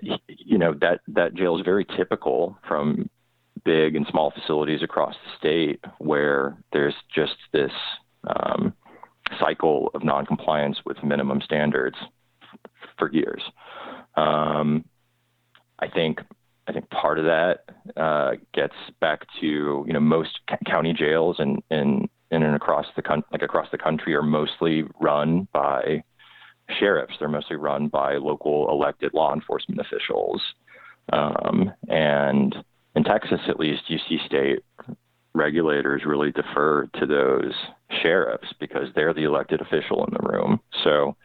You 0.01 0.57
know 0.57 0.73
that 0.81 1.01
that 1.09 1.33
jail 1.33 1.57
is 1.57 1.63
very 1.63 1.85
typical 1.85 2.57
from 2.67 3.09
big 3.65 3.95
and 3.95 4.05
small 4.09 4.31
facilities 4.31 4.83
across 4.83 5.15
the 5.23 5.37
state 5.37 5.79
where 5.99 6.57
there's 6.73 6.95
just 7.13 7.35
this 7.51 7.71
um, 8.27 8.73
cycle 9.39 9.89
of 9.93 10.03
noncompliance 10.03 10.79
with 10.85 11.03
minimum 11.03 11.41
standards 11.41 11.95
for 12.97 13.11
years. 13.11 13.41
Um, 14.15 14.85
I 15.79 15.87
think 15.87 16.19
I 16.67 16.71
think 16.71 16.89
part 16.89 17.19
of 17.19 17.25
that 17.25 17.65
uh, 17.97 18.31
gets 18.53 18.75
back 18.99 19.25
to 19.41 19.83
you 19.87 19.93
know 19.93 19.99
most 19.99 20.39
county 20.65 20.93
jails 20.93 21.37
and 21.39 21.61
in 21.69 22.09
in 22.31 22.43
and 22.43 22.55
across 22.55 22.85
the 22.95 23.01
con- 23.01 23.23
like 23.31 23.41
across 23.41 23.67
the 23.71 23.77
country 23.77 24.15
are 24.15 24.23
mostly 24.23 24.83
run 24.99 25.47
by 25.53 26.03
sheriffs. 26.79 27.13
They're 27.19 27.27
mostly 27.27 27.57
run 27.57 27.87
by 27.87 28.15
local 28.15 28.69
elected 28.69 29.13
law 29.13 29.33
enforcement 29.33 29.81
officials, 29.81 30.41
um, 31.11 31.71
and 31.87 32.55
in 32.95 33.03
Texas, 33.03 33.39
at 33.47 33.59
least, 33.59 33.83
you 33.87 33.97
see 34.07 34.19
state 34.25 34.59
regulators 35.33 36.03
really 36.05 36.31
defer 36.31 36.87
to 36.99 37.05
those 37.05 37.53
sheriffs 38.01 38.53
because 38.59 38.87
they're 38.93 39.13
the 39.13 39.23
elected 39.23 39.61
official 39.61 40.05
in 40.05 40.13
the 40.13 40.27
room. 40.29 40.59
So, 40.83 41.15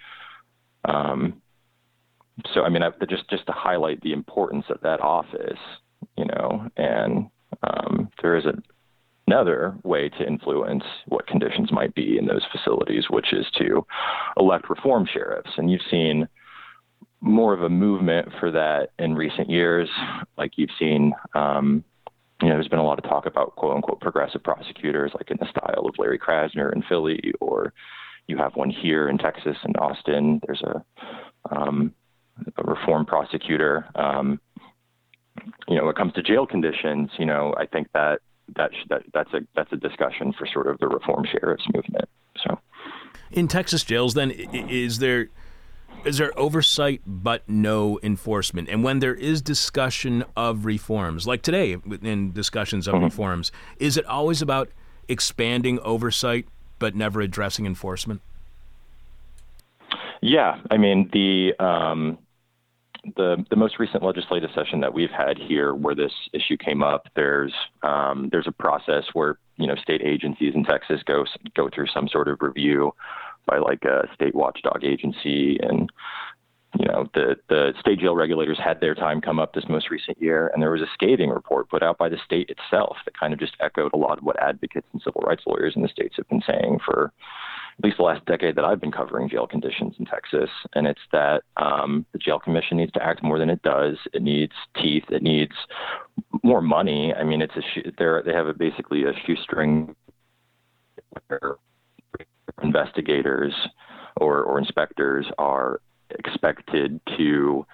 um, 0.87 1.42
so 2.54 2.62
I 2.62 2.68
mean, 2.68 2.82
I, 2.82 2.90
just 3.08 3.28
just 3.28 3.46
to 3.46 3.52
highlight 3.52 4.00
the 4.00 4.12
importance 4.12 4.64
of 4.70 4.80
that 4.82 5.00
office, 5.00 5.58
you 6.16 6.24
know, 6.24 6.68
and 6.76 7.28
um, 7.62 8.08
there 8.22 8.37
is 8.37 8.46
a, 8.46 8.54
another 9.28 9.74
way 9.84 10.08
to 10.08 10.26
influence 10.26 10.84
what 11.06 11.26
conditions 11.26 11.70
might 11.70 11.94
be 11.94 12.16
in 12.16 12.24
those 12.24 12.44
facilities, 12.50 13.04
which 13.10 13.34
is 13.34 13.46
to 13.58 13.86
elect 14.38 14.70
reform 14.70 15.06
sheriffs. 15.12 15.50
And 15.58 15.70
you've 15.70 15.82
seen 15.90 16.26
more 17.20 17.52
of 17.52 17.62
a 17.62 17.68
movement 17.68 18.28
for 18.40 18.50
that 18.50 18.92
in 18.98 19.14
recent 19.14 19.50
years. 19.50 19.88
Like 20.38 20.52
you've 20.56 20.70
seen, 20.78 21.12
um, 21.34 21.84
you 22.40 22.48
know, 22.48 22.54
there's 22.54 22.68
been 22.68 22.78
a 22.78 22.84
lot 22.84 22.98
of 22.98 23.04
talk 23.04 23.26
about 23.26 23.54
quote 23.56 23.76
unquote 23.76 24.00
progressive 24.00 24.42
prosecutors, 24.42 25.12
like 25.14 25.30
in 25.30 25.36
the 25.38 25.50
style 25.50 25.84
of 25.86 25.94
Larry 25.98 26.18
Krasner 26.18 26.72
in 26.72 26.82
Philly, 26.88 27.20
or 27.38 27.74
you 28.28 28.38
have 28.38 28.56
one 28.56 28.70
here 28.70 29.10
in 29.10 29.18
Texas 29.18 29.58
in 29.64 29.76
Austin. 29.76 30.40
There's 30.46 30.62
a, 30.62 31.54
um, 31.54 31.92
a 32.56 32.62
reform 32.62 33.04
prosecutor. 33.04 33.86
Um, 33.94 34.40
you 35.68 35.76
know, 35.76 35.82
when 35.82 35.90
it 35.90 35.96
comes 35.96 36.14
to 36.14 36.22
jail 36.22 36.46
conditions, 36.46 37.10
you 37.18 37.26
know, 37.26 37.54
I 37.58 37.66
think 37.66 37.88
that 37.92 38.20
that, 38.56 38.70
that 38.88 39.02
that's 39.12 39.32
a 39.32 39.40
that's 39.54 39.72
a 39.72 39.76
discussion 39.76 40.32
for 40.32 40.46
sort 40.46 40.66
of 40.66 40.78
the 40.78 40.88
reform 40.88 41.24
sheriffs 41.30 41.66
movement. 41.74 42.08
So, 42.44 42.58
in 43.30 43.48
Texas 43.48 43.84
jails, 43.84 44.14
then 44.14 44.30
is 44.30 44.98
there 44.98 45.28
is 46.04 46.18
there 46.18 46.38
oversight 46.38 47.02
but 47.06 47.48
no 47.48 47.98
enforcement? 48.02 48.68
And 48.68 48.84
when 48.84 49.00
there 49.00 49.14
is 49.14 49.42
discussion 49.42 50.24
of 50.37 50.64
reforms, 50.64 51.26
like 51.26 51.42
today 51.42 51.76
in 52.02 52.32
discussions 52.32 52.87
of 52.87 52.94
mm-hmm. 52.94 53.04
reforms, 53.04 53.52
is 53.78 53.96
it 53.96 54.06
always 54.06 54.40
about 54.40 54.70
expanding 55.08 55.78
oversight 55.80 56.46
but 56.78 56.94
never 56.94 57.20
addressing 57.20 57.66
enforcement? 57.66 58.20
Yeah, 60.20 60.61
I 60.70 60.76
mean 60.76 61.11
the 61.12 61.54
um, 61.58 62.18
the 63.16 63.44
the 63.50 63.56
most 63.56 63.78
recent 63.78 64.02
legislative 64.02 64.50
session 64.54 64.80
that 64.80 64.92
we've 64.92 65.11
had 65.11 65.38
here, 65.38 65.74
where 65.74 65.94
this 65.94 66.12
issue 66.32 66.56
came 66.56 66.82
up, 66.82 67.08
there's 67.14 67.52
um, 67.82 68.28
there's 68.30 68.46
a 68.46 68.52
process 68.52 69.04
where 69.12 69.38
you 69.56 69.66
know 69.66 69.76
state 69.76 70.02
agencies 70.02 70.54
in 70.54 70.64
Texas 70.64 71.02
go 71.06 71.24
go 71.54 71.68
through 71.74 71.87
some 71.88 72.08
sort 72.08 72.28
of 72.28 72.38
review 72.40 72.92
by 73.46 73.58
like 73.58 73.84
a 73.84 74.08
state 74.14 74.34
watchdog 74.34 74.84
agency. 74.84 75.58
And 75.61 75.90
you 76.78 76.87
know 76.87 77.06
the 77.14 77.37
the 77.48 77.72
state 77.80 77.98
jail 77.98 78.14
regulators 78.14 78.58
had 78.62 78.80
their 78.80 78.94
time 78.94 79.20
come 79.20 79.38
up 79.38 79.54
this 79.54 79.64
most 79.68 79.90
recent 79.90 80.20
year 80.20 80.50
and 80.52 80.62
there 80.62 80.70
was 80.70 80.82
a 80.82 80.90
scathing 80.92 81.30
report 81.30 81.68
put 81.70 81.82
out 81.82 81.96
by 81.96 82.08
the 82.08 82.18
state 82.24 82.50
itself 82.50 82.96
that 83.04 83.18
kind 83.18 83.32
of 83.32 83.38
just 83.38 83.56
echoed 83.61 83.92
a 83.94 83.96
lot 83.96 84.18
of 84.18 84.24
what 84.24 84.40
advocates 84.42 84.87
and 84.92 85.00
civil 85.02 85.22
rights 85.22 85.44
lawyers 85.46 85.74
in 85.76 85.82
the 85.82 85.88
states 85.88 86.16
have 86.16 86.28
been 86.28 86.42
saying 86.46 86.78
for 86.84 87.11
at 87.78 87.84
least 87.84 87.98
the 87.98 88.02
last 88.02 88.24
decade 88.26 88.56
that 88.56 88.64
I've 88.64 88.80
been 88.80 88.90
covering 88.90 89.28
jail 89.28 89.46
conditions 89.46 89.94
in 89.98 90.04
Texas, 90.04 90.50
and 90.74 90.86
it's 90.86 91.00
that 91.12 91.42
um, 91.56 92.04
the 92.12 92.18
jail 92.18 92.40
commission 92.40 92.76
needs 92.76 92.90
to 92.92 93.02
act 93.02 93.22
more 93.22 93.38
than 93.38 93.50
it 93.50 93.62
does. 93.62 93.96
It 94.12 94.22
needs 94.22 94.52
teeth. 94.82 95.04
It 95.10 95.22
needs 95.22 95.54
more 96.42 96.60
money. 96.60 97.14
I 97.14 97.22
mean, 97.22 97.40
it's 97.40 97.54
a 97.56 97.62
they 97.96 98.30
they 98.30 98.36
have 98.36 98.48
a, 98.48 98.54
basically 98.54 99.04
a 99.04 99.12
shoestring 99.24 99.94
where 101.28 101.56
investigators 102.62 103.54
or, 104.16 104.42
or 104.42 104.58
inspectors 104.58 105.26
are 105.38 105.80
expected 106.10 107.00
to 107.16 107.64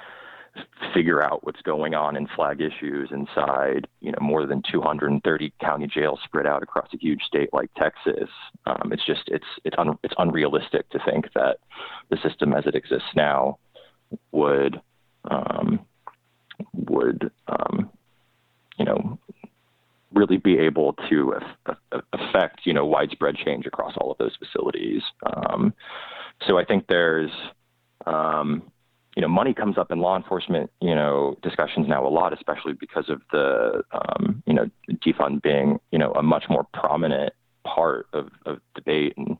figure 0.92 1.22
out 1.22 1.44
what's 1.44 1.60
going 1.62 1.94
on 1.94 2.16
and 2.16 2.28
flag 2.30 2.60
issues 2.60 3.10
inside, 3.10 3.86
you 4.00 4.12
know, 4.12 4.18
more 4.20 4.46
than 4.46 4.62
230 4.70 5.52
county 5.60 5.86
jails 5.86 6.20
spread 6.24 6.46
out 6.46 6.62
across 6.62 6.88
a 6.94 6.98
huge 6.98 7.22
state 7.22 7.52
like 7.52 7.70
Texas. 7.74 8.28
Um, 8.66 8.92
it's 8.92 9.04
just 9.04 9.22
it's 9.26 9.46
it's 9.64 9.76
un, 9.78 9.98
it's 10.02 10.14
unrealistic 10.18 10.88
to 10.90 11.00
think 11.04 11.32
that 11.34 11.58
the 12.10 12.16
system 12.22 12.52
as 12.52 12.66
it 12.66 12.74
exists 12.74 13.08
now 13.16 13.58
would 14.32 14.80
um, 15.30 15.80
would 16.72 17.30
um, 17.48 17.90
you 18.78 18.84
know 18.84 19.18
really 20.12 20.36
be 20.36 20.58
able 20.58 20.92
to 21.08 21.34
affect 22.12 22.60
you 22.64 22.72
know 22.72 22.86
widespread 22.86 23.34
change 23.36 23.66
across 23.66 23.94
all 23.96 24.12
of 24.12 24.18
those 24.18 24.36
facilities. 24.36 25.02
Um, 25.26 25.74
so 26.46 26.58
I 26.58 26.64
think 26.64 26.86
there's 26.86 27.30
um, 28.06 28.62
you 29.16 29.22
know 29.22 29.28
money 29.28 29.54
comes 29.54 29.78
up 29.78 29.90
in 29.90 29.98
law 29.98 30.16
enforcement 30.16 30.70
you 30.80 30.94
know 30.94 31.36
discussions 31.42 31.86
now 31.88 32.06
a 32.06 32.08
lot, 32.08 32.32
especially 32.32 32.72
because 32.72 33.08
of 33.08 33.20
the 33.32 33.82
um, 33.92 34.42
you 34.46 34.54
know 34.54 34.68
defund 35.04 35.42
being 35.42 35.78
you 35.90 35.98
know 35.98 36.12
a 36.12 36.22
much 36.22 36.44
more 36.48 36.66
prominent 36.72 37.32
part 37.64 38.06
of, 38.12 38.28
of 38.46 38.58
debate 38.74 39.14
and 39.16 39.36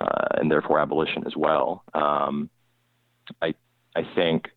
uh, 0.00 0.28
and 0.38 0.50
therefore 0.50 0.78
abolition 0.78 1.26
as 1.26 1.36
well. 1.36 1.84
Um, 1.94 2.50
I 3.40 3.54
I 3.96 4.02
think 4.14 4.48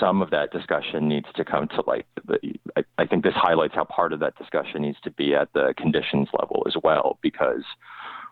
some 0.00 0.22
of 0.22 0.30
that 0.30 0.50
discussion 0.50 1.08
needs 1.08 1.26
to 1.36 1.44
come 1.44 1.68
to 1.68 1.82
light. 1.86 2.06
I, 2.76 2.84
I 2.98 3.06
think 3.06 3.24
this 3.24 3.34
highlights 3.34 3.74
how 3.74 3.84
part 3.84 4.12
of 4.12 4.20
that 4.20 4.36
discussion 4.36 4.82
needs 4.82 4.98
to 5.04 5.10
be 5.10 5.34
at 5.34 5.52
the 5.52 5.74
conditions 5.76 6.28
level 6.38 6.64
as 6.66 6.74
well, 6.82 7.18
because 7.22 7.62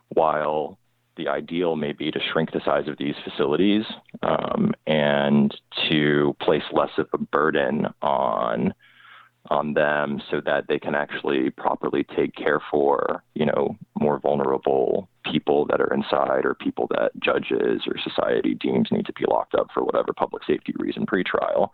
while 0.09 0.79
the 1.21 1.31
ideal 1.31 1.77
may 1.77 1.93
be 1.93 2.11
to 2.11 2.21
shrink 2.33 2.53
the 2.53 2.61
size 2.65 2.89
of 2.89 2.97
these 2.99 3.15
facilities 3.25 3.85
um, 4.23 4.73
and 4.87 5.55
to 5.89 6.35
place 6.41 6.63
less 6.73 6.91
of 6.99 7.09
a 7.13 7.19
burden 7.19 7.87
on 8.03 8.73
on 9.49 9.73
them 9.73 10.21
so 10.31 10.41
that 10.45 10.67
they 10.69 10.79
can 10.79 10.95
actually 10.95 11.49
properly 11.51 12.05
take 12.15 12.35
care 12.37 12.61
for 12.71 13.23
you 13.35 13.47
know 13.47 13.77
more 13.99 14.19
vulnerable 14.21 15.09
people 15.25 15.67
that 15.67 15.81
are 15.81 15.93
inside 15.93 16.45
or 16.45 16.55
people 16.55 16.87
that 16.91 17.11
judges 17.21 17.83
or 17.87 17.97
society 18.03 18.55
deems 18.55 18.89
need 18.91 19.07
to 19.07 19.13
be 19.15 19.25
locked 19.29 19.55
up 19.55 19.67
for 19.73 19.83
whatever 19.83 20.13
public 20.13 20.43
safety 20.45 20.75
reason 20.79 21.07
pretrial. 21.07 21.69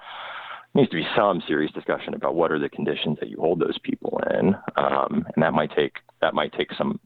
There 0.72 0.82
needs 0.82 0.90
to 0.90 0.96
be 0.96 1.06
some 1.16 1.42
serious 1.46 1.72
discussion 1.72 2.14
about 2.14 2.34
what 2.34 2.52
are 2.52 2.58
the 2.58 2.68
conditions 2.68 3.18
that 3.20 3.28
you 3.28 3.36
hold 3.38 3.60
those 3.60 3.78
people 3.82 4.20
in 4.30 4.54
um, 4.76 5.26
and 5.34 5.42
that 5.42 5.52
might 5.52 5.74
take 5.74 5.96
that 6.20 6.34
might 6.34 6.52
take 6.52 6.72
some 6.78 7.00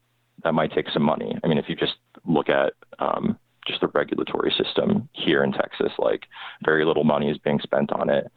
that 0.44 0.55
might 0.55 0.72
take 0.72 0.88
some 0.90 1.03
money 1.03 1.37
i 1.42 1.46
mean 1.46 1.59
if 1.59 1.68
you 1.68 1.76
just 1.76 1.94
look 2.24 2.48
at 2.48 2.72
um, 2.98 3.38
just 3.66 3.81
the 3.81 3.88
regulatory 3.88 4.53
system 4.57 5.09
here 5.12 5.42
in 5.42 5.53
texas 5.53 5.92
like 5.98 6.24
very 6.64 6.85
little 6.85 7.05
money 7.05 7.31
is 7.31 7.38
being 7.38 7.61
spent 7.61 7.92
on 7.92 8.09
it 8.11 8.31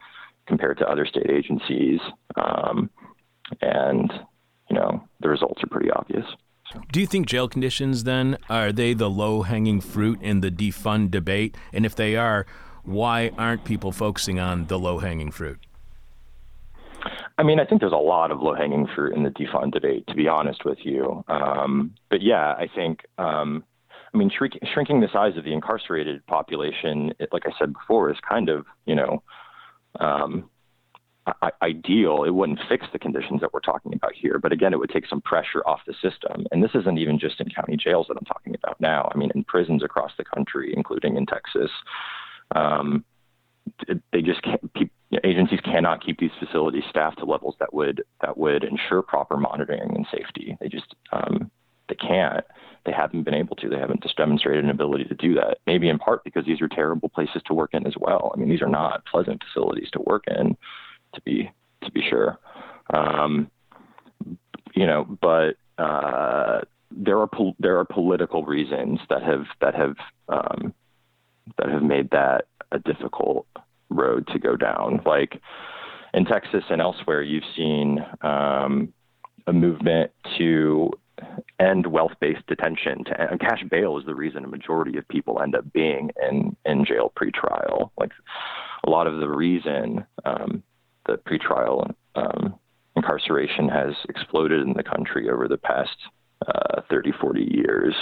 compared 0.47 0.77
to 0.77 0.89
other 0.89 1.05
state 1.05 1.29
agencies. 1.29 1.99
Um, 2.35 2.89
and, 3.61 4.11
you 4.69 4.75
know, 4.75 5.03
the 5.21 5.29
results 5.29 5.63
are 5.63 5.67
pretty 5.67 5.91
obvious. 5.91 6.25
Do 6.91 6.99
you 6.99 7.07
think 7.07 7.27
jail 7.27 7.47
conditions 7.47 8.03
then 8.03 8.37
are 8.49 8.71
they 8.71 8.93
the 8.93 9.09
low-hanging 9.09 9.81
fruit 9.81 10.21
in 10.21 10.41
the 10.41 10.49
defund 10.49 11.11
debate? 11.11 11.55
And 11.71 11.85
if 11.85 11.95
they 11.95 12.15
are, 12.15 12.45
why 12.83 13.31
aren't 13.37 13.63
people 13.63 13.91
focusing 13.91 14.39
on 14.39 14.65
the 14.67 14.79
low-hanging 14.79 15.31
fruit? 15.31 15.59
I 17.37 17.43
mean, 17.43 17.59
I 17.59 17.65
think 17.65 17.81
there's 17.81 17.93
a 17.93 17.95
lot 17.95 18.31
of 18.31 18.41
low 18.41 18.53
hanging 18.53 18.87
fruit 18.95 19.15
in 19.15 19.23
the 19.23 19.29
defund 19.29 19.71
debate, 19.71 20.05
to 20.07 20.15
be 20.15 20.27
honest 20.27 20.65
with 20.65 20.79
you. 20.83 21.23
Um, 21.27 21.95
but 22.09 22.21
yeah, 22.21 22.53
I 22.53 22.67
think, 22.73 23.05
um, 23.17 23.63
I 24.13 24.17
mean, 24.17 24.29
shrink, 24.29 24.53
shrinking 24.71 25.01
the 25.01 25.07
size 25.11 25.35
of 25.37 25.43
the 25.43 25.53
incarcerated 25.53 26.25
population, 26.27 27.13
it, 27.19 27.29
like 27.31 27.47
I 27.47 27.51
said 27.57 27.73
before, 27.73 28.11
is 28.11 28.17
kind 28.27 28.49
of, 28.49 28.65
you 28.85 28.93
know, 28.93 29.23
um, 29.99 30.49
I- 31.25 31.51
ideal. 31.61 32.23
It 32.23 32.31
wouldn't 32.31 32.59
fix 32.69 32.85
the 32.91 32.99
conditions 32.99 33.41
that 33.41 33.53
we're 33.53 33.61
talking 33.61 33.93
about 33.93 34.13
here, 34.13 34.37
but 34.37 34.51
again, 34.51 34.73
it 34.73 34.77
would 34.77 34.89
take 34.91 35.07
some 35.07 35.21
pressure 35.21 35.63
off 35.65 35.79
the 35.87 35.93
system. 35.93 36.45
And 36.51 36.61
this 36.61 36.75
isn't 36.75 36.99
even 36.99 37.17
just 37.17 37.39
in 37.39 37.49
county 37.49 37.77
jails 37.77 38.07
that 38.09 38.17
I'm 38.17 38.25
talking 38.25 38.53
about 38.55 38.79
now. 38.79 39.09
I 39.13 39.17
mean, 39.17 39.31
in 39.33 39.43
prisons 39.45 39.83
across 39.83 40.11
the 40.17 40.25
country, 40.25 40.73
including 40.75 41.15
in 41.15 41.25
Texas, 41.25 41.71
um, 42.55 43.05
they 44.11 44.21
just 44.21 44.41
can't. 44.43 44.61
Agencies 45.23 45.59
cannot 45.61 46.03
keep 46.03 46.19
these 46.19 46.31
facilities 46.39 46.83
staffed 46.89 47.19
to 47.19 47.25
levels 47.25 47.55
that 47.59 47.73
would 47.73 48.03
that 48.21 48.37
would 48.37 48.63
ensure 48.63 49.01
proper 49.01 49.37
monitoring 49.37 49.95
and 49.95 50.05
safety. 50.11 50.57
They 50.59 50.69
just 50.69 50.95
um, 51.11 51.51
they 51.89 51.95
can't. 51.95 52.45
They 52.85 52.91
haven't 52.91 53.23
been 53.23 53.33
able 53.33 53.55
to. 53.57 53.69
They 53.69 53.77
haven't 53.79 54.03
just 54.03 54.17
demonstrated 54.17 54.63
an 54.63 54.69
ability 54.69 55.05
to 55.05 55.15
do 55.15 55.33
that. 55.35 55.59
Maybe 55.65 55.89
in 55.89 55.99
part 55.99 56.23
because 56.23 56.45
these 56.45 56.61
are 56.61 56.67
terrible 56.67 57.09
places 57.09 57.41
to 57.45 57.53
work 57.53 57.71
in 57.73 57.87
as 57.87 57.95
well. 57.97 58.31
I 58.33 58.39
mean, 58.39 58.49
these 58.49 58.61
are 58.61 58.69
not 58.69 59.05
pleasant 59.05 59.41
facilities 59.43 59.89
to 59.91 60.01
work 60.01 60.23
in, 60.27 60.57
to 61.13 61.21
be 61.21 61.49
to 61.83 61.91
be 61.91 62.01
sure. 62.09 62.39
Um, 62.93 63.49
you 64.75 64.85
know, 64.85 65.05
but 65.21 65.55
uh, 65.77 66.61
there 66.91 67.19
are 67.19 67.27
pol- 67.27 67.55
there 67.59 67.77
are 67.79 67.85
political 67.85 68.43
reasons 68.45 68.99
that 69.09 69.23
have 69.23 69.45
that 69.61 69.75
have 69.75 69.95
um, 70.29 70.73
that 71.57 71.69
have 71.69 71.83
made 71.83 72.09
that 72.11 72.45
a 72.71 72.79
difficult 72.79 73.47
road 73.89 74.27
to 74.27 74.39
go 74.39 74.55
down. 74.55 75.01
Like 75.05 75.39
in 76.13 76.25
Texas 76.25 76.63
and 76.69 76.81
elsewhere, 76.81 77.21
you've 77.21 77.43
seen 77.55 78.05
um, 78.21 78.93
a 79.47 79.53
movement 79.53 80.11
to 80.37 80.91
end 81.59 81.87
wealth-based 81.87 82.45
detention. 82.47 83.03
To, 83.05 83.31
and 83.31 83.39
cash 83.39 83.63
bail 83.69 83.97
is 83.97 84.05
the 84.05 84.15
reason 84.15 84.43
a 84.43 84.47
majority 84.47 84.97
of 84.97 85.07
people 85.07 85.41
end 85.41 85.55
up 85.55 85.71
being 85.73 86.11
in 86.29 86.55
in 86.65 86.85
jail 86.85 87.11
pretrial. 87.15 87.91
Like 87.97 88.11
a 88.85 88.89
lot 88.89 89.07
of 89.07 89.19
the 89.19 89.29
reason 89.29 90.05
um, 90.25 90.63
that 91.07 91.23
pretrial 91.25 91.93
um, 92.15 92.55
incarceration 92.95 93.69
has 93.69 93.93
exploded 94.09 94.61
in 94.61 94.73
the 94.73 94.83
country 94.83 95.29
over 95.29 95.47
the 95.47 95.57
past 95.57 95.97
uh, 96.47 96.81
30, 96.89 97.11
40 97.19 97.41
years 97.41 97.95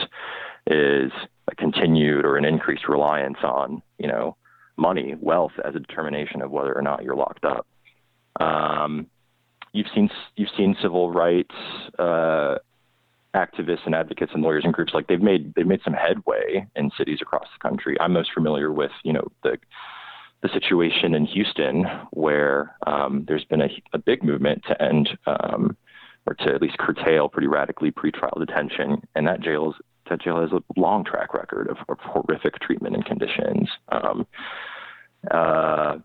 is 0.68 1.12
a 1.50 1.56
continued 1.56 2.26
or 2.26 2.38
an 2.38 2.46
increased 2.46 2.88
reliance 2.88 3.38
on, 3.44 3.82
you 3.98 4.08
know, 4.08 4.36
money, 4.78 5.16
wealth 5.20 5.54
as 5.64 5.76
a 5.76 5.80
determination 5.80 6.42
of 6.42 6.52
whether 6.52 6.76
or 6.76 6.82
not 6.82 7.04
you're 7.04 7.16
locked 7.16 7.46
up. 7.46 7.68
Um, 8.40 9.08
you've 9.74 9.88
seen 9.94 10.10
you've 10.36 10.50
seen 10.58 10.76
civil 10.82 11.12
rights 11.12 11.56
uh, 12.00 12.56
activists 13.36 13.86
and 13.86 13.96
advocates 13.96 14.32
and 14.34 14.44
lawyers 14.44 14.64
and 14.64 14.74
groups 14.74 14.94
like 14.94 15.08
they've 15.08 15.22
made 15.22 15.54
they've 15.56 15.68
made 15.68 15.82
some 15.84 15.94
headway 15.94 16.66
in 16.76 16.92
cities 16.98 17.20
across 17.22 17.48
the 17.54 17.70
country. 17.70 17.98
I'm 18.00 18.14
most 18.14 18.32
familiar 18.34 18.72
with 18.72 18.92
you 19.04 19.14
know 19.14 19.28
the 19.44 19.58
the 20.42 20.50
situation 20.50 21.14
in 21.14 21.26
Houston 21.28 21.86
where 22.12 22.76
um, 22.88 23.26
there's 23.28 23.46
been 23.46 23.62
a, 23.62 23.70
a, 23.94 24.00
big 24.00 24.24
movement 24.24 24.64
to 24.68 24.82
end 24.82 25.10
um, 25.28 25.78
or 26.26 26.34
to 26.34 26.56
at 26.56 26.64
least 26.64 26.80
curtail 26.80 27.30
pretty 27.30 27.48
radically 27.48 27.92
pretrial 27.92 28.40
detention, 28.40 29.04
and 29.14 29.28
that 29.28 29.42
jail 29.42 29.70
is 29.70 29.76
that 30.12 30.22
jail 30.22 30.42
has 30.42 30.52
a 30.52 30.62
long 30.80 31.04
track 31.04 31.34
record 31.34 31.70
of, 31.70 31.78
of 31.88 31.98
horrific 32.02 32.60
treatment 32.60 32.96
and 32.96 33.06
conditions. 33.06 33.70
Um, 33.90 34.28
uh, 35.32 35.96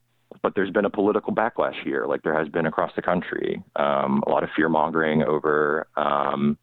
but 0.43 0.55
there's 0.55 0.71
been 0.71 0.85
a 0.85 0.91
political 0.91 1.35
backlash 1.35 1.75
here, 1.83 2.07
like 2.07 2.23
there 2.23 2.37
has 2.37 2.49
been 2.49 2.67
across 2.67 2.93
the 2.95 3.03
country. 3.03 3.63
Um, 3.75 4.23
a 4.27 4.31
lot 4.31 4.45
of 4.45 4.51
fear 4.55 4.69
mongering 4.69 5.23
over 5.23 5.89
um, 5.97 6.57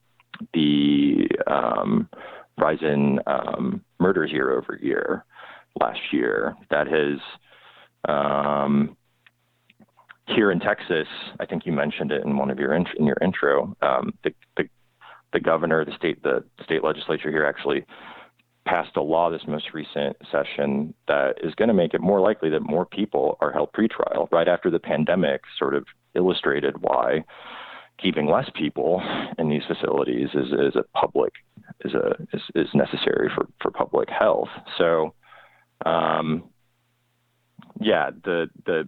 the 0.53 1.27
um, 1.47 2.08
rise 2.58 2.82
in 2.82 3.19
um, 3.27 3.84
murders 3.99 4.32
year 4.32 4.51
over 4.51 4.79
year 4.82 5.25
last 5.79 5.99
year. 6.12 6.56
That 6.69 6.88
has 6.88 7.19
um, 8.08 8.95
here 10.27 10.51
in 10.51 10.60
Texas, 10.60 11.08
I 11.39 11.45
think 11.45 11.65
you 11.65 11.73
mentioned 11.73 12.12
it 12.12 12.23
in 12.23 12.38
one 12.38 12.49
of 12.49 12.60
your 12.60 12.73
in, 12.73 12.86
in 12.97 13.06
your 13.06 13.17
intro. 13.21 13.75
Um, 13.82 14.13
the, 14.23 14.34
the 14.56 14.69
the 15.34 15.39
governor, 15.39 15.84
the 15.84 15.96
state, 15.96 16.24
the 16.24 16.43
state 16.63 16.84
legislature 16.84 17.30
here 17.30 17.46
actually 17.46 17.86
passed 18.65 18.96
a 18.96 19.02
law 19.02 19.30
this 19.30 19.41
most 19.48 19.74
recent 19.74 20.15
session 20.32 20.93
that 21.08 21.34
is 21.43 21.54
going 21.56 21.67
to 21.67 21.74
make 21.74 21.93
it 21.93 22.02
more 22.02 22.22
likely 22.22 22.50
that 22.50 22.62
more 22.62 22.86
people 22.86 23.38
are 23.41 23.52
held 23.52 23.69
pretrial. 23.74 24.32
Right 24.32 24.48
after 24.48 24.69
the 24.69 24.80
pandemic, 24.80 25.41
sort 25.60 25.76
of 25.76 25.86
illustrated 26.15 26.82
why 26.82 27.26
keeping 28.02 28.28
less 28.28 28.50
people 28.56 29.02
in 29.38 29.50
these 29.50 29.63
facilities 29.67 30.30
is, 30.34 30.48
is 30.52 30.76
a 30.76 30.84
public 30.98 31.34
is 31.86 31.93
a 31.93 32.15
is, 32.34 32.41
is 32.56 32.67
necessary 32.74 33.30
for, 33.34 33.48
for 33.62 33.72
public 33.72 34.10
health. 34.10 34.50
So, 34.78 35.13
um, 35.86 36.43
yeah, 37.80 38.12
the 38.24 38.50
the 38.65 38.88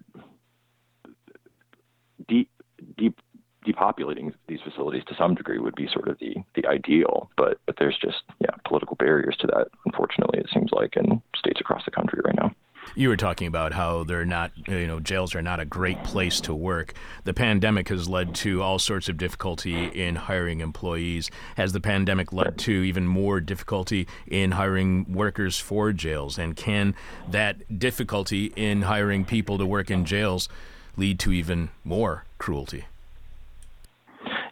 deep 2.27 2.49
deep 2.97 3.19
depopulating 3.65 4.33
these 4.47 4.59
facilities 4.63 5.03
to 5.07 5.15
some 5.15 5.35
degree 5.35 5.59
would 5.59 5.75
be 5.75 5.87
sort 5.91 6.07
of 6.07 6.17
the 6.19 6.35
the 6.55 6.67
ideal, 6.67 7.29
but 7.37 7.59
but 7.65 7.75
there's 7.79 7.97
just 8.01 8.23
yeah 8.39 8.55
political 8.65 8.95
barriers 8.95 9.35
to 9.39 9.47
that. 9.47 9.67
Unfortunately, 9.85 10.39
it 10.39 10.49
seems 10.53 10.71
like 10.71 10.95
in 10.95 11.21
states 11.35 11.59
across 11.59 11.83
the 11.85 11.91
country 11.91 12.19
right 12.23 12.35
now. 12.35 12.51
You 12.93 13.09
were 13.09 13.17
talking 13.17 13.47
about 13.47 13.73
how 13.73 14.03
they're 14.03 14.25
not, 14.25 14.51
you 14.67 14.85
know, 14.85 14.99
jails 14.99 15.33
are 15.33 15.41
not 15.41 15.59
a 15.59 15.65
great 15.65 16.03
place 16.03 16.39
to 16.41 16.53
work. 16.53 16.93
The 17.23 17.33
pandemic 17.33 17.89
has 17.89 18.07
led 18.07 18.35
to 18.35 18.61
all 18.61 18.77
sorts 18.77 19.09
of 19.09 19.17
difficulty 19.17 19.85
in 19.85 20.15
hiring 20.15 20.59
employees. 20.59 21.31
Has 21.57 21.73
the 21.73 21.81
pandemic 21.81 22.31
led 22.31 22.57
to 22.59 22.71
even 22.71 23.07
more 23.07 23.41
difficulty 23.41 24.07
in 24.27 24.51
hiring 24.51 25.11
workers 25.11 25.59
for 25.59 25.91
jails? 25.93 26.37
And 26.37 26.55
can 26.55 26.95
that 27.27 27.79
difficulty 27.79 28.53
in 28.55 28.83
hiring 28.83 29.25
people 29.25 29.57
to 29.57 29.65
work 29.65 29.89
in 29.89 30.05
jails 30.05 30.47
lead 30.95 31.19
to 31.19 31.31
even 31.31 31.69
more 31.83 32.25
cruelty? 32.37 32.85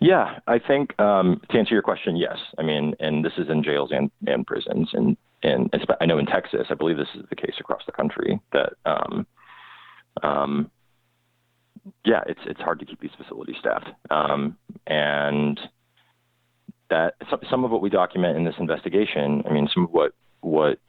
Yeah, 0.03 0.39
I 0.47 0.59
think 0.59 0.99
um, 0.99 1.39
to 1.49 1.57
answer 1.57 1.73
your 1.73 1.81
question, 1.81 2.17
yes. 2.17 2.37
I 2.59 2.61
mean, 2.61 2.93
and 2.99 3.23
this 3.23 3.31
is 3.37 3.49
in 3.49 3.63
jails 3.63 3.89
and, 3.93 4.11
and 4.27 4.45
prisons, 4.45 4.89
and 4.91 5.15
and 5.43 5.73
I 6.01 6.05
know 6.05 6.17
in 6.17 6.25
Texas, 6.25 6.67
I 6.69 6.73
believe 6.73 6.97
this 6.97 7.07
is 7.15 7.23
the 7.29 7.37
case 7.37 7.55
across 7.57 7.83
the 7.85 7.93
country. 7.93 8.37
That 8.51 8.73
um, 8.85 9.25
um, 10.21 10.71
yeah, 12.03 12.19
it's 12.27 12.41
it's 12.45 12.59
hard 12.59 12.79
to 12.79 12.85
keep 12.85 12.99
these 12.99 13.15
facilities 13.17 13.55
staffed, 13.61 13.91
um, 14.09 14.57
and 14.87 15.57
that 16.89 17.13
some 17.49 17.63
of 17.63 17.71
what 17.71 17.81
we 17.81 17.89
document 17.89 18.35
in 18.35 18.43
this 18.43 18.55
investigation. 18.59 19.41
I 19.49 19.53
mean, 19.53 19.69
some 19.73 19.85
of 19.85 19.91
what 19.91 20.11
what 20.41 20.79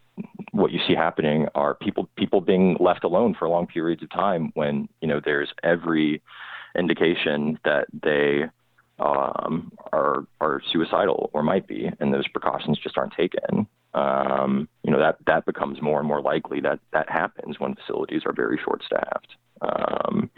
what 0.51 0.73
you 0.73 0.81
see 0.89 0.95
happening 0.97 1.47
are 1.55 1.77
people 1.77 2.09
people 2.17 2.41
being 2.41 2.77
left 2.81 3.05
alone 3.05 3.37
for 3.39 3.49
long 3.49 3.69
periods 3.69 4.03
of 4.03 4.11
time 4.11 4.51
when 4.55 4.89
you 5.01 5.07
know 5.07 5.21
there's 5.25 5.53
every 5.63 6.21
indication 6.77 7.61
that 7.65 7.87
they 8.03 8.47
um, 8.99 9.73
are 9.93 10.27
are 10.41 10.63
suicidal 10.73 11.31
or 11.33 11.43
might 11.43 11.67
be, 11.67 11.91
and 12.01 12.13
those 12.13 12.29
precautions 12.29 12.79
just 12.83 12.97
aren't 12.97 13.15
taken. 13.15 13.67
Um, 13.95 14.69
you 14.83 14.91
know 14.91 14.99
that 14.99 15.17
that 15.27 15.47
becomes 15.47 15.81
more 15.81 15.99
and 15.99 16.09
more 16.09 16.21
likely 16.21 16.61
that 16.61 16.81
that 16.93 17.11
happens 17.11 17.59
when 17.59 17.75
facilities 17.75 18.23
are 18.27 18.33
very 18.33 18.59
short 18.65 18.83
staffed. 18.85 19.37
Um, 19.61 20.31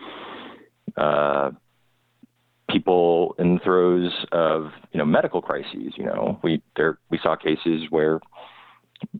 uh, 0.96 1.50
people 2.70 3.34
in 3.38 3.54
the 3.54 3.60
throes 3.60 4.12
of 4.32 4.70
you 4.92 4.98
know 4.98 5.06
medical 5.06 5.42
crises. 5.42 5.94
You 5.96 6.04
know 6.04 6.38
we 6.42 6.62
there 6.76 6.98
we 7.10 7.18
saw 7.22 7.36
cases 7.36 7.84
where 7.90 8.20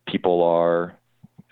people 0.07 0.43
are 0.43 0.99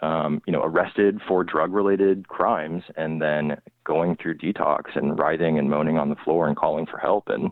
um, 0.05 0.43
you 0.47 0.53
know, 0.53 0.63
arrested 0.63 1.21
for 1.27 1.45
drug-related 1.45 2.29
crimes 2.29 2.83
and 2.97 3.23
then 3.23 3.57
going 3.85 4.17
through 4.17 4.39
detox 4.39 4.97
and 4.97 5.19
writhing 5.19 5.59
and 5.59 5.71
moaning 5.71 5.99
on 5.99 6.09
the 6.09 6.17
floor 6.17 6.49
and 6.49 6.57
calling 6.57 6.87
for 6.87 6.99
help, 6.99 7.29
and 7.29 7.51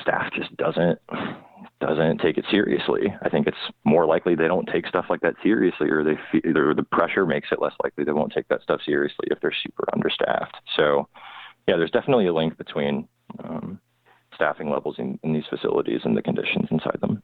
staff 0.00 0.32
just 0.32 0.56
doesn't 0.56 0.98
doesn't 1.80 2.18
take 2.18 2.38
it 2.38 2.44
seriously. 2.50 3.14
I 3.22 3.28
think 3.28 3.46
it's 3.46 3.56
more 3.84 4.06
likely 4.06 4.34
they 4.34 4.48
don't 4.48 4.68
take 4.72 4.86
stuff 4.86 5.06
like 5.10 5.20
that 5.20 5.34
seriously, 5.42 5.90
or 5.90 6.02
they 6.02 6.18
feel, 6.30 6.40
either 6.48 6.74
the 6.74 6.82
pressure 6.82 7.26
makes 7.26 7.48
it 7.52 7.60
less 7.60 7.74
likely 7.82 8.04
they 8.04 8.12
won't 8.12 8.32
take 8.32 8.48
that 8.48 8.62
stuff 8.62 8.80
seriously 8.84 9.26
if 9.30 9.40
they're 9.40 9.52
super 9.62 9.84
understaffed. 9.92 10.56
So, 10.76 11.08
yeah, 11.68 11.76
there's 11.76 11.90
definitely 11.90 12.26
a 12.26 12.34
link 12.34 12.56
between 12.56 13.08
um, 13.42 13.80
staffing 14.34 14.70
levels 14.70 14.96
in, 14.98 15.18
in 15.22 15.32
these 15.32 15.44
facilities 15.50 16.00
and 16.04 16.16
the 16.16 16.22
conditions 16.22 16.68
inside 16.70 16.98
them. 17.00 17.22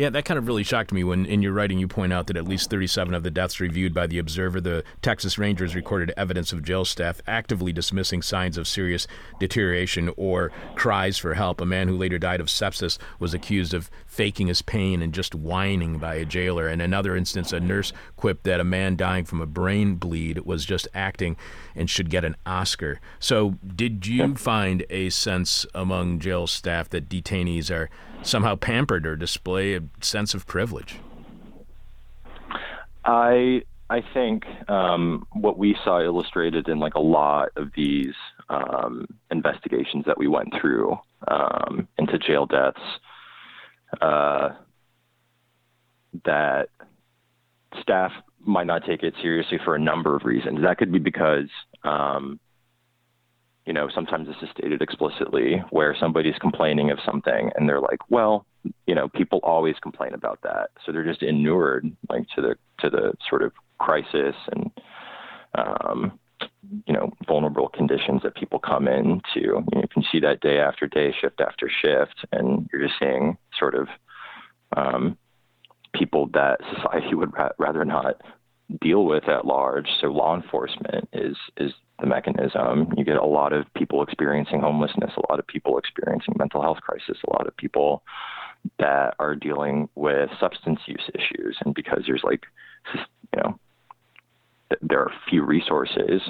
Yeah, 0.00 0.08
that 0.08 0.24
kind 0.24 0.38
of 0.38 0.46
really 0.46 0.62
shocked 0.62 0.92
me 0.92 1.04
when 1.04 1.26
in 1.26 1.42
your 1.42 1.52
writing 1.52 1.78
you 1.78 1.86
point 1.86 2.10
out 2.10 2.26
that 2.28 2.36
at 2.38 2.48
least 2.48 2.70
37 2.70 3.12
of 3.12 3.22
the 3.22 3.30
deaths 3.30 3.60
reviewed 3.60 3.92
by 3.92 4.06
the 4.06 4.18
Observer, 4.18 4.58
the 4.58 4.82
Texas 5.02 5.36
Rangers 5.36 5.74
recorded 5.74 6.10
evidence 6.16 6.54
of 6.54 6.64
jail 6.64 6.86
staff 6.86 7.20
actively 7.26 7.70
dismissing 7.70 8.22
signs 8.22 8.56
of 8.56 8.66
serious 8.66 9.06
deterioration 9.38 10.10
or 10.16 10.52
cries 10.74 11.18
for 11.18 11.34
help. 11.34 11.60
A 11.60 11.66
man 11.66 11.86
who 11.86 11.98
later 11.98 12.18
died 12.18 12.40
of 12.40 12.46
sepsis 12.46 12.96
was 13.18 13.34
accused 13.34 13.74
of 13.74 13.90
faking 14.06 14.46
his 14.46 14.62
pain 14.62 15.02
and 15.02 15.12
just 15.12 15.34
whining 15.34 15.98
by 15.98 16.14
a 16.14 16.24
jailer. 16.24 16.66
In 16.66 16.80
another 16.80 17.14
instance, 17.14 17.52
a 17.52 17.60
nurse 17.60 17.92
quipped 18.16 18.44
that 18.44 18.58
a 18.58 18.64
man 18.64 18.96
dying 18.96 19.26
from 19.26 19.42
a 19.42 19.46
brain 19.46 19.96
bleed 19.96 20.38
was 20.46 20.64
just 20.64 20.88
acting 20.94 21.36
and 21.74 21.90
should 21.90 22.08
get 22.08 22.24
an 22.24 22.36
Oscar. 22.46 23.02
So, 23.18 23.58
did 23.76 24.06
you 24.06 24.34
find 24.36 24.82
a 24.88 25.10
sense 25.10 25.66
among 25.74 26.20
jail 26.20 26.46
staff 26.46 26.88
that 26.88 27.10
detainees 27.10 27.70
are 27.70 27.90
somehow 28.22 28.56
pampered 28.56 29.06
or 29.06 29.16
display 29.16 29.74
a 29.74 29.82
sense 30.00 30.34
of 30.34 30.46
privilege? 30.46 30.98
I 33.04 33.62
I 33.88 34.02
think 34.14 34.44
um, 34.68 35.26
what 35.32 35.58
we 35.58 35.76
saw 35.82 36.00
illustrated 36.00 36.68
in 36.68 36.78
like 36.78 36.94
a 36.94 37.00
lot 37.00 37.48
of 37.56 37.70
these 37.74 38.14
um, 38.48 39.06
investigations 39.30 40.04
that 40.06 40.16
we 40.16 40.28
went 40.28 40.54
through 40.60 40.96
um, 41.26 41.88
into 41.98 42.18
jail 42.18 42.46
deaths 42.46 42.78
uh, 44.00 44.50
that 46.24 46.68
staff 47.80 48.12
might 48.40 48.66
not 48.66 48.84
take 48.84 49.02
it 49.02 49.14
seriously 49.20 49.58
for 49.64 49.74
a 49.74 49.78
number 49.80 50.14
of 50.14 50.24
reasons. 50.24 50.62
That 50.62 50.78
could 50.78 50.92
be 50.92 50.98
because 50.98 51.48
um, 51.82 52.38
you 53.70 53.74
know, 53.74 53.88
sometimes 53.94 54.26
this 54.26 54.34
is 54.42 54.48
stated 54.50 54.82
explicitly 54.82 55.62
where 55.70 55.94
somebody's 56.00 56.34
complaining 56.40 56.90
of 56.90 56.98
something 57.06 57.52
and 57.54 57.68
they're 57.68 57.80
like, 57.80 58.00
well, 58.10 58.44
you 58.88 58.96
know, 58.96 59.06
people 59.06 59.38
always 59.44 59.76
complain 59.80 60.12
about 60.12 60.40
that. 60.42 60.70
So 60.84 60.90
they're 60.90 61.04
just 61.04 61.22
inured 61.22 61.88
like 62.08 62.24
to 62.34 62.42
the 62.42 62.56
to 62.80 62.90
the 62.90 63.12
sort 63.28 63.42
of 63.42 63.52
crisis 63.78 64.34
and 64.50 64.72
um, 65.54 66.18
you 66.84 66.92
know, 66.92 67.12
vulnerable 67.28 67.68
conditions 67.68 68.22
that 68.24 68.34
people 68.34 68.58
come 68.58 68.88
into. 68.88 69.22
You, 69.36 69.52
know, 69.52 69.64
you 69.76 69.88
can 69.94 70.02
see 70.10 70.18
that 70.18 70.40
day 70.40 70.58
after 70.58 70.88
day, 70.88 71.14
shift 71.20 71.40
after 71.40 71.70
shift, 71.70 72.26
and 72.32 72.68
you're 72.72 72.82
just 72.82 72.98
seeing 72.98 73.38
sort 73.56 73.76
of 73.76 73.86
um, 74.76 75.16
people 75.94 76.28
that 76.32 76.58
society 76.74 77.14
would 77.14 77.32
ra- 77.34 77.52
rather 77.56 77.84
not 77.84 78.20
deal 78.80 79.04
with 79.04 79.28
at 79.28 79.44
large. 79.44 79.86
So 80.00 80.08
law 80.08 80.34
enforcement 80.34 81.08
is 81.12 81.36
is 81.56 81.72
the 82.00 82.06
mechanism. 82.06 82.92
You 82.96 83.04
get 83.04 83.16
a 83.16 83.24
lot 83.24 83.52
of 83.52 83.66
people 83.74 84.02
experiencing 84.02 84.60
homelessness, 84.60 85.12
a 85.16 85.32
lot 85.32 85.38
of 85.38 85.46
people 85.46 85.78
experiencing 85.78 86.34
mental 86.38 86.62
health 86.62 86.78
crisis, 86.82 87.18
a 87.26 87.32
lot 87.32 87.46
of 87.46 87.56
people 87.56 88.02
that 88.78 89.14
are 89.18 89.34
dealing 89.34 89.88
with 89.94 90.30
substance 90.38 90.80
use 90.86 91.10
issues. 91.14 91.56
And 91.64 91.74
because 91.74 92.02
there's 92.06 92.24
like, 92.24 92.42
you 92.94 93.42
know, 93.42 93.58
there 94.82 95.00
are 95.00 95.12
few 95.28 95.44
resources, 95.44 96.22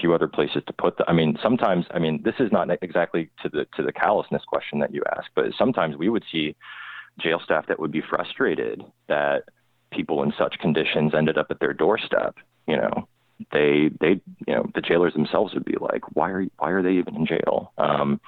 few 0.00 0.14
other 0.14 0.28
places 0.28 0.62
to 0.66 0.72
put 0.72 0.96
them. 0.96 1.06
I 1.08 1.12
mean, 1.12 1.38
sometimes, 1.42 1.86
I 1.92 1.98
mean, 1.98 2.22
this 2.24 2.34
is 2.38 2.50
not 2.52 2.68
exactly 2.82 3.30
to 3.42 3.48
the 3.48 3.66
to 3.76 3.82
the 3.82 3.92
callousness 3.92 4.42
question 4.46 4.78
that 4.80 4.94
you 4.94 5.02
ask, 5.16 5.30
but 5.34 5.46
sometimes 5.56 5.96
we 5.96 6.08
would 6.08 6.24
see 6.30 6.56
jail 7.20 7.40
staff 7.44 7.66
that 7.66 7.78
would 7.78 7.92
be 7.92 8.02
frustrated 8.02 8.82
that 9.08 9.44
people 9.90 10.22
in 10.22 10.32
such 10.38 10.58
conditions 10.60 11.12
ended 11.14 11.36
up 11.38 11.48
at 11.50 11.60
their 11.60 11.74
doorstep. 11.74 12.36
You 12.66 12.76
know, 12.76 13.08
they 13.52 13.90
they 14.00 14.20
you 14.46 14.54
know 14.54 14.70
the 14.74 14.80
jailers 14.80 15.14
themselves 15.14 15.54
would 15.54 15.64
be 15.64 15.76
like, 15.80 16.02
why 16.14 16.30
are 16.30 16.46
why 16.58 16.70
are 16.70 16.82
they 16.82 16.92
even 16.92 17.16
in 17.16 17.26
jail? 17.26 17.72
Um, 17.78 18.20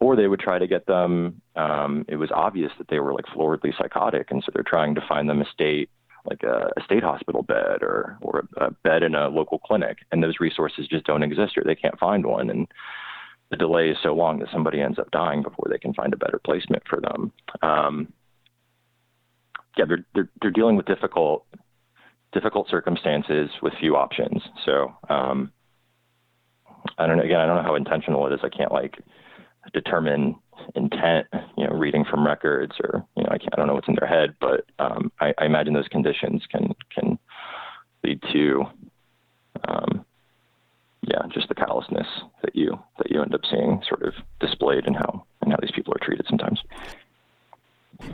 or 0.00 0.14
they 0.14 0.28
would 0.28 0.40
try 0.40 0.58
to 0.58 0.66
get 0.66 0.86
them. 0.86 1.40
Um, 1.56 2.04
it 2.08 2.16
was 2.16 2.30
obvious 2.32 2.70
that 2.78 2.88
they 2.88 3.00
were 3.00 3.12
like 3.12 3.26
floridly 3.26 3.72
psychotic, 3.76 4.30
and 4.30 4.42
so 4.44 4.52
they're 4.54 4.62
trying 4.62 4.94
to 4.94 5.04
find 5.08 5.28
them 5.28 5.42
a 5.42 5.50
state 5.52 5.90
like 6.24 6.42
a, 6.42 6.70
a 6.76 6.82
state 6.84 7.02
hospital 7.02 7.42
bed 7.42 7.82
or 7.82 8.18
or 8.20 8.44
a 8.56 8.70
bed 8.70 9.02
in 9.02 9.14
a 9.14 9.28
local 9.28 9.58
clinic, 9.58 9.98
and 10.12 10.22
those 10.22 10.40
resources 10.40 10.86
just 10.88 11.06
don't 11.06 11.22
exist 11.22 11.56
or 11.56 11.64
they 11.64 11.74
can't 11.74 11.98
find 11.98 12.26
one, 12.26 12.50
and 12.50 12.68
the 13.50 13.56
delay 13.56 13.88
is 13.88 13.96
so 14.02 14.14
long 14.14 14.38
that 14.38 14.48
somebody 14.52 14.80
ends 14.80 14.98
up 14.98 15.10
dying 15.10 15.42
before 15.42 15.66
they 15.70 15.78
can 15.78 15.94
find 15.94 16.12
a 16.12 16.18
better 16.18 16.40
placement 16.44 16.82
for 16.88 17.00
them. 17.00 17.32
Um, 17.62 18.12
yeah, 19.76 19.84
they're, 19.86 20.04
they're 20.14 20.28
they're 20.42 20.50
dealing 20.50 20.76
with 20.76 20.86
difficult 20.86 21.46
difficult 22.32 22.68
circumstances 22.68 23.50
with 23.62 23.72
few 23.80 23.96
options. 23.96 24.42
So 24.64 24.94
um, 25.08 25.52
I 26.98 27.06
don't 27.06 27.16
know. 27.16 27.24
Again, 27.24 27.40
I 27.40 27.46
don't 27.46 27.56
know 27.56 27.62
how 27.62 27.74
intentional 27.74 28.26
it 28.26 28.32
is. 28.32 28.40
I 28.42 28.48
can't 28.48 28.72
like 28.72 28.96
determine 29.72 30.36
intent, 30.74 31.26
you 31.56 31.66
know, 31.66 31.74
reading 31.74 32.04
from 32.04 32.26
records 32.26 32.72
or 32.82 33.04
you 33.16 33.22
know, 33.22 33.30
I 33.30 33.38
can't. 33.38 33.52
I 33.52 33.56
don't 33.56 33.66
know 33.66 33.74
what's 33.74 33.88
in 33.88 33.96
their 33.98 34.08
head, 34.08 34.34
but 34.40 34.64
um, 34.78 35.12
I, 35.20 35.32
I, 35.38 35.46
imagine 35.46 35.74
those 35.74 35.88
conditions 35.88 36.42
can 36.50 36.74
can 36.94 37.18
lead 38.04 38.22
to, 38.32 38.64
um, 39.68 40.04
yeah, 41.02 41.22
just 41.32 41.48
the 41.48 41.54
callousness 41.54 42.06
that 42.42 42.54
you 42.54 42.78
that 42.98 43.10
you 43.10 43.22
end 43.22 43.34
up 43.34 43.42
seeing 43.50 43.82
sort 43.88 44.02
of 44.02 44.14
displayed 44.40 44.86
in 44.86 44.94
how 44.94 45.24
and 45.42 45.52
how 45.52 45.58
these 45.60 45.72
people 45.74 45.94
are 45.94 46.04
treated 46.04 46.26
sometimes. 46.28 46.60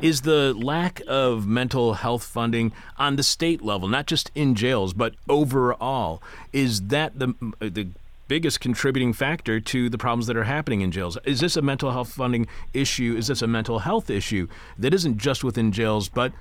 Is 0.01 0.23
the 0.23 0.55
lack 0.55 1.03
of 1.07 1.47
mental 1.47 1.95
health 1.95 2.25
funding 2.25 2.73
on 2.99 3.17
the 3.17 3.23
state 3.23 3.63
level, 3.63 3.87
not 3.89 4.07
just 4.07 4.31
in 4.35 4.55
jails, 4.55 4.95
but 4.95 5.15
overall, 5.29 6.23
is 6.53 6.89
that 6.89 7.19
the 7.19 7.35
the 7.61 7.89
biggest 8.27 8.61
contributing 8.61 9.13
factor 9.13 9.61
to 9.61 9.91
the 9.91 9.99
problems 9.99 10.27
that 10.27 10.37
are 10.37 10.45
happening 10.45 10.81
in 10.81 10.91
jails? 10.91 11.19
Is 11.25 11.41
this 11.41 11.57
a 11.57 11.63
mental 11.63 11.91
health 11.93 12.13
funding 12.13 12.47
issue? 12.73 13.15
Is 13.17 13.27
this 13.27 13.43
a 13.43 13.47
mental 13.47 13.81
health 13.81 14.09
issue 14.09 14.49
that 14.79 14.95
isn't 14.95 15.19
just 15.19 15.45
within 15.45 15.71
jails, 15.71 16.09
but 16.09 16.33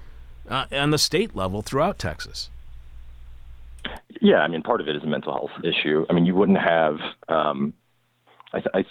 uh, 0.50 0.66
on 0.72 0.92
the 0.92 0.98
state 0.98 1.36
level 1.36 1.62
throughout 1.62 2.00
Texas? 2.00 2.50
Yeah, 4.22 4.38
I 4.38 4.48
mean, 4.48 4.62
part 4.64 4.80
of 4.80 4.88
it 4.88 4.96
is 4.96 5.04
a 5.04 5.08
mental 5.08 5.34
health 5.34 5.64
issue. 5.64 6.06
I 6.10 6.14
mean, 6.14 6.26
you 6.26 6.36
wouldn't 6.36 6.60
have. 6.60 6.98
Um, 7.28 7.74
I, 8.54 8.64
I, 8.74 8.86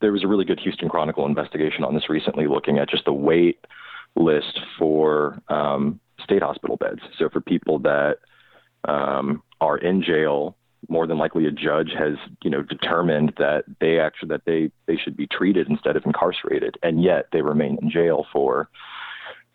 there 0.00 0.12
was 0.12 0.24
a 0.24 0.26
really 0.26 0.46
good 0.46 0.60
Houston 0.60 0.88
Chronicle 0.88 1.26
investigation 1.26 1.84
on 1.84 1.94
this 1.94 2.08
recently, 2.08 2.46
looking 2.46 2.78
at 2.78 2.88
just 2.88 3.04
the 3.04 3.12
weight 3.12 3.58
list 4.16 4.60
for 4.78 5.40
um, 5.48 6.00
state 6.22 6.42
hospital 6.42 6.76
beds. 6.76 7.00
So 7.18 7.28
for 7.28 7.40
people 7.40 7.78
that 7.80 8.18
um, 8.84 9.42
are 9.60 9.78
in 9.78 10.02
jail, 10.02 10.56
more 10.88 11.06
than 11.06 11.18
likely 11.18 11.46
a 11.46 11.50
judge 11.50 11.92
has 11.98 12.14
you 12.42 12.50
know 12.50 12.62
determined 12.62 13.32
that 13.38 13.64
they 13.80 13.98
actually 13.98 14.28
that 14.28 14.42
they 14.46 14.70
they 14.86 14.96
should 14.96 15.16
be 15.16 15.26
treated 15.26 15.68
instead 15.68 15.96
of 15.96 16.04
incarcerated, 16.04 16.76
and 16.82 17.02
yet 17.02 17.26
they 17.32 17.42
remain 17.42 17.78
in 17.82 17.90
jail 17.90 18.26
for 18.32 18.68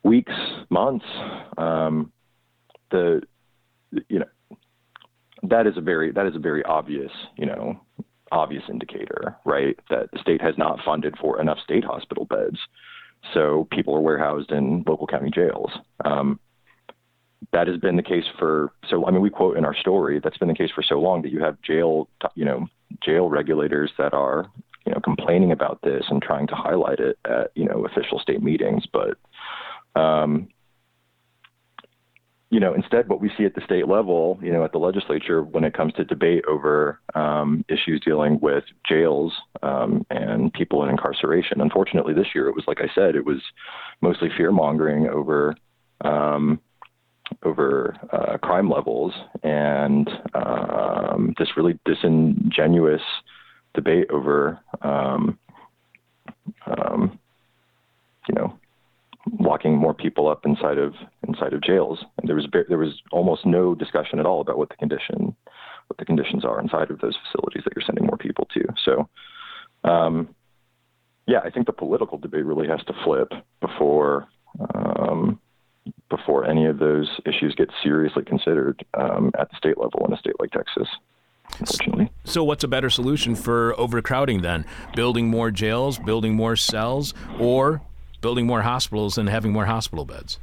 weeks, 0.04 0.34
months. 0.70 1.06
Um, 1.58 2.12
the 2.92 3.22
you 4.10 4.20
know 4.20 4.58
that 5.44 5.68
is 5.68 5.78
a 5.78 5.82
very 5.82 6.12
that 6.12 6.26
is 6.26 6.36
a 6.36 6.40
very 6.40 6.64
obvious 6.64 7.12
you 7.38 7.46
know 7.46 7.80
obvious 8.32 8.64
indicator, 8.68 9.38
right? 9.46 9.78
That 9.90 10.10
the 10.12 10.20
state 10.20 10.42
has 10.42 10.58
not 10.58 10.80
funded 10.84 11.16
for 11.18 11.40
enough 11.40 11.60
state 11.64 11.84
hospital 11.84 12.26
beds 12.26 12.58
so 13.34 13.68
people 13.72 13.96
are 13.96 14.02
warehoused 14.02 14.52
in 14.52 14.84
local 14.88 15.08
county 15.08 15.30
jails. 15.30 15.72
Um, 16.04 16.40
that 17.52 17.68
has 17.68 17.78
been 17.78 17.98
the 17.98 18.04
case 18.04 18.26
for 18.40 18.72
so. 18.90 19.06
I 19.06 19.12
mean, 19.12 19.22
we 19.22 19.30
quote 19.30 19.58
in 19.58 19.66
our 19.66 19.76
story 19.76 20.20
that's 20.24 20.38
been 20.38 20.48
the 20.48 20.56
case 20.56 20.72
for 20.74 20.82
so 20.82 21.00
long 21.00 21.22
that 21.24 21.32
you 21.32 21.42
have 21.42 21.62
jail, 21.62 22.08
you 22.36 22.46
know, 22.46 22.68
jail 23.04 23.30
regulators 23.30 23.92
that 23.98 24.14
are 24.14 24.50
you 24.86 24.94
know 24.94 25.00
complaining 25.02 25.52
about 25.52 25.80
this 25.84 26.06
and 26.10 26.22
trying 26.22 26.48
to 26.48 26.56
highlight 26.56 27.00
it 27.00 27.18
at 27.26 27.52
you 27.56 27.66
know 27.66 27.86
official 27.86 28.20
state 28.20 28.42
meetings, 28.42 28.86
but 28.92 29.18
um, 30.00 30.48
you 32.54 32.60
know, 32.60 32.76
instead, 32.76 33.10
what 33.10 33.20
we 33.20 33.32
see 33.36 33.46
at 33.46 33.56
the 33.56 33.62
state 33.66 33.88
level, 33.88 34.38
you 34.40 34.52
know, 34.52 34.64
at 34.64 34.72
the 34.72 34.78
legislature, 34.78 35.42
when 35.42 35.64
it 35.64 35.74
comes 35.74 35.92
to 35.94 36.04
debate 36.04 36.46
over 36.48 37.00
um, 37.16 37.66
issues 37.68 38.00
dealing 38.06 38.40
with 38.42 38.64
jails 38.88 39.34
um, 39.64 40.06
and 40.12 40.54
people 40.54 40.84
in 40.84 40.92
incarceration, 40.92 41.62
unfortunately, 41.62 42.14
this 42.14 42.28
year 42.36 42.48
it 42.48 42.54
was 42.54 42.64
like 42.68 42.78
I 42.80 42.94
said, 42.94 43.16
it 43.16 43.26
was 43.26 43.42
mostly 44.02 44.30
fear 44.38 44.52
mongering 44.52 45.08
over 45.08 45.56
um, 46.02 46.60
over 47.42 47.96
uh, 48.12 48.38
crime 48.38 48.70
levels 48.70 49.14
and 49.42 50.08
um, 50.36 51.34
this 51.40 51.58
really 51.58 51.80
disingenuous 51.86 53.02
debate 53.74 54.12
over, 54.12 54.60
um, 54.84 55.40
um, 56.68 57.18
you 58.30 58.36
know, 58.36 58.60
locking 59.40 59.78
more 59.78 59.94
people 59.94 60.28
up 60.28 60.46
inside 60.46 60.78
of 60.78 60.94
inside 61.28 61.54
of 61.54 61.62
jails. 61.62 62.04
And 62.18 62.28
there 62.28 62.36
was 62.36 62.48
there 62.70 62.78
was 62.78 63.02
almost 63.12 63.46
no 63.46 63.76
discussion 63.76 64.20
at 64.20 64.26
all 64.26 64.42
about 64.42 64.58
what 64.58 64.70
the 64.70 64.76
condition 64.76 65.36
what 65.88 65.98
the 65.98 66.06
conditions 66.06 66.46
are 66.46 66.60
inside 66.60 66.92
of 66.92 67.00
those 67.00 67.16
facilities 67.26 67.64
that 67.64 67.74
you're 67.76 67.86
sending 67.86 68.06
more 68.06 68.18
people 68.18 68.48
to. 68.54 68.64
So, 68.84 69.10
um, 69.84 70.34
yeah, 71.28 71.40
I 71.44 71.50
think 71.50 71.66
the 71.66 71.74
political 71.74 72.18
debate 72.18 72.46
really 72.46 72.68
has 72.68 72.84
to 72.86 72.94
flip 73.04 73.32
before 73.62 74.28
um, 74.76 75.40
before 76.10 76.46
any 76.46 76.66
of 76.66 76.80
those 76.80 77.10
issues 77.26 77.56
get 77.56 77.70
seriously 77.82 78.24
considered 78.24 78.86
um, 78.94 79.32
at 79.40 79.50
the 79.50 79.58
state 79.58 79.78
level 79.78 80.06
in 80.06 80.14
a 80.14 80.18
state 80.18 80.36
like 80.40 80.52
Texas. 80.52 80.88
Unfortunately. 81.60 82.12
So, 82.24 82.44
what's 82.44 82.64
a 82.64 82.68
better 82.68 82.90
solution 82.90 83.36
for 83.36 83.78
overcrowding 83.80 84.42
then? 84.42 84.66
Building 84.96 85.28
more 85.28 85.52
jails, 85.52 86.00
building 86.00 86.36
more 86.36 86.56
cells, 86.56 87.14
or 87.38 87.82
building 88.24 88.48
more 88.48 88.64
hospitals 88.64 89.20
and 89.20 89.30
having 89.30 89.52
more 89.52 89.66
hospital 89.66 90.06
beds? 90.06 90.40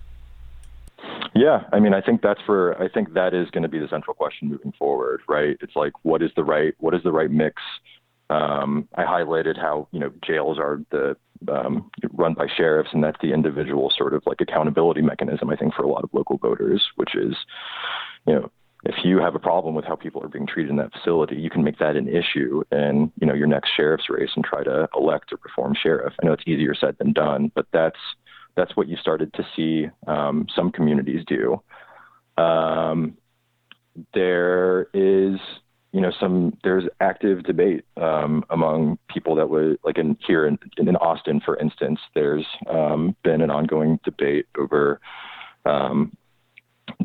Yeah, 1.34 1.64
I 1.72 1.80
mean, 1.80 1.94
I 1.94 2.00
think 2.00 2.22
that's 2.22 2.40
for. 2.46 2.80
I 2.80 2.88
think 2.88 3.14
that 3.14 3.34
is 3.34 3.50
going 3.50 3.62
to 3.62 3.68
be 3.68 3.78
the 3.80 3.88
central 3.88 4.14
question 4.14 4.48
moving 4.48 4.72
forward, 4.78 5.22
right? 5.28 5.56
It's 5.60 5.74
like, 5.74 5.92
what 6.02 6.22
is 6.22 6.30
the 6.36 6.44
right, 6.44 6.74
what 6.78 6.94
is 6.94 7.02
the 7.02 7.12
right 7.12 7.30
mix? 7.30 7.62
Um, 8.28 8.88
I 8.94 9.04
highlighted 9.04 9.56
how 9.56 9.88
you 9.90 9.98
know 9.98 10.12
jails 10.24 10.58
are 10.58 10.80
the 10.90 11.16
um, 11.48 11.90
run 12.12 12.34
by 12.34 12.46
sheriffs, 12.54 12.90
and 12.92 13.02
that's 13.02 13.16
the 13.22 13.32
individual 13.32 13.92
sort 13.96 14.12
of 14.12 14.22
like 14.26 14.40
accountability 14.40 15.02
mechanism. 15.02 15.50
I 15.50 15.56
think 15.56 15.74
for 15.74 15.82
a 15.82 15.88
lot 15.88 16.04
of 16.04 16.10
local 16.12 16.36
voters, 16.36 16.82
which 16.96 17.14
is, 17.14 17.34
you 18.26 18.34
know, 18.34 18.50
have 19.20 19.34
a 19.34 19.40
problem 19.40 19.74
with 19.74 19.84
how 19.84 19.96
people 19.96 20.22
are 20.22 20.28
being 20.28 20.46
treated 20.46 20.70
in 20.70 20.76
that 20.76 20.92
facility, 20.92 21.36
you 21.36 21.50
can 21.50 21.64
make 21.64 21.78
that 21.78 21.96
an 21.96 22.08
issue 22.08 22.62
in 22.72 23.12
you 23.20 23.26
know 23.26 23.34
your 23.34 23.46
next 23.46 23.70
sheriff's 23.76 24.08
race 24.08 24.30
and 24.34 24.44
try 24.44 24.62
to 24.62 24.88
elect 24.96 25.32
or 25.32 25.38
reform 25.44 25.74
sheriff. 25.80 26.14
I 26.22 26.26
know 26.26 26.32
it's 26.32 26.44
easier 26.46 26.74
said 26.74 26.96
than 26.98 27.12
done, 27.12 27.50
but 27.54 27.66
that's 27.72 27.98
that's 28.56 28.76
what 28.76 28.88
you 28.88 28.96
started 28.96 29.32
to 29.34 29.46
see 29.56 29.88
um, 30.06 30.46
some 30.54 30.70
communities 30.70 31.24
do. 31.26 31.62
Um, 32.36 33.16
there 34.14 34.82
is, 34.94 35.38
you 35.92 36.00
know, 36.00 36.12
some 36.18 36.56
there's 36.62 36.84
active 37.00 37.42
debate 37.44 37.84
um, 37.96 38.44
among 38.50 38.98
people 39.08 39.34
that 39.36 39.50
would 39.50 39.78
like 39.84 39.98
in 39.98 40.16
here 40.26 40.46
in, 40.46 40.58
in 40.76 40.96
Austin, 40.96 41.40
for 41.44 41.56
instance. 41.58 42.00
There's 42.14 42.46
um, 42.68 43.16
been 43.22 43.40
an 43.40 43.50
ongoing 43.50 43.98
debate 44.04 44.46
over 44.58 45.00
um, 45.64 46.16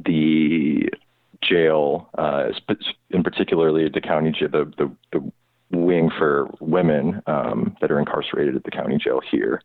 the 0.05 0.89
jail, 1.41 2.09
uh, 2.17 2.49
in 3.09 3.23
particularly 3.23 3.89
the 3.89 4.01
county 4.01 4.31
jail, 4.31 4.49
the, 4.51 4.71
the, 4.77 4.91
the 5.11 5.31
wing 5.77 6.09
for 6.17 6.49
women 6.59 7.21
um, 7.27 7.75
that 7.81 7.91
are 7.91 7.99
incarcerated 7.99 8.55
at 8.55 8.63
the 8.63 8.71
county 8.71 8.97
jail 8.97 9.21
here. 9.31 9.61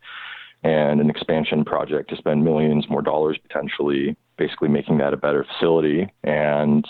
And 0.63 1.01
an 1.01 1.09
expansion 1.09 1.65
project 1.65 2.09
to 2.11 2.15
spend 2.17 2.43
millions 2.43 2.87
more 2.87 3.01
dollars 3.01 3.37
potentially, 3.41 4.15
basically 4.37 4.69
making 4.69 4.99
that 4.99 5.13
a 5.13 5.17
better 5.17 5.43
facility 5.43 6.07
and 6.23 6.87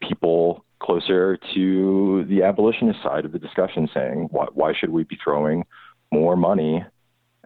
people 0.00 0.64
closer 0.80 1.36
to 1.54 2.24
the 2.28 2.42
abolitionist 2.42 3.02
side 3.02 3.24
of 3.24 3.32
the 3.32 3.38
discussion 3.38 3.88
saying, 3.92 4.28
why, 4.30 4.46
why 4.52 4.72
should 4.72 4.90
we 4.90 5.02
be 5.02 5.18
throwing 5.22 5.64
more 6.12 6.36
money 6.36 6.84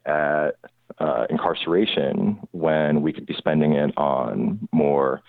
at 0.04 0.50
uh, 0.98 1.26
incarceration 1.30 2.38
when 2.52 3.00
we 3.02 3.12
could 3.12 3.26
be 3.26 3.34
spending 3.34 3.72
it 3.72 3.96
on 3.96 4.68
more 4.72 5.22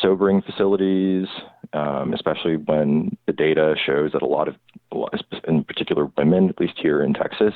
sobering 0.00 0.42
facilities, 0.42 1.26
um, 1.72 2.12
especially 2.12 2.56
when 2.56 3.16
the 3.26 3.32
data 3.32 3.74
shows 3.84 4.12
that 4.12 4.22
a 4.22 4.26
lot 4.26 4.48
of, 4.48 4.54
in 5.46 5.64
particular 5.64 6.10
women, 6.16 6.48
at 6.48 6.60
least 6.60 6.74
here 6.80 7.02
in 7.02 7.14
Texas, 7.14 7.54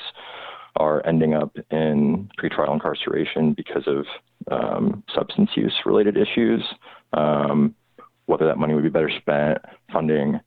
are 0.76 1.04
ending 1.06 1.34
up 1.34 1.56
in 1.70 2.28
pretrial 2.38 2.72
incarceration 2.72 3.52
because 3.54 3.86
of 3.86 4.06
um, 4.50 5.02
substance 5.14 5.50
use 5.54 5.74
related 5.84 6.16
issues. 6.16 6.62
Um, 7.12 7.74
whether 8.26 8.46
that 8.46 8.58
money 8.58 8.74
would 8.74 8.84
be 8.84 8.90
better 8.90 9.10
spent 9.10 9.58
funding 9.92 10.38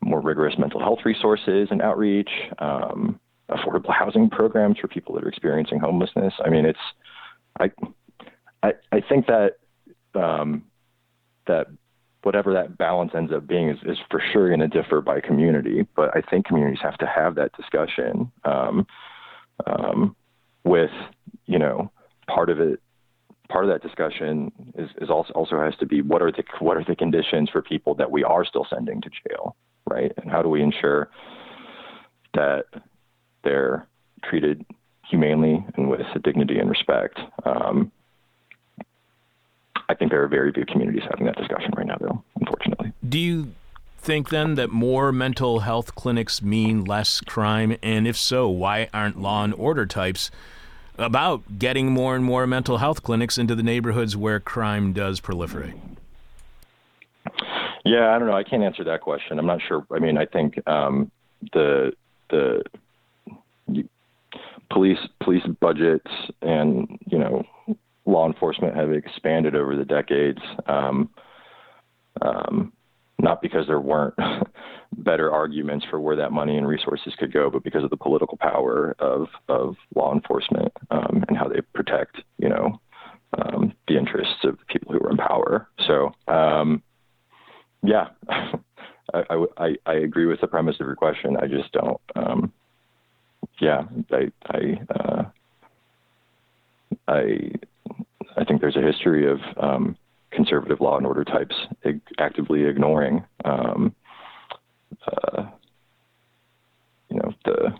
more 0.00 0.20
rigorous 0.20 0.54
mental 0.58 0.80
health 0.80 1.00
resources 1.04 1.68
and 1.70 1.82
outreach, 1.82 2.30
um, 2.58 3.20
affordable 3.50 3.92
housing 3.92 4.30
programs 4.30 4.78
for 4.78 4.88
people 4.88 5.14
that 5.14 5.22
are 5.22 5.28
experiencing 5.28 5.78
homelessness. 5.78 6.32
I 6.42 6.48
mean, 6.48 6.64
it's 6.64 6.78
I 7.58 7.70
I, 8.62 8.72
I 8.92 9.00
think 9.06 9.26
that 9.26 9.56
um, 10.14 10.64
that 11.46 11.66
whatever 12.22 12.52
that 12.52 12.76
balance 12.76 13.12
ends 13.14 13.32
up 13.32 13.46
being 13.46 13.70
is, 13.70 13.78
is 13.84 13.98
for 14.10 14.22
sure 14.32 14.48
going 14.48 14.60
to 14.60 14.68
differ 14.68 15.00
by 15.00 15.20
community. 15.20 15.86
But 15.96 16.16
I 16.16 16.20
think 16.20 16.46
communities 16.46 16.80
have 16.82 16.98
to 16.98 17.06
have 17.06 17.34
that 17.36 17.56
discussion 17.56 18.30
um, 18.44 18.86
um, 19.66 20.16
with, 20.64 20.90
you 21.46 21.58
know, 21.58 21.90
part 22.26 22.50
of 22.50 22.60
it. 22.60 22.80
Part 23.48 23.64
of 23.64 23.70
that 23.70 23.82
discussion 23.82 24.52
is, 24.78 24.88
is 25.00 25.10
also 25.10 25.32
also 25.32 25.58
has 25.58 25.74
to 25.80 25.86
be 25.86 26.02
what 26.02 26.22
are 26.22 26.30
the 26.30 26.44
what 26.60 26.76
are 26.76 26.84
the 26.84 26.94
conditions 26.94 27.50
for 27.50 27.60
people 27.60 27.96
that 27.96 28.08
we 28.08 28.22
are 28.22 28.44
still 28.44 28.64
sending 28.70 29.00
to 29.00 29.10
jail, 29.28 29.56
right? 29.88 30.12
And 30.18 30.30
how 30.30 30.40
do 30.40 30.48
we 30.48 30.62
ensure 30.62 31.10
that 32.34 32.66
they're 33.42 33.88
treated 34.22 34.64
humanely 35.08 35.66
and 35.76 35.90
with 35.90 36.02
dignity 36.22 36.60
and 36.60 36.70
respect? 36.70 37.18
Um, 37.44 37.90
I 39.90 39.94
think 39.94 40.12
there 40.12 40.22
are 40.22 40.28
very 40.28 40.52
few 40.52 40.64
communities 40.64 41.02
having 41.10 41.26
that 41.26 41.36
discussion 41.36 41.72
right 41.76 41.86
now, 41.86 41.96
though, 42.00 42.22
unfortunately. 42.38 42.92
Do 43.06 43.18
you 43.18 43.52
think 43.98 44.28
then 44.28 44.54
that 44.54 44.70
more 44.70 45.10
mental 45.10 45.60
health 45.60 45.96
clinics 45.96 46.40
mean 46.40 46.84
less 46.84 47.20
crime? 47.20 47.76
And 47.82 48.06
if 48.06 48.16
so, 48.16 48.48
why 48.48 48.88
aren't 48.94 49.20
law 49.20 49.42
and 49.42 49.52
order 49.52 49.86
types 49.86 50.30
about 50.96 51.58
getting 51.58 51.90
more 51.90 52.14
and 52.14 52.24
more 52.24 52.46
mental 52.46 52.78
health 52.78 53.02
clinics 53.02 53.36
into 53.36 53.56
the 53.56 53.64
neighborhoods 53.64 54.16
where 54.16 54.38
crime 54.38 54.92
does 54.92 55.20
proliferate? 55.20 55.76
Yeah, 57.84 58.14
I 58.14 58.18
don't 58.20 58.28
know. 58.28 58.36
I 58.36 58.44
can't 58.44 58.62
answer 58.62 58.84
that 58.84 59.00
question. 59.00 59.40
I'm 59.40 59.46
not 59.46 59.60
sure. 59.66 59.84
I 59.90 59.98
mean, 59.98 60.18
I 60.18 60.26
think 60.26 60.54
um, 60.68 61.10
the 61.52 61.94
the 62.28 62.62
police 64.70 65.00
police 65.20 65.44
budgets 65.60 66.10
and 66.42 66.96
you 67.06 67.18
know 67.18 67.44
law 68.06 68.26
enforcement 68.26 68.76
have 68.76 68.92
expanded 68.92 69.54
over 69.54 69.76
the 69.76 69.84
decades. 69.84 70.40
Um, 70.66 71.10
um, 72.22 72.72
not 73.18 73.42
because 73.42 73.66
there 73.66 73.80
weren't 73.80 74.14
better 74.98 75.32
arguments 75.32 75.86
for 75.90 76.00
where 76.00 76.16
that 76.16 76.32
money 76.32 76.56
and 76.56 76.66
resources 76.66 77.12
could 77.18 77.32
go, 77.32 77.50
but 77.50 77.62
because 77.62 77.84
of 77.84 77.90
the 77.90 77.96
political 77.96 78.38
power 78.38 78.96
of 78.98 79.28
of 79.48 79.76
law 79.94 80.14
enforcement 80.14 80.72
um, 80.90 81.24
and 81.28 81.36
how 81.36 81.48
they 81.48 81.60
protect, 81.74 82.16
you 82.38 82.48
know, 82.48 82.80
um, 83.38 83.72
the 83.88 83.96
interests 83.96 84.44
of 84.44 84.58
the 84.58 84.64
people 84.66 84.92
who 84.92 85.00
are 85.00 85.10
in 85.10 85.16
power. 85.16 85.68
So, 85.86 86.12
um, 86.28 86.82
yeah, 87.82 88.08
I, 89.14 89.44
I, 89.56 89.74
I 89.86 89.94
agree 89.94 90.26
with 90.26 90.40
the 90.40 90.46
premise 90.46 90.76
of 90.80 90.86
your 90.86 90.96
question. 90.96 91.36
I 91.36 91.46
just 91.46 91.72
don't. 91.72 92.00
Um, 92.14 92.52
yeah, 93.60 93.82
I 94.10 94.32
I 94.46 94.94
uh, 94.94 95.22
I 97.08 97.52
I 98.40 98.44
think 98.44 98.60
there's 98.60 98.76
a 98.76 98.82
history 98.82 99.30
of 99.30 99.38
um, 99.58 99.96
conservative 100.30 100.80
law 100.80 100.96
and 100.96 101.06
order 101.06 101.24
types 101.24 101.54
ig- 101.84 102.00
actively 102.18 102.64
ignoring, 102.64 103.22
um, 103.44 103.94
uh, 105.06 105.44
you 107.10 107.16
know, 107.16 107.34
the 107.44 107.74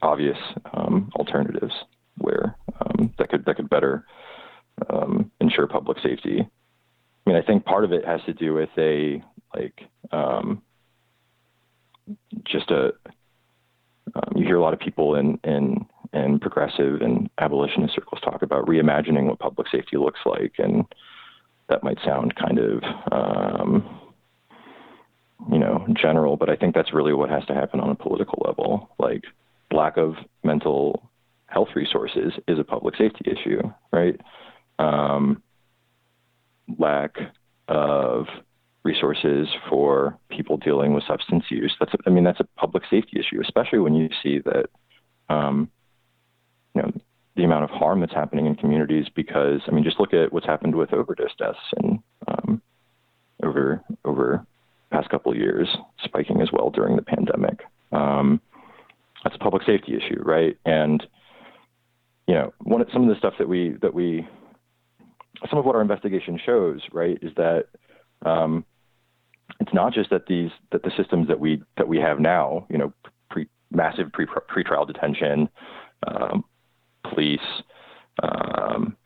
obvious 0.00 0.38
um, 0.72 1.10
alternatives 1.16 1.74
where 2.18 2.56
um, 2.80 3.12
that 3.18 3.28
could 3.28 3.44
that 3.44 3.56
could 3.56 3.68
better 3.68 4.06
um, 4.88 5.30
ensure 5.40 5.66
public 5.66 5.98
safety. 6.02 6.40
I 6.40 7.30
mean, 7.30 7.36
I 7.36 7.42
think 7.42 7.64
part 7.64 7.84
of 7.84 7.92
it 7.92 8.06
has 8.06 8.20
to 8.26 8.32
do 8.32 8.54
with 8.54 8.70
a 8.78 9.22
like 9.54 9.82
um, 10.12 10.62
just 12.44 12.70
a 12.70 12.92
you 14.34 14.44
hear 14.44 14.56
a 14.56 14.62
lot 14.62 14.72
of 14.72 14.80
people 14.80 15.16
in 15.16 15.38
in 15.44 15.86
and 16.12 16.40
progressive 16.40 17.00
and 17.00 17.28
abolitionist 17.38 17.94
circles 17.94 18.20
talk 18.22 18.42
about 18.42 18.66
reimagining 18.66 19.26
what 19.26 19.38
public 19.38 19.68
safety 19.68 19.96
looks 19.96 20.20
like, 20.24 20.54
and 20.58 20.84
that 21.68 21.82
might 21.82 21.98
sound 22.04 22.34
kind 22.36 22.58
of 22.58 22.82
um, 23.12 24.00
you 25.50 25.58
know 25.58 25.86
general, 25.94 26.36
but 26.36 26.50
I 26.50 26.56
think 26.56 26.74
that's 26.74 26.92
really 26.92 27.12
what 27.12 27.30
has 27.30 27.44
to 27.46 27.54
happen 27.54 27.80
on 27.80 27.90
a 27.90 27.94
political 27.94 28.42
level. 28.46 28.90
Like 28.98 29.24
lack 29.72 29.96
of 29.96 30.14
mental 30.44 31.10
health 31.46 31.68
resources 31.74 32.32
is 32.48 32.58
a 32.58 32.64
public 32.64 32.96
safety 32.96 33.30
issue, 33.30 33.60
right? 33.92 34.20
Um, 34.78 35.42
lack 36.78 37.16
of 37.68 38.26
resources 38.84 39.48
for 39.68 40.16
people 40.28 40.56
dealing 40.56 40.94
with 40.94 41.04
substance 41.06 41.44
use. 41.50 41.74
That's, 41.78 41.92
I 42.06 42.10
mean, 42.10 42.24
that's 42.24 42.40
a 42.40 42.48
public 42.56 42.84
safety 42.90 43.18
issue, 43.18 43.40
especially 43.42 43.80
when 43.80 43.94
you 43.94 44.08
see 44.22 44.40
that 44.44 44.66
um, 45.28 45.70
you 46.76 46.82
know 46.82 46.92
the 47.36 47.44
amount 47.44 47.64
of 47.64 47.70
harm 47.70 48.00
that's 48.00 48.14
happening 48.14 48.46
in 48.46 48.54
communities 48.54 49.06
because 49.14 49.60
I 49.66 49.70
mean 49.70 49.84
just 49.84 49.98
look 49.98 50.14
at 50.14 50.32
what's 50.32 50.46
happened 50.46 50.74
with 50.74 50.92
overdose 50.92 51.34
deaths 51.38 51.58
and 51.78 51.98
um, 52.28 52.62
over 53.42 53.82
over 54.04 54.46
past 54.90 55.08
couple 55.10 55.32
of 55.32 55.38
years 55.38 55.68
spiking 56.04 56.40
as 56.40 56.50
well 56.52 56.70
during 56.70 56.96
the 56.96 57.02
pandemic. 57.02 57.60
Um, 57.92 58.40
that's 59.24 59.36
a 59.36 59.38
public 59.38 59.64
safety 59.64 59.94
issue, 59.96 60.22
right? 60.22 60.56
And 60.64 61.02
you 62.28 62.34
know, 62.34 62.52
one 62.62 62.84
some 62.92 63.02
of 63.02 63.08
the 63.08 63.18
stuff 63.18 63.34
that 63.38 63.48
we 63.48 63.76
that 63.82 63.94
we 63.94 64.26
some 65.50 65.58
of 65.58 65.64
what 65.64 65.74
our 65.74 65.82
investigation 65.82 66.38
shows, 66.44 66.80
right, 66.92 67.18
is 67.22 67.32
that 67.36 67.66
um, 68.24 68.64
it's 69.60 69.72
not 69.72 69.92
just 69.92 70.10
that 70.10 70.26
these 70.26 70.50
that 70.72 70.82
the 70.82 70.90
systems 70.96 71.28
that 71.28 71.40
we 71.40 71.62
that 71.76 71.88
we 71.88 71.98
have 71.98 72.20
now, 72.20 72.66
you 72.68 72.78
know, 72.78 72.92
pre, 73.30 73.48
massive 73.70 74.12
pre 74.12 74.26
pretrial 74.26 74.86
detention, 74.86 75.48
um, 76.06 76.44
police, 77.10 77.40
um, 78.22 78.96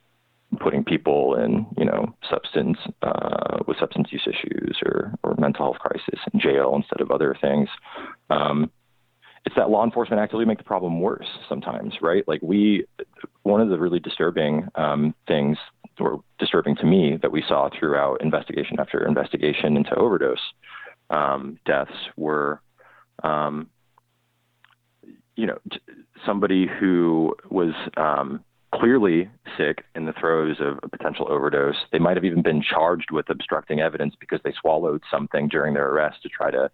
putting 0.58 0.84
people 0.84 1.36
in, 1.36 1.66
you 1.76 1.84
know, 1.84 2.14
substance 2.28 2.78
uh, 3.02 3.58
with 3.66 3.78
substance 3.78 4.08
use 4.10 4.26
issues 4.26 4.76
or, 4.84 5.14
or 5.22 5.34
mental 5.38 5.66
health 5.66 5.78
crisis 5.78 6.20
in 6.32 6.40
jail 6.40 6.72
instead 6.74 7.00
of 7.00 7.10
other 7.10 7.36
things. 7.40 7.68
Um, 8.30 8.70
it's 9.46 9.56
that 9.56 9.70
law 9.70 9.84
enforcement 9.84 10.20
actively 10.20 10.44
make 10.44 10.58
the 10.58 10.64
problem 10.64 11.00
worse 11.00 11.28
sometimes, 11.48 11.94
right? 12.02 12.26
Like 12.28 12.42
we, 12.42 12.84
one 13.42 13.60
of 13.60 13.70
the 13.70 13.78
really 13.78 14.00
disturbing 14.00 14.68
um, 14.74 15.14
things 15.26 15.56
or 15.98 16.22
disturbing 16.38 16.76
to 16.76 16.86
me 16.86 17.18
that 17.22 17.32
we 17.32 17.42
saw 17.46 17.68
throughout 17.78 18.22
investigation 18.22 18.78
after 18.78 19.06
investigation 19.06 19.76
into 19.76 19.94
overdose 19.94 20.38
um, 21.10 21.58
deaths 21.66 21.90
were, 22.16 22.60
um, 23.22 23.68
you 25.40 25.46
know, 25.46 25.58
somebody 26.26 26.66
who 26.66 27.34
was 27.50 27.72
um, 27.96 28.44
clearly 28.74 29.30
sick 29.56 29.84
in 29.94 30.04
the 30.04 30.12
throes 30.12 30.56
of 30.60 30.78
a 30.82 30.88
potential 30.88 31.26
overdose. 31.30 31.76
They 31.92 31.98
might 31.98 32.18
have 32.18 32.26
even 32.26 32.42
been 32.42 32.62
charged 32.62 33.10
with 33.10 33.30
obstructing 33.30 33.80
evidence 33.80 34.14
because 34.20 34.40
they 34.44 34.52
swallowed 34.60 35.02
something 35.10 35.48
during 35.48 35.72
their 35.72 35.88
arrest 35.88 36.22
to 36.24 36.28
try 36.28 36.50
to 36.50 36.70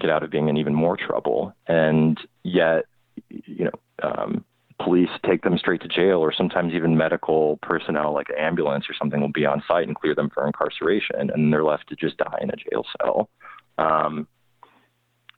get 0.00 0.10
out 0.10 0.24
of 0.24 0.30
being 0.30 0.48
in 0.48 0.56
even 0.56 0.74
more 0.74 0.96
trouble. 0.96 1.54
And 1.68 2.18
yet, 2.42 2.86
you 3.28 3.66
know, 3.66 3.78
um, 4.02 4.44
police 4.82 5.08
take 5.24 5.42
them 5.42 5.56
straight 5.56 5.82
to 5.82 5.88
jail, 5.88 6.18
or 6.18 6.34
sometimes 6.34 6.74
even 6.74 6.96
medical 6.96 7.58
personnel, 7.62 8.12
like 8.12 8.28
an 8.28 8.38
ambulance 8.38 8.86
or 8.90 8.94
something, 8.98 9.20
will 9.20 9.32
be 9.32 9.46
on 9.46 9.62
site 9.68 9.86
and 9.86 9.96
clear 9.96 10.16
them 10.16 10.30
for 10.34 10.44
incarceration, 10.46 11.30
and 11.30 11.52
they're 11.52 11.64
left 11.64 11.88
to 11.88 11.96
just 11.96 12.16
die 12.16 12.38
in 12.42 12.50
a 12.50 12.56
jail 12.56 12.84
cell. 12.98 13.30
Um, 13.78 14.26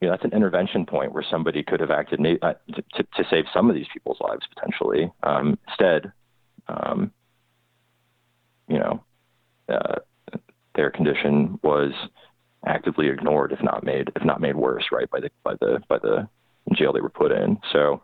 you 0.01 0.07
know, 0.07 0.13
that's 0.13 0.23
an 0.23 0.33
intervention 0.33 0.85
point 0.85 1.13
where 1.13 1.25
somebody 1.29 1.63
could 1.63 1.79
have 1.79 1.91
acted 1.91 2.19
uh, 2.41 2.53
to, 2.73 3.03
to, 3.03 3.23
save 3.29 3.45
some 3.53 3.69
of 3.69 3.75
these 3.75 3.87
people's 3.91 4.19
lives 4.21 4.45
potentially. 4.53 5.11
Um, 5.23 5.57
instead, 5.67 6.11
um, 6.67 7.11
you 8.69 8.79
know, 8.79 9.03
uh, 9.67 9.95
their 10.75 10.89
condition 10.89 11.59
was 11.63 11.91
actively 12.65 13.07
ignored, 13.07 13.51
if 13.51 13.61
not 13.61 13.83
made, 13.83 14.09
if 14.15 14.23
not 14.23 14.39
made 14.39 14.55
worse, 14.55 14.85
right, 14.91 15.09
by 15.09 15.19
the 15.19 15.29
by 15.43 15.55
the 15.59 15.81
by 15.89 15.97
the 15.99 16.27
jail 16.73 16.93
they 16.93 17.01
were 17.01 17.09
put 17.09 17.31
in. 17.31 17.57
So, 17.73 18.01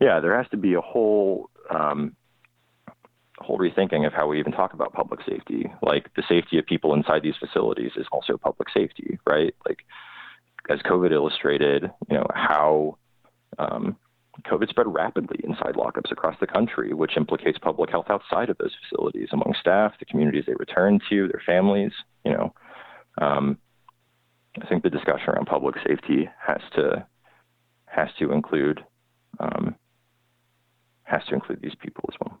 yeah, 0.00 0.20
there 0.20 0.36
has 0.36 0.48
to 0.50 0.56
be 0.58 0.74
a 0.74 0.80
whole 0.80 1.48
um, 1.70 2.14
whole 3.38 3.58
rethinking 3.58 4.06
of 4.06 4.12
how 4.12 4.26
we 4.26 4.38
even 4.38 4.52
talk 4.52 4.74
about 4.74 4.92
public 4.92 5.20
safety. 5.26 5.72
Like 5.82 6.12
the 6.16 6.22
safety 6.28 6.58
of 6.58 6.66
people 6.66 6.94
inside 6.94 7.22
these 7.22 7.36
facilities 7.38 7.92
is 7.96 8.06
also 8.12 8.36
public 8.36 8.68
safety, 8.70 9.18
right? 9.26 9.54
Like 9.66 9.78
as 10.70 10.78
COVID 10.80 11.12
illustrated, 11.12 11.90
you 12.08 12.16
know 12.16 12.26
how 12.34 12.98
um, 13.58 13.96
COVID 14.46 14.68
spread 14.68 14.86
rapidly 14.86 15.38
inside 15.44 15.74
lockups 15.74 16.10
across 16.10 16.36
the 16.40 16.46
country, 16.46 16.92
which 16.92 17.16
implicates 17.16 17.58
public 17.58 17.90
health 17.90 18.06
outside 18.08 18.50
of 18.50 18.58
those 18.58 18.72
facilities, 18.82 19.28
among 19.32 19.54
staff, 19.60 19.92
the 19.98 20.04
communities 20.06 20.44
they 20.46 20.54
return 20.54 20.98
to, 21.10 21.28
their 21.28 21.42
families. 21.46 21.92
You 22.24 22.32
know, 22.32 22.54
um, 23.20 23.58
I 24.60 24.66
think 24.66 24.82
the 24.82 24.90
discussion 24.90 25.28
around 25.28 25.46
public 25.46 25.76
safety 25.86 26.28
has 26.44 26.60
to 26.76 27.06
has 27.86 28.08
to 28.18 28.32
include 28.32 28.84
um, 29.38 29.76
has 31.04 31.22
to 31.28 31.34
include 31.34 31.60
these 31.62 31.74
people 31.80 32.08
as 32.12 32.16
well. 32.20 32.40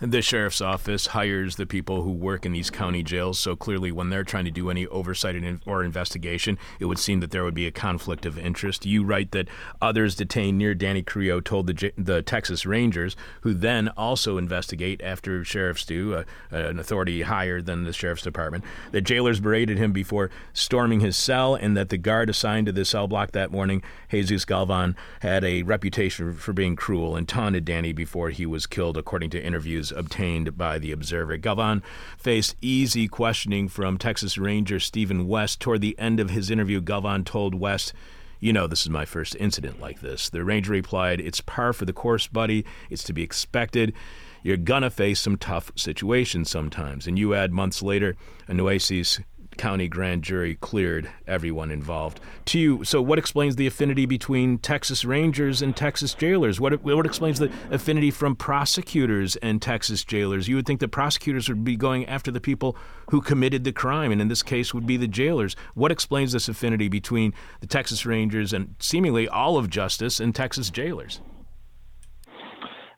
The 0.00 0.22
sheriff's 0.22 0.60
office 0.60 1.08
hires 1.08 1.56
the 1.56 1.66
people 1.66 2.02
who 2.02 2.10
work 2.10 2.44
in 2.44 2.52
these 2.52 2.68
county 2.68 3.02
jails, 3.02 3.38
so 3.38 3.54
clearly, 3.54 3.92
when 3.92 4.10
they're 4.10 4.24
trying 4.24 4.44
to 4.44 4.50
do 4.50 4.68
any 4.68 4.86
oversight 4.88 5.36
or 5.66 5.84
investigation, 5.84 6.58
it 6.80 6.86
would 6.86 6.98
seem 6.98 7.20
that 7.20 7.30
there 7.30 7.44
would 7.44 7.54
be 7.54 7.66
a 7.66 7.70
conflict 7.70 8.26
of 8.26 8.38
interest. 8.38 8.84
You 8.84 9.04
write 9.04 9.30
that 9.30 9.48
others 9.80 10.14
detained 10.16 10.58
near 10.58 10.74
Danny 10.74 11.02
Creo 11.02 11.42
told 11.42 11.68
the, 11.68 11.92
the 11.96 12.22
Texas 12.22 12.66
Rangers, 12.66 13.16
who 13.42 13.54
then 13.54 13.88
also 13.90 14.36
investigate 14.36 15.00
after 15.02 15.44
sheriffs 15.44 15.84
do, 15.84 16.14
uh, 16.14 16.24
an 16.50 16.78
authority 16.78 17.22
higher 17.22 17.62
than 17.62 17.84
the 17.84 17.92
sheriff's 17.92 18.22
department, 18.22 18.64
that 18.90 19.02
jailers 19.02 19.40
berated 19.40 19.78
him 19.78 19.92
before 19.92 20.30
storming 20.52 21.00
his 21.00 21.16
cell, 21.16 21.54
and 21.54 21.76
that 21.76 21.88
the 21.88 21.98
guard 21.98 22.28
assigned 22.28 22.66
to 22.66 22.72
the 22.72 22.84
cell 22.84 23.06
block 23.06 23.32
that 23.32 23.52
morning, 23.52 23.82
Jesus 24.10 24.44
Galvan, 24.44 24.96
had 25.20 25.44
a 25.44 25.62
reputation 25.62 26.34
for 26.34 26.52
being 26.52 26.76
cruel 26.76 27.16
and 27.16 27.28
taunted 27.28 27.64
Danny 27.64 27.92
before 27.92 28.30
he 28.30 28.44
was 28.44 28.66
killed, 28.66 28.96
according 28.96 29.30
to 29.30 29.42
interviews 29.42 29.83
obtained 29.92 30.56
by 30.56 30.78
the 30.78 30.92
Observer. 30.92 31.36
Galvan 31.36 31.82
faced 32.18 32.56
easy 32.60 33.08
questioning 33.08 33.68
from 33.68 33.98
Texas 33.98 34.38
Ranger 34.38 34.80
Stephen 34.80 35.26
West. 35.26 35.60
Toward 35.60 35.80
the 35.80 35.98
end 35.98 36.20
of 36.20 36.30
his 36.30 36.50
interview, 36.50 36.80
Galvan 36.80 37.24
told 37.24 37.54
West, 37.54 37.92
you 38.40 38.52
know, 38.52 38.66
this 38.66 38.82
is 38.82 38.90
my 38.90 39.04
first 39.04 39.34
incident 39.36 39.80
like 39.80 40.00
this. 40.00 40.28
The 40.28 40.44
ranger 40.44 40.72
replied, 40.72 41.20
It's 41.20 41.40
par 41.40 41.72
for 41.72 41.86
the 41.86 41.92
course, 41.92 42.26
buddy. 42.26 42.66
It's 42.90 43.04
to 43.04 43.12
be 43.12 43.22
expected. 43.22 43.94
You're 44.42 44.58
gonna 44.58 44.90
face 44.90 45.20
some 45.20 45.38
tough 45.38 45.72
situations 45.76 46.50
sometimes. 46.50 47.06
And 47.06 47.18
you 47.18 47.34
add 47.34 47.52
months 47.52 47.82
later, 47.82 48.16
a 48.46 48.52
Nueces 48.52 49.20
county 49.56 49.88
grand 49.88 50.22
jury 50.22 50.54
cleared 50.56 51.10
everyone 51.26 51.70
involved. 51.70 52.20
To 52.46 52.58
you, 52.58 52.84
so 52.84 53.00
what 53.00 53.18
explains 53.18 53.56
the 53.56 53.66
affinity 53.66 54.06
between 54.06 54.58
Texas 54.58 55.04
Rangers 55.04 55.62
and 55.62 55.76
Texas 55.76 56.14
jailers? 56.14 56.60
What 56.60 56.82
what 56.82 57.06
explains 57.06 57.38
the 57.38 57.50
affinity 57.70 58.10
from 58.10 58.36
prosecutors 58.36 59.36
and 59.36 59.60
Texas 59.60 60.04
jailers? 60.04 60.48
You 60.48 60.56
would 60.56 60.66
think 60.66 60.80
the 60.80 60.88
prosecutors 60.88 61.48
would 61.48 61.64
be 61.64 61.76
going 61.76 62.06
after 62.06 62.30
the 62.30 62.40
people 62.40 62.76
who 63.10 63.20
committed 63.20 63.64
the 63.64 63.72
crime, 63.72 64.12
and 64.12 64.20
in 64.20 64.28
this 64.28 64.42
case 64.42 64.74
would 64.74 64.86
be 64.86 64.96
the 64.96 65.08
jailers. 65.08 65.56
What 65.74 65.92
explains 65.92 66.32
this 66.32 66.48
affinity 66.48 66.88
between 66.88 67.34
the 67.60 67.66
Texas 67.66 68.04
Rangers 68.04 68.52
and 68.52 68.74
seemingly 68.78 69.28
all 69.28 69.56
of 69.56 69.70
justice 69.70 70.20
and 70.20 70.34
Texas 70.34 70.70
jailers? 70.70 71.20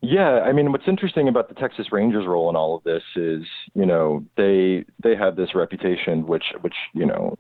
Yeah, 0.09 0.41
I 0.43 0.53
mean, 0.53 0.71
what's 0.71 0.87
interesting 0.87 1.27
about 1.27 1.49
the 1.49 1.55
Texas 1.57 1.89
Rangers' 1.91 2.27
role 2.29 2.49
in 2.49 2.55
all 2.55 2.77
of 2.77 2.85
this 2.85 3.03
is, 3.17 3.43
you 3.75 3.85
know, 3.85 4.25
they 4.37 4.85
they 5.03 5.17
have 5.17 5.35
this 5.35 5.53
reputation, 5.53 6.29
which 6.29 6.45
which 6.61 6.77
you 6.95 7.05
know, 7.05 7.35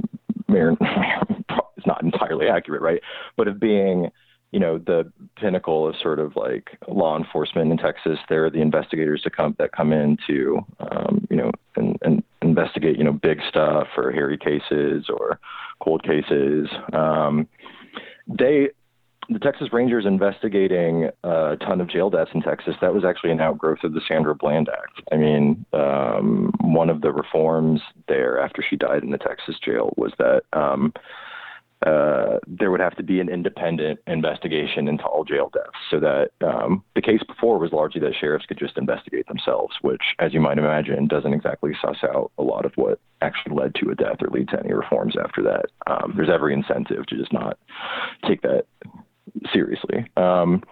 is 0.48 0.76
not 1.86 2.02
entirely 2.02 2.48
accurate, 2.48 2.82
right? 2.82 3.00
But 3.36 3.46
of 3.46 3.60
being, 3.60 4.10
you 4.50 4.58
know, 4.58 4.78
the 4.78 5.12
pinnacle 5.36 5.86
of 5.88 5.94
sort 6.02 6.18
of 6.18 6.34
like 6.34 6.76
law 6.88 7.16
enforcement 7.16 7.70
in 7.70 7.78
Texas. 7.78 8.18
They're 8.28 8.50
the 8.50 8.62
investigators 8.62 9.20
that 9.22 9.36
come 9.36 9.54
that 9.60 9.70
come 9.70 9.92
in 9.92 10.16
to, 10.26 10.58
um, 10.80 11.24
you 11.30 11.36
know, 11.36 11.52
and, 11.76 11.96
and 12.02 12.24
investigate, 12.42 12.98
you 12.98 13.04
know, 13.04 13.12
big 13.12 13.38
stuff 13.48 13.86
or 13.96 14.10
hairy 14.10 14.38
cases 14.38 15.08
or 15.08 15.38
cold 15.80 16.02
cases. 16.02 16.68
Um, 16.92 17.46
they 18.26 18.70
the 19.28 19.38
Texas 19.38 19.72
Rangers 19.72 20.06
investigating 20.06 21.10
a 21.24 21.56
ton 21.60 21.80
of 21.80 21.88
jail 21.88 22.10
deaths 22.10 22.30
in 22.34 22.42
Texas, 22.42 22.74
that 22.80 22.94
was 22.94 23.04
actually 23.04 23.32
an 23.32 23.40
outgrowth 23.40 23.82
of 23.82 23.92
the 23.92 24.00
Sandra 24.06 24.34
Bland 24.34 24.68
Act. 24.68 25.02
I 25.12 25.16
mean, 25.16 25.64
um, 25.72 26.52
one 26.60 26.90
of 26.90 27.00
the 27.00 27.12
reforms 27.12 27.80
there 28.08 28.40
after 28.40 28.62
she 28.68 28.76
died 28.76 29.02
in 29.02 29.10
the 29.10 29.18
Texas 29.18 29.56
jail 29.58 29.92
was 29.96 30.12
that 30.18 30.42
um, 30.52 30.92
uh, 31.84 32.38
there 32.46 32.70
would 32.70 32.80
have 32.80 32.96
to 32.96 33.02
be 33.02 33.20
an 33.20 33.28
independent 33.28 34.00
investigation 34.06 34.88
into 34.88 35.04
all 35.04 35.24
jail 35.24 35.50
deaths 35.52 35.76
so 35.90 36.00
that 36.00 36.30
um, 36.46 36.82
the 36.94 37.02
case 37.02 37.20
before 37.26 37.58
was 37.58 37.72
largely 37.72 38.00
that 38.00 38.14
sheriffs 38.18 38.46
could 38.46 38.58
just 38.58 38.78
investigate 38.78 39.26
themselves, 39.28 39.74
which, 39.82 40.02
as 40.18 40.32
you 40.32 40.40
might 40.40 40.56
imagine, 40.56 41.06
doesn't 41.06 41.34
exactly 41.34 41.72
suss 41.82 41.98
out 42.02 42.32
a 42.38 42.42
lot 42.42 42.64
of 42.64 42.72
what 42.76 42.98
actually 43.20 43.54
led 43.54 43.74
to 43.74 43.90
a 43.90 43.94
death 43.94 44.16
or 44.22 44.28
lead 44.28 44.48
to 44.48 44.58
any 44.58 44.72
reforms 44.72 45.16
after 45.22 45.42
that. 45.42 45.66
Um, 45.86 46.14
there's 46.16 46.30
every 46.30 46.54
incentive 46.54 47.06
to 47.06 47.16
just 47.16 47.32
not 47.32 47.58
take 48.26 48.40
that 48.42 48.64
seriously. 49.52 50.06
Um, 50.16 50.62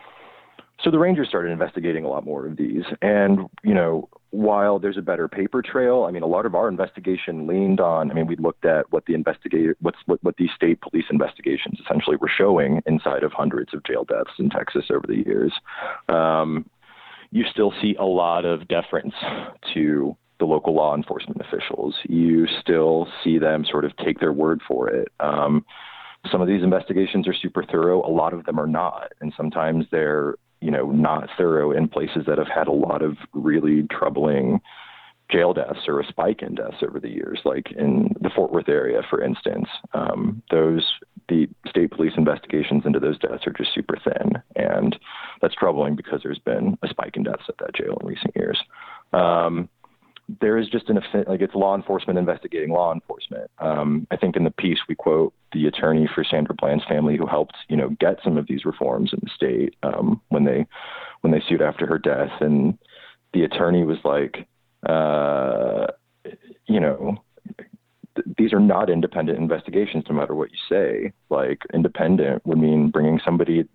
so 0.82 0.90
the 0.90 0.98
Rangers 0.98 1.28
started 1.28 1.50
investigating 1.50 2.04
a 2.04 2.08
lot 2.08 2.24
more 2.24 2.46
of 2.46 2.56
these. 2.56 2.84
And, 3.00 3.48
you 3.62 3.74
know, 3.74 4.08
while 4.30 4.78
there's 4.78 4.98
a 4.98 5.02
better 5.02 5.28
paper 5.28 5.62
trail, 5.62 6.04
I 6.08 6.10
mean, 6.10 6.22
a 6.22 6.26
lot 6.26 6.44
of 6.44 6.54
our 6.54 6.68
investigation 6.68 7.46
leaned 7.46 7.80
on, 7.80 8.10
I 8.10 8.14
mean, 8.14 8.26
we 8.26 8.36
looked 8.36 8.64
at 8.64 8.90
what 8.92 9.06
the 9.06 9.14
investigator, 9.14 9.76
what's, 9.80 9.98
what, 10.06 10.22
what 10.24 10.36
these 10.36 10.50
state 10.54 10.80
police 10.80 11.04
investigations 11.10 11.78
essentially 11.84 12.16
were 12.16 12.30
showing 12.36 12.82
inside 12.86 13.22
of 13.22 13.32
hundreds 13.32 13.72
of 13.72 13.84
jail 13.84 14.04
deaths 14.04 14.32
in 14.38 14.50
Texas 14.50 14.86
over 14.90 15.06
the 15.06 15.22
years. 15.24 15.52
Um, 16.08 16.68
you 17.30 17.44
still 17.50 17.72
see 17.80 17.94
a 17.98 18.04
lot 18.04 18.44
of 18.44 18.66
deference 18.68 19.14
to 19.72 20.16
the 20.40 20.44
local 20.44 20.74
law 20.74 20.94
enforcement 20.94 21.40
officials. 21.40 21.94
You 22.08 22.46
still 22.60 23.08
see 23.22 23.38
them 23.38 23.64
sort 23.64 23.84
of 23.84 23.96
take 23.98 24.18
their 24.18 24.32
word 24.32 24.60
for 24.66 24.88
it. 24.90 25.08
Um, 25.20 25.64
some 26.30 26.40
of 26.40 26.48
these 26.48 26.62
investigations 26.62 27.28
are 27.28 27.34
super 27.34 27.64
thorough. 27.64 28.06
A 28.06 28.10
lot 28.10 28.32
of 28.32 28.44
them 28.44 28.58
are 28.58 28.66
not, 28.66 29.12
and 29.20 29.32
sometimes 29.36 29.86
they're 29.90 30.36
you 30.60 30.70
know 30.70 30.90
not 30.90 31.28
thorough 31.36 31.72
in 31.72 31.88
places 31.88 32.24
that 32.26 32.38
have 32.38 32.48
had 32.48 32.68
a 32.68 32.72
lot 32.72 33.02
of 33.02 33.16
really 33.32 33.82
troubling 33.90 34.60
jail 35.30 35.54
deaths 35.54 35.80
or 35.88 36.00
a 36.00 36.06
spike 36.06 36.42
in 36.42 36.54
deaths 36.54 36.76
over 36.82 37.00
the 37.00 37.08
years, 37.08 37.40
like 37.44 37.72
in 37.72 38.14
the 38.20 38.30
Fort 38.30 38.52
Worth 38.52 38.68
area, 38.68 39.02
for 39.08 39.22
instance. 39.22 39.68
Um, 39.92 40.42
those 40.50 40.84
the 41.28 41.48
state 41.68 41.90
police 41.90 42.12
investigations 42.16 42.82
into 42.84 43.00
those 43.00 43.18
deaths 43.18 43.46
are 43.46 43.52
just 43.52 43.74
super 43.74 43.96
thin, 44.04 44.42
and 44.56 44.98
that's 45.40 45.54
troubling 45.54 45.96
because 45.96 46.20
there's 46.22 46.38
been 46.38 46.76
a 46.82 46.88
spike 46.88 47.16
in 47.16 47.22
deaths 47.22 47.44
at 47.48 47.56
that 47.58 47.74
jail 47.74 47.96
in 48.00 48.06
recent 48.06 48.36
years. 48.36 48.58
Um, 49.12 49.68
there 50.40 50.56
is 50.56 50.68
just 50.68 50.88
an 50.88 51.00
like 51.26 51.40
it's 51.40 51.54
law 51.54 51.74
enforcement 51.74 52.18
investigating 52.18 52.70
law 52.70 52.92
enforcement. 52.92 53.50
Um, 53.58 54.06
I 54.10 54.16
think 54.16 54.36
in 54.36 54.44
the 54.44 54.50
piece 54.50 54.78
we 54.88 54.94
quote 54.94 55.34
the 55.52 55.66
attorney 55.66 56.08
for 56.14 56.24
Sandra 56.24 56.54
Bland's 56.54 56.84
family 56.84 57.16
who 57.16 57.26
helped 57.26 57.56
you 57.68 57.76
know 57.76 57.90
get 58.00 58.18
some 58.24 58.36
of 58.36 58.46
these 58.46 58.64
reforms 58.64 59.12
in 59.12 59.20
the 59.22 59.30
state 59.34 59.74
um, 59.82 60.20
when 60.28 60.44
they 60.44 60.66
when 61.20 61.32
they 61.32 61.42
sued 61.48 61.62
after 61.62 61.86
her 61.86 61.98
death, 61.98 62.32
and 62.40 62.78
the 63.32 63.44
attorney 63.44 63.84
was 63.84 63.98
like, 64.04 64.46
uh, 64.88 65.86
you 66.66 66.80
know. 66.80 67.16
these 68.38 68.52
are 68.52 68.60
not 68.60 68.88
independent 68.88 69.38
investigations, 69.38 70.04
no 70.08 70.14
matter 70.14 70.34
what 70.34 70.50
you 70.52 70.58
say. 70.68 71.12
Like 71.30 71.62
independent 71.74 72.46
would 72.46 72.58
mean 72.58 72.90
bringing 72.90 73.20
somebody 73.24 73.68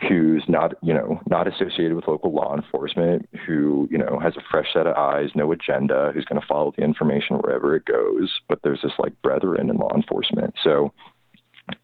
who's 0.00 0.44
not, 0.48 0.74
you 0.82 0.92
know, 0.92 1.20
not 1.28 1.46
associated 1.46 1.94
with 1.94 2.08
local 2.08 2.32
law 2.32 2.54
enforcement, 2.56 3.28
who, 3.46 3.88
you 3.90 3.98
know, 3.98 4.18
has 4.20 4.36
a 4.36 4.42
fresh 4.50 4.66
set 4.72 4.86
of 4.86 4.96
eyes, 4.96 5.30
no 5.34 5.52
agenda, 5.52 6.10
who's 6.12 6.24
going 6.24 6.40
to 6.40 6.46
follow 6.46 6.72
the 6.76 6.82
information 6.82 7.36
wherever 7.36 7.76
it 7.76 7.84
goes. 7.84 8.40
But 8.48 8.60
there's 8.62 8.82
this 8.82 8.92
like 8.98 9.20
brethren 9.22 9.70
in 9.70 9.76
law 9.76 9.94
enforcement. 9.94 10.54
So 10.62 10.92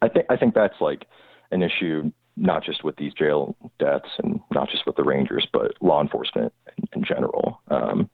I 0.02 0.08
think 0.08 0.26
I 0.28 0.36
think 0.36 0.54
that's 0.54 0.80
like 0.80 1.06
an 1.50 1.62
issue 1.62 2.12
not 2.36 2.64
just 2.64 2.84
with 2.84 2.96
these 2.96 3.12
jail 3.14 3.56
deaths 3.78 4.08
and 4.22 4.40
not 4.52 4.68
just 4.70 4.86
with 4.86 4.96
the 4.96 5.04
Rangers, 5.04 5.46
but 5.52 5.72
law 5.80 6.00
enforcement 6.00 6.52
in, 6.76 7.00
in 7.00 7.04
general. 7.04 7.60
Um, 7.68 8.08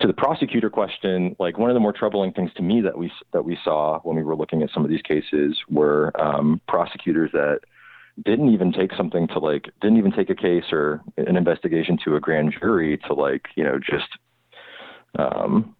to 0.00 0.06
the 0.06 0.12
prosecutor 0.12 0.70
question, 0.70 1.34
like 1.38 1.58
one 1.58 1.70
of 1.70 1.74
the 1.74 1.80
more 1.80 1.92
troubling 1.92 2.32
things 2.32 2.50
to 2.56 2.62
me 2.62 2.80
that 2.82 2.96
we 2.98 3.10
that 3.32 3.44
we 3.44 3.58
saw 3.64 4.00
when 4.00 4.16
we 4.16 4.22
were 4.22 4.36
looking 4.36 4.62
at 4.62 4.70
some 4.72 4.84
of 4.84 4.90
these 4.90 5.02
cases 5.02 5.56
were 5.68 6.12
um, 6.20 6.60
prosecutors 6.68 7.30
that 7.32 7.60
didn't 8.24 8.52
even 8.52 8.72
take 8.72 8.92
something 8.96 9.28
to 9.28 9.38
like 9.38 9.64
didn't 9.80 9.98
even 9.98 10.12
take 10.12 10.30
a 10.30 10.34
case 10.34 10.64
or 10.72 11.00
an 11.16 11.36
investigation 11.36 11.98
to 12.04 12.16
a 12.16 12.20
grand 12.20 12.54
jury 12.58 12.98
to 13.06 13.14
like 13.14 13.46
you 13.56 13.64
know 13.64 13.78
just 13.78 14.08
um, 15.18 15.74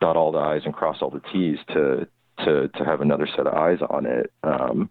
dot 0.00 0.16
all 0.16 0.32
the 0.32 0.38
i's 0.38 0.62
and 0.64 0.74
cross 0.74 0.98
all 1.00 1.10
the 1.10 1.22
t's 1.32 1.58
to 1.68 2.06
to 2.44 2.68
to 2.68 2.84
have 2.84 3.00
another 3.00 3.28
set 3.36 3.46
of 3.46 3.54
eyes 3.54 3.78
on 3.88 4.06
it. 4.06 4.32
Um, 4.42 4.90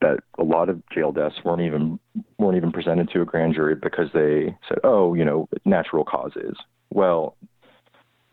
that 0.00 0.20
a 0.38 0.44
lot 0.44 0.68
of 0.68 0.80
jail 0.90 1.10
deaths 1.10 1.36
weren't 1.44 1.62
even 1.62 1.98
weren't 2.38 2.56
even 2.56 2.70
presented 2.70 3.10
to 3.10 3.22
a 3.22 3.24
grand 3.24 3.54
jury 3.54 3.74
because 3.74 4.08
they 4.14 4.54
said, 4.68 4.78
"Oh, 4.84 5.14
you 5.14 5.24
know, 5.24 5.48
natural 5.64 6.04
causes." 6.04 6.56
Well, 6.90 7.36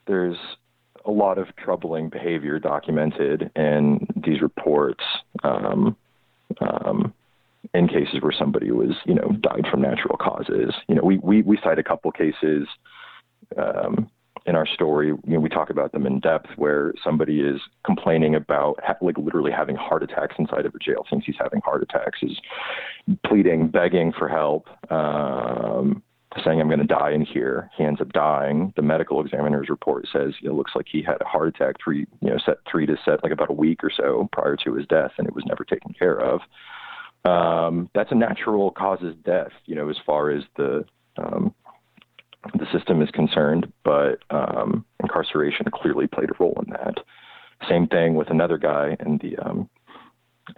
there's 0.05 0.37
a 1.05 1.11
lot 1.11 1.37
of 1.37 1.55
troubling 1.55 2.09
behavior 2.09 2.59
documented 2.59 3.51
in 3.55 4.07
these 4.15 4.41
reports 4.41 5.03
um, 5.43 5.95
um, 6.59 7.13
in 7.75 7.87
cases 7.87 8.21
where 8.21 8.33
somebody 8.37 8.71
was, 8.71 8.95
you 9.05 9.13
know, 9.13 9.29
died 9.41 9.65
from 9.69 9.81
natural 9.81 10.17
causes. 10.17 10.73
You 10.87 10.95
know, 10.95 11.03
we 11.03 11.17
we, 11.17 11.41
we 11.41 11.59
cite 11.63 11.79
a 11.79 11.83
couple 11.83 12.11
cases 12.11 12.67
um, 13.57 14.09
in 14.45 14.55
our 14.55 14.67
story, 14.67 15.07
you 15.07 15.33
know, 15.33 15.39
we 15.39 15.49
talk 15.49 15.69
about 15.71 15.91
them 15.91 16.05
in 16.05 16.19
depth 16.19 16.49
where 16.55 16.93
somebody 17.03 17.39
is 17.39 17.59
complaining 17.83 18.35
about 18.35 18.79
ha- 18.83 18.95
like 19.01 19.17
literally 19.17 19.51
having 19.51 19.75
heart 19.75 20.03
attacks 20.03 20.35
inside 20.37 20.65
of 20.67 20.75
a 20.75 20.79
jail, 20.79 21.03
thinks 21.09 21.25
he's 21.25 21.35
having 21.39 21.61
heart 21.61 21.81
attacks, 21.81 22.19
is 22.21 22.39
pleading, 23.25 23.69
begging 23.69 24.13
for 24.17 24.29
help, 24.29 24.67
um, 24.91 26.03
saying 26.43 26.61
I'm 26.61 26.67
going 26.67 26.79
to 26.79 26.85
die 26.85 27.11
in 27.11 27.25
here. 27.25 27.71
He 27.75 27.83
ends 27.83 28.01
up 28.01 28.13
dying. 28.13 28.71
The 28.75 28.83
medical 28.83 29.19
examiner's 29.19 29.69
report 29.69 30.05
says 30.13 30.33
it 30.43 30.51
looks 30.51 30.73
like 30.75 30.85
he 30.91 31.01
had 31.01 31.21
a 31.21 31.25
heart 31.25 31.47
attack 31.47 31.77
three, 31.83 32.05
you 32.21 32.29
know, 32.29 32.37
set 32.45 32.57
three 32.69 32.85
to 32.85 32.97
set 33.03 33.23
like 33.23 33.31
about 33.31 33.49
a 33.49 33.53
week 33.53 33.83
or 33.83 33.89
so 33.95 34.29
prior 34.31 34.55
to 34.57 34.75
his 34.75 34.85
death, 34.85 35.11
and 35.17 35.27
it 35.27 35.33
was 35.33 35.45
never 35.47 35.63
taken 35.63 35.91
care 35.97 36.19
of. 36.19 36.41
Um, 37.25 37.89
that's 37.95 38.11
a 38.11 38.15
natural 38.15 38.71
causes 38.71 39.15
death, 39.25 39.51
you 39.65 39.75
know, 39.75 39.89
as 39.89 39.97
far 40.05 40.29
as 40.29 40.43
the 40.57 40.85
um, 41.17 41.53
the 42.53 42.67
system 42.71 43.01
is 43.01 43.09
concerned, 43.11 43.71
but 43.83 44.19
um, 44.29 44.85
incarceration 45.01 45.65
clearly 45.73 46.05
played 46.07 46.29
a 46.29 46.33
role 46.39 46.61
in 46.65 46.71
that. 46.73 46.95
Same 47.67 47.87
thing 47.87 48.13
with 48.13 48.29
another 48.29 48.57
guy 48.57 48.95
in 49.03 49.17
the 49.17 49.37
um, 49.37 49.69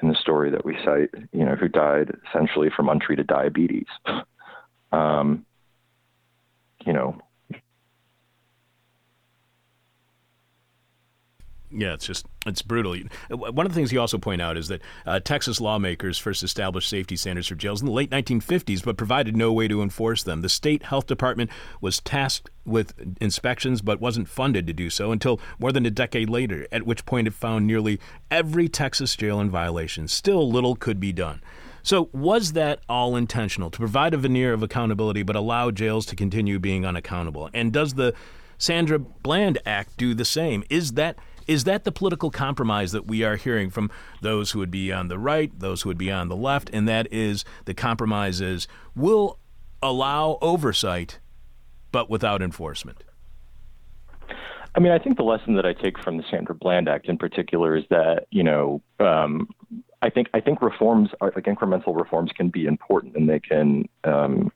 in 0.02 0.10
the 0.10 0.16
story 0.16 0.52
that 0.52 0.66
we 0.66 0.78
cite, 0.84 1.10
you 1.32 1.46
know, 1.46 1.56
who 1.56 1.70
died 1.70 2.12
essentially 2.30 2.70
from 2.76 2.90
untreated 2.90 3.28
diabetes. 3.28 3.88
Um, 4.90 5.46
you 6.86 6.94
know, 6.94 7.18
Yeah, 11.70 11.94
it's 11.94 12.06
just 12.06 12.26
it's 12.46 12.62
brutal. 12.62 12.96
One 13.30 13.66
of 13.66 13.74
the 13.74 13.76
things 13.76 13.92
you 13.92 14.00
also 14.00 14.18
point 14.18 14.42
out 14.42 14.56
is 14.56 14.70
that 14.70 14.82
uh, 15.06 15.20
Texas 15.20 15.60
lawmakers 15.60 16.18
first 16.18 16.42
established 16.42 16.90
safety 16.90 17.18
standards 17.18 17.48
for 17.48 17.56
jails 17.56 17.82
in 17.82 17.88
the 17.88 17.92
late 17.92 18.10
1950s, 18.10 18.84
but 18.86 18.96
provided 18.96 19.36
no 19.36 19.52
way 19.52 19.68
to 19.68 19.82
enforce 19.82 20.24
them. 20.24 20.42
The 20.42 20.50
state 20.50 20.84
health 20.84 21.08
department 21.08 21.52
was 21.82 22.00
tasked 22.00 22.50
with 22.66 22.94
inspections, 23.20 23.82
but 23.82 24.00
wasn't 24.00 24.30
funded 24.30 24.66
to 24.68 24.74
do 24.74 24.90
so 24.90 25.12
until 25.12 25.42
more 25.60 25.74
than 25.74 25.86
a 25.86 25.92
decade 25.92 26.30
later, 26.30 26.68
at 26.72 26.84
which 26.84 27.06
point 27.06 27.28
it 27.28 27.34
found 27.34 27.68
nearly 27.68 28.00
every 28.32 28.70
Texas 28.70 29.16
jail 29.16 29.42
in 29.42 29.50
violation. 29.50 30.08
Still, 30.08 30.50
little 30.50 30.76
could 30.76 31.02
be 31.02 31.12
done. 31.12 31.42
So, 31.84 32.10
was 32.14 32.54
that 32.54 32.80
all 32.88 33.16
intentional 33.16 33.72
to 33.72 33.78
provide 33.78 34.14
a 34.14 34.18
veneer 34.18 34.54
of 34.54 34.64
accountability, 34.64 35.24
but 35.24 35.36
allow 35.36 35.72
jails 35.72 36.06
to 36.08 36.16
continue 36.16 36.60
being 36.60 36.86
unaccountable? 36.86 37.50
And 37.54 37.74
does 37.74 37.94
the 37.94 38.14
Sandra 38.58 39.00
Bland 39.00 39.60
Act 39.66 39.98
do 39.98 40.14
the 40.14 40.26
same? 40.26 40.64
Is 40.70 40.94
that 40.94 41.18
is 41.48 41.64
that 41.64 41.84
the 41.84 41.92
political 41.92 42.30
compromise 42.30 42.92
that 42.92 43.08
we 43.08 43.24
are 43.24 43.36
hearing 43.36 43.70
from 43.70 43.90
those 44.22 44.52
who 44.52 44.60
would 44.60 44.72
be 44.72 44.92
on 44.92 45.08
the 45.08 45.18
right, 45.18 45.58
those 45.58 45.82
who 45.82 45.90
would 45.90 45.98
be 45.98 46.12
on 46.12 46.28
the 46.28 46.36
left? 46.36 46.70
And 46.74 46.88
that 46.88 47.08
is 47.12 47.46
the 47.66 47.74
compromise 47.74 48.42
is 48.42 48.68
we'll 48.96 49.40
allow 49.82 50.38
oversight, 50.42 51.20
but 51.92 52.10
without 52.10 52.42
enforcement. 52.42 53.04
I 54.76 54.80
mean, 54.80 54.92
I 54.92 55.00
think 55.00 55.18
the 55.18 55.24
lesson 55.24 55.56
that 55.56 55.66
I 55.66 55.74
take 55.74 55.98
from 55.98 56.18
the 56.18 56.24
Sandra 56.30 56.54
Bland 56.54 56.88
Act 56.88 57.08
in 57.08 57.18
particular 57.18 57.76
is 57.76 57.86
that 57.90 58.28
you 58.30 58.44
know, 58.44 58.82
um, 59.00 59.50
I 60.04 60.10
think 60.12 60.30
I 60.36 60.40
think 60.40 60.62
reforms, 60.62 61.10
are, 61.20 61.32
like 61.36 61.46
incremental 61.46 61.98
reforms, 61.98 62.32
can 62.32 62.50
be 62.50 62.68
important 62.68 63.16
and 63.16 63.28
they 63.28 63.40
can 63.40 63.90
um, 64.04 64.52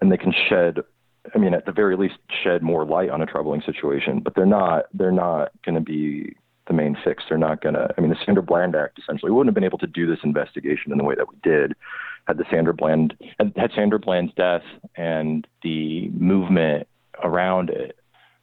and 0.00 0.10
they 0.10 0.16
can 0.16 0.32
shed 0.48 0.80
I 1.34 1.38
mean, 1.38 1.54
at 1.54 1.66
the 1.66 1.72
very 1.72 1.96
least, 1.96 2.16
shed 2.42 2.62
more 2.62 2.84
light 2.84 3.10
on 3.10 3.22
a 3.22 3.26
troubling 3.26 3.62
situation. 3.62 4.20
But 4.20 4.34
they're 4.34 4.46
not. 4.46 4.86
They're 4.92 5.12
not 5.12 5.50
going 5.64 5.76
to 5.76 5.80
be 5.80 6.36
the 6.66 6.74
main 6.74 6.96
fix. 7.04 7.24
They're 7.28 7.38
not 7.38 7.60
going 7.60 7.74
to. 7.74 7.88
I 7.96 8.00
mean, 8.00 8.10
the 8.10 8.16
Sandra 8.24 8.42
Bland 8.42 8.74
Act 8.74 8.98
essentially 8.98 9.30
wouldn't 9.30 9.48
have 9.48 9.54
been 9.54 9.64
able 9.64 9.78
to 9.78 9.86
do 9.86 10.06
this 10.06 10.20
investigation 10.24 10.92
in 10.92 10.98
the 10.98 11.04
way 11.04 11.14
that 11.14 11.28
we 11.28 11.36
did 11.42 11.74
had 12.26 12.38
the 12.38 12.44
Sandra 12.50 12.74
Bland 12.74 13.14
had, 13.38 13.52
had 13.56 13.72
Sandra 13.74 13.98
Bland's 13.98 14.32
death 14.34 14.62
and 14.96 15.46
the 15.62 16.08
movement 16.10 16.86
around 17.22 17.70
it. 17.70 17.98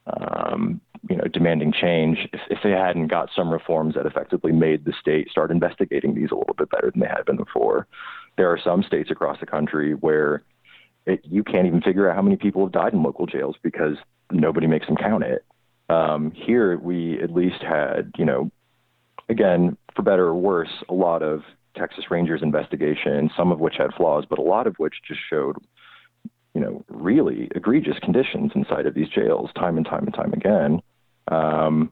Um, 0.07 0.81
you 1.09 1.15
know, 1.15 1.23
demanding 1.31 1.71
change. 1.71 2.27
If, 2.33 2.41
if 2.49 2.59
they 2.61 2.71
hadn't 2.71 3.07
got 3.07 3.29
some 3.33 3.49
reforms 3.49 3.95
that 3.95 4.05
effectively 4.05 4.51
made 4.51 4.83
the 4.83 4.93
state 4.99 5.29
start 5.29 5.49
investigating 5.49 6.13
these 6.13 6.31
a 6.31 6.35
little 6.35 6.55
bit 6.55 6.69
better 6.69 6.91
than 6.91 6.99
they 6.99 7.07
had 7.07 7.25
been 7.25 7.37
before, 7.37 7.87
there 8.37 8.51
are 8.51 8.59
some 8.61 8.83
states 8.83 9.09
across 9.09 9.39
the 9.39 9.45
country 9.45 9.93
where 9.93 10.43
it, 11.09 11.21
you 11.23 11.43
can't 11.43 11.67
even 11.67 11.81
figure 11.81 12.09
out 12.09 12.15
how 12.15 12.21
many 12.21 12.35
people 12.35 12.63
have 12.63 12.71
died 12.71 12.93
in 12.93 13.03
local 13.03 13.25
jails 13.25 13.55
because 13.61 13.97
nobody 14.31 14.67
makes 14.67 14.87
them 14.87 14.95
count 14.95 15.23
it. 15.23 15.43
Um, 15.89 16.31
here, 16.31 16.77
we 16.77 17.19
at 17.21 17.33
least 17.33 17.61
had, 17.61 18.11
you 18.17 18.25
know, 18.25 18.51
again, 19.27 19.75
for 19.95 20.03
better 20.03 20.27
or 20.27 20.35
worse, 20.35 20.83
a 20.87 20.93
lot 20.93 21.23
of 21.23 21.41
Texas 21.75 22.05
Rangers 22.11 22.41
investigations, 22.43 23.31
some 23.35 23.51
of 23.51 23.59
which 23.59 23.75
had 23.77 23.93
flaws, 23.95 24.25
but 24.29 24.39
a 24.39 24.43
lot 24.43 24.67
of 24.67 24.75
which 24.77 24.95
just 25.07 25.19
showed, 25.29 25.55
you 26.53 26.61
know, 26.61 26.83
really 26.89 27.49
egregious 27.55 27.97
conditions 27.99 28.51
inside 28.53 28.85
of 28.85 28.93
these 28.93 29.09
jails 29.09 29.49
time 29.55 29.77
and 29.77 29.85
time 29.85 30.05
and 30.05 30.13
time 30.13 30.33
again. 30.33 30.81
Um, 31.29 31.91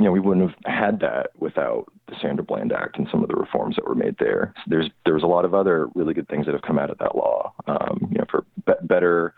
you 0.00 0.06
know, 0.06 0.12
we 0.12 0.20
wouldn't 0.20 0.50
have 0.50 0.58
had 0.64 1.00
that 1.00 1.30
without 1.38 1.86
the 2.08 2.16
Sandra 2.20 2.44
Bland 2.44 2.72
Act 2.72 2.98
and 2.98 3.06
some 3.10 3.22
of 3.22 3.28
the 3.28 3.36
reforms 3.36 3.76
that 3.76 3.86
were 3.86 3.94
made 3.94 4.16
there. 4.18 4.52
So 4.56 4.62
there's 4.66 4.90
there 5.04 5.14
was 5.14 5.22
a 5.22 5.28
lot 5.28 5.44
of 5.44 5.54
other 5.54 5.88
really 5.94 6.14
good 6.14 6.28
things 6.28 6.46
that 6.46 6.52
have 6.52 6.62
come 6.62 6.78
out 6.78 6.90
of 6.90 6.98
that 6.98 7.14
law. 7.14 7.52
Um, 7.66 8.08
you 8.10 8.18
know, 8.18 8.24
for 8.30 8.44
be- 8.66 8.86
better 8.86 9.34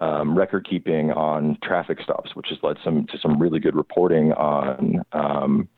um, 0.00 0.36
record 0.38 0.66
keeping 0.68 1.10
on 1.10 1.58
traffic 1.62 1.98
stops, 2.02 2.34
which 2.34 2.46
has 2.50 2.58
led 2.62 2.76
some 2.84 3.06
to 3.08 3.18
some 3.18 3.40
really 3.40 3.60
good 3.60 3.76
reporting 3.76 4.32
on 4.32 5.02
um, 5.12 5.68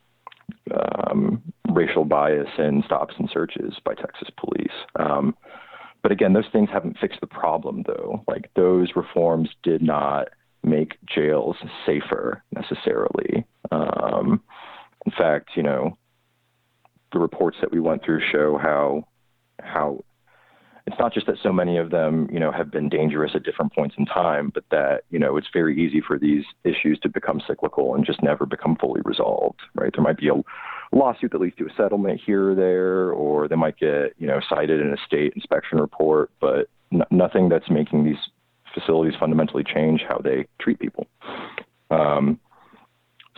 um, 0.72 1.42
racial 1.70 2.04
bias 2.04 2.48
in 2.58 2.82
stops 2.84 3.14
and 3.18 3.28
searches 3.32 3.74
by 3.84 3.94
Texas 3.94 4.28
police. 4.38 4.72
Um, 4.98 5.34
but 6.02 6.12
again, 6.12 6.34
those 6.34 6.44
things 6.52 6.68
haven't 6.70 6.98
fixed 6.98 7.20
the 7.20 7.26
problem, 7.26 7.84
though. 7.86 8.22
Like 8.28 8.50
those 8.54 8.90
reforms 8.94 9.48
did 9.62 9.82
not 9.82 10.28
make 10.62 10.98
jails 11.06 11.56
safer 11.86 12.42
necessarily. 12.52 13.44
Um, 13.74 14.42
in 15.06 15.12
fact, 15.12 15.50
you 15.56 15.62
know, 15.62 15.96
the 17.12 17.18
reports 17.18 17.56
that 17.60 17.72
we 17.72 17.80
went 17.80 18.04
through 18.04 18.20
show 18.32 18.58
how 18.58 19.04
how 19.60 20.04
it's 20.86 20.98
not 20.98 21.14
just 21.14 21.26
that 21.26 21.36
so 21.42 21.50
many 21.50 21.78
of 21.78 21.90
them, 21.90 22.28
you 22.30 22.38
know, 22.38 22.52
have 22.52 22.70
been 22.70 22.90
dangerous 22.90 23.32
at 23.34 23.42
different 23.42 23.72
points 23.72 23.94
in 23.96 24.04
time, 24.04 24.50
but 24.52 24.64
that, 24.70 25.04
you 25.10 25.18
know, 25.18 25.38
it's 25.38 25.46
very 25.50 25.82
easy 25.82 26.02
for 26.06 26.18
these 26.18 26.44
issues 26.62 26.98
to 27.00 27.08
become 27.08 27.40
cyclical 27.46 27.94
and 27.94 28.04
just 28.04 28.22
never 28.22 28.44
become 28.44 28.76
fully 28.76 29.00
resolved, 29.04 29.60
right? 29.74 29.90
There 29.94 30.04
might 30.04 30.18
be 30.18 30.28
a 30.28 30.34
lawsuit 30.92 31.32
that 31.32 31.40
leads 31.40 31.56
to 31.56 31.66
a 31.66 31.74
settlement 31.74 32.20
here 32.24 32.50
or 32.50 32.54
there, 32.54 33.12
or 33.12 33.48
they 33.48 33.56
might 33.56 33.78
get, 33.78 34.12
you 34.18 34.26
know, 34.26 34.40
cited 34.46 34.80
in 34.80 34.92
a 34.92 34.98
state 35.06 35.32
inspection 35.34 35.78
report, 35.78 36.30
but 36.38 36.68
n- 36.92 37.02
nothing 37.10 37.48
that's 37.48 37.70
making 37.70 38.04
these 38.04 38.18
facilities 38.74 39.14
fundamentally 39.18 39.64
change 39.64 40.02
how 40.06 40.18
they 40.18 40.46
treat 40.60 40.78
people. 40.78 41.06
Um, 41.90 42.38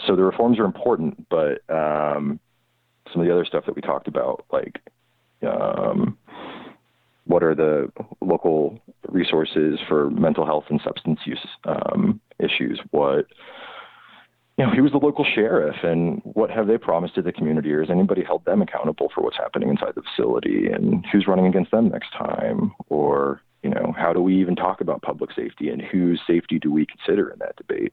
so 0.06 0.16
the 0.16 0.22
reforms 0.22 0.58
are 0.58 0.64
important, 0.64 1.28
but 1.28 1.62
um, 1.68 2.38
some 3.12 3.22
of 3.22 3.26
the 3.26 3.32
other 3.32 3.44
stuff 3.44 3.64
that 3.66 3.76
we 3.76 3.82
talked 3.82 4.08
about, 4.08 4.44
like 4.52 4.80
um, 5.46 6.18
what 7.24 7.42
are 7.42 7.54
the 7.54 7.90
local 8.20 8.78
resources 9.08 9.78
for 9.88 10.10
mental 10.10 10.46
health 10.46 10.64
and 10.68 10.80
substance 10.84 11.20
use 11.24 11.46
um, 11.64 12.20
issues? 12.38 12.80
What 12.90 13.26
you 14.58 14.64
know, 14.64 14.72
he 14.72 14.80
was 14.80 14.92
the 14.92 14.98
local 14.98 15.24
sheriff, 15.34 15.76
and 15.82 16.22
what 16.24 16.50
have 16.50 16.66
they 16.66 16.78
promised 16.78 17.14
to 17.16 17.22
the 17.22 17.32
community, 17.32 17.70
or 17.72 17.80
has 17.80 17.90
anybody 17.90 18.24
held 18.24 18.44
them 18.46 18.62
accountable 18.62 19.10
for 19.14 19.22
what's 19.22 19.36
happening 19.36 19.68
inside 19.68 19.92
the 19.94 20.02
facility, 20.02 20.68
and 20.72 21.04
who's 21.12 21.26
running 21.26 21.46
against 21.46 21.70
them 21.70 21.90
next 21.90 22.10
time, 22.12 22.72
or 22.88 23.42
you 23.62 23.70
know, 23.70 23.94
how 23.98 24.12
do 24.12 24.20
we 24.20 24.40
even 24.40 24.56
talk 24.56 24.80
about 24.80 25.02
public 25.02 25.30
safety, 25.32 25.68
and 25.68 25.82
whose 25.82 26.20
safety 26.26 26.58
do 26.58 26.72
we 26.72 26.86
consider 26.86 27.28
in 27.28 27.38
that 27.40 27.56
debate? 27.56 27.92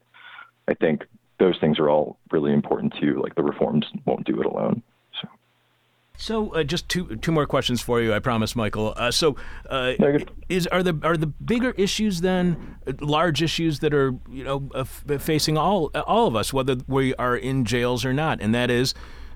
I 0.67 0.73
think 0.73 1.03
those 1.39 1.57
things 1.59 1.79
are 1.79 1.89
all 1.89 2.17
really 2.31 2.53
important 2.53 2.93
too. 2.99 3.21
Like 3.21 3.35
the 3.35 3.43
reforms 3.43 3.85
won't 4.05 4.25
do 4.25 4.39
it 4.39 4.45
alone. 4.45 4.83
So, 6.15 6.53
uh, 6.53 6.63
just 6.63 6.87
two 6.89 7.15
two 7.17 7.31
more 7.31 7.47
questions 7.47 7.81
for 7.81 7.99
you, 7.99 8.13
I 8.13 8.19
promise, 8.19 8.55
Michael. 8.55 8.93
Uh, 8.95 9.09
so, 9.09 9.35
uh, 9.67 9.93
is 10.47 10.67
are 10.67 10.83
the 10.83 10.97
are 11.03 11.17
the 11.17 11.27
bigger 11.27 11.71
issues 11.71 12.21
then 12.21 12.77
uh, 12.87 12.93
large 13.01 13.41
issues 13.41 13.79
that 13.79 13.93
are 13.93 14.15
you 14.29 14.43
know 14.43 14.69
uh, 14.75 14.83
facing 15.17 15.57
all 15.57 15.87
all 16.07 16.27
of 16.27 16.35
us, 16.35 16.53
whether 16.53 16.77
we 16.87 17.15
are 17.15 17.35
in 17.35 17.65
jails 17.65 18.05
or 18.05 18.13
not, 18.13 18.39
and 18.41 18.53
that 18.53 18.69
is 18.69 18.93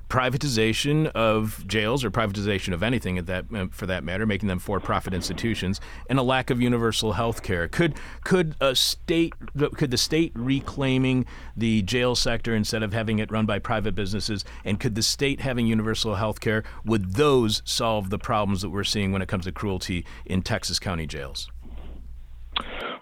privatization 0.09 1.07
of 1.07 1.65
jails 1.67 2.03
or 2.03 2.11
privatization 2.11 2.73
of 2.73 2.81
anything 2.81 3.17
at 3.17 3.25
that 3.25 3.45
uh, 3.53 3.67
for 3.71 3.85
that 3.85 4.03
matter, 4.03 4.25
making 4.25 4.47
them 4.47 4.59
for-profit 4.59 5.13
institutions, 5.13 5.81
and 6.09 6.19
a 6.19 6.23
lack 6.23 6.49
of 6.49 6.61
universal 6.61 7.13
health 7.13 7.43
care. 7.43 7.67
Could 7.67 7.95
could 8.23 8.55
a 8.61 8.75
state 8.75 9.33
could 9.75 9.91
the 9.91 9.97
state 9.97 10.31
reclaiming 10.35 11.25
the 11.55 11.81
jail 11.81 12.15
sector 12.15 12.55
instead 12.55 12.83
of 12.83 12.93
having 12.93 13.19
it 13.19 13.31
run 13.31 13.45
by 13.45 13.59
private 13.59 13.95
businesses, 13.95 14.45
and 14.63 14.79
could 14.79 14.95
the 14.95 15.03
state 15.03 15.41
having 15.41 15.67
universal 15.67 16.15
health 16.15 16.39
care 16.39 16.63
would 16.85 17.13
those 17.13 17.61
solve 17.65 18.09
the 18.09 18.19
problems 18.19 18.61
that 18.61 18.69
we're 18.69 18.83
seeing 18.83 19.11
when 19.11 19.21
it 19.21 19.27
comes 19.27 19.45
to 19.45 19.51
cruelty 19.51 20.05
in 20.25 20.41
Texas 20.41 20.79
County 20.79 21.05
jails? 21.05 21.49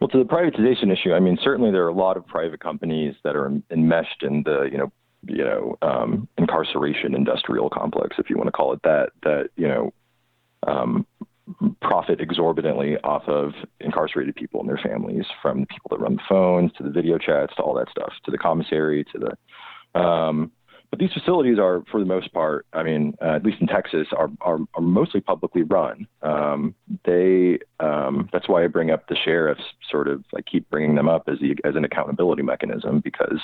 Well, 0.01 0.10
to 0.10 0.18
the 0.18 0.26
privatization 0.26 0.91
issue, 0.91 1.14
I 1.14 1.20
mean, 1.20 1.38
certainly 1.41 1.72
there 1.72 1.86
are 1.86 1.89
a 1.89 1.93
lot 1.93 2.18
of 2.18 2.28
private 2.28 2.60
companies 2.60 3.16
that 3.24 3.36
are 3.36 3.51
enmeshed 3.72 4.24
in 4.24 4.43
the, 4.43 4.68
you 4.72 4.78
know, 4.78 4.91
you 5.28 5.43
know 5.43 5.78
um, 5.82 6.28
incarceration 6.38 7.15
industrial 7.15 7.69
complex, 7.69 8.17
if 8.19 8.30
you 8.30 8.38
want 8.38 8.47
to 8.47 8.51
call 8.51 8.73
it 8.73 8.82
that, 8.84 9.09
that 9.23 9.49
you 9.55 9.67
know 9.67 9.93
um, 10.67 11.05
profit 11.82 12.19
exorbitantly 12.19 12.97
off 13.03 13.23
of 13.28 13.53
incarcerated 13.80 14.36
people 14.36 14.59
and 14.59 14.69
their 14.69 14.80
families, 14.84 15.26
from 15.41 15.61
the 15.61 15.67
people 15.67 15.89
that 15.89 15.99
run 15.99 16.15
the 16.15 16.21
phones 16.28 16.71
to 16.73 16.84
the 16.84 16.89
video 16.89 17.17
chats 17.17 17.53
to 17.55 17.61
all 17.61 17.76
that 17.76 17.89
stuff, 17.89 18.13
to 18.23 18.32
the 18.32 18.38
commissary 18.38 19.05
to 19.11 19.19
the 19.19 19.99
um, 19.99 20.51
but 20.96 21.02
these 21.02 21.12
facilities 21.12 21.60
are, 21.60 21.84
for 21.91 22.00
the 22.00 22.06
most 22.06 22.32
part, 22.32 22.66
I 22.72 22.82
mean, 22.82 23.18
uh, 23.22 23.36
at 23.36 23.43
least 23.43 23.60
in 23.60 23.68
Texas, 23.68 24.08
are 24.16 24.30
are, 24.39 24.60
are 24.76 24.82
mostly 24.82 25.20
publicly 25.20 25.64
run. 25.64 26.08
Um, 26.22 26.74
they 27.04 27.60
um, 27.82 28.30
that's 28.32 28.48
why 28.48 28.64
I 28.64 28.68
bring 28.68 28.91
up 28.91 29.10
the 29.10 29.16
sheriffs. 29.18 29.64
Sort 29.91 30.08
of, 30.08 30.24
I 30.34 30.41
keep 30.41 30.70
bringing 30.70 30.96
them 30.96 31.10
up 31.10 31.24
as 31.28 31.39
the 31.39 31.58
as 31.66 31.76
an 31.76 31.84
accountability 31.84 32.43
mechanism 32.43 33.02
because 33.02 33.41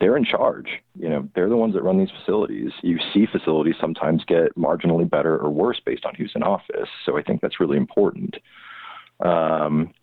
they're 0.00 0.16
in 0.16 0.24
charge. 0.24 0.82
You 0.98 1.08
know, 1.08 1.28
they're 1.36 1.48
the 1.48 1.56
ones 1.56 1.74
that 1.74 1.84
run 1.84 1.96
these 1.96 2.10
facilities. 2.10 2.72
You 2.82 2.98
see 3.14 3.26
facilities 3.30 3.76
sometimes 3.80 4.24
get 4.24 4.56
marginally 4.56 5.08
better 5.08 5.38
or 5.38 5.48
worse 5.48 5.80
based 5.84 6.04
on 6.04 6.16
who's 6.16 6.32
in 6.34 6.42
office. 6.42 6.88
So 7.06 7.16
I 7.16 7.22
think 7.22 7.40
that's 7.40 7.60
really 7.60 7.76
important. 7.76 8.36
Um, 9.24 9.94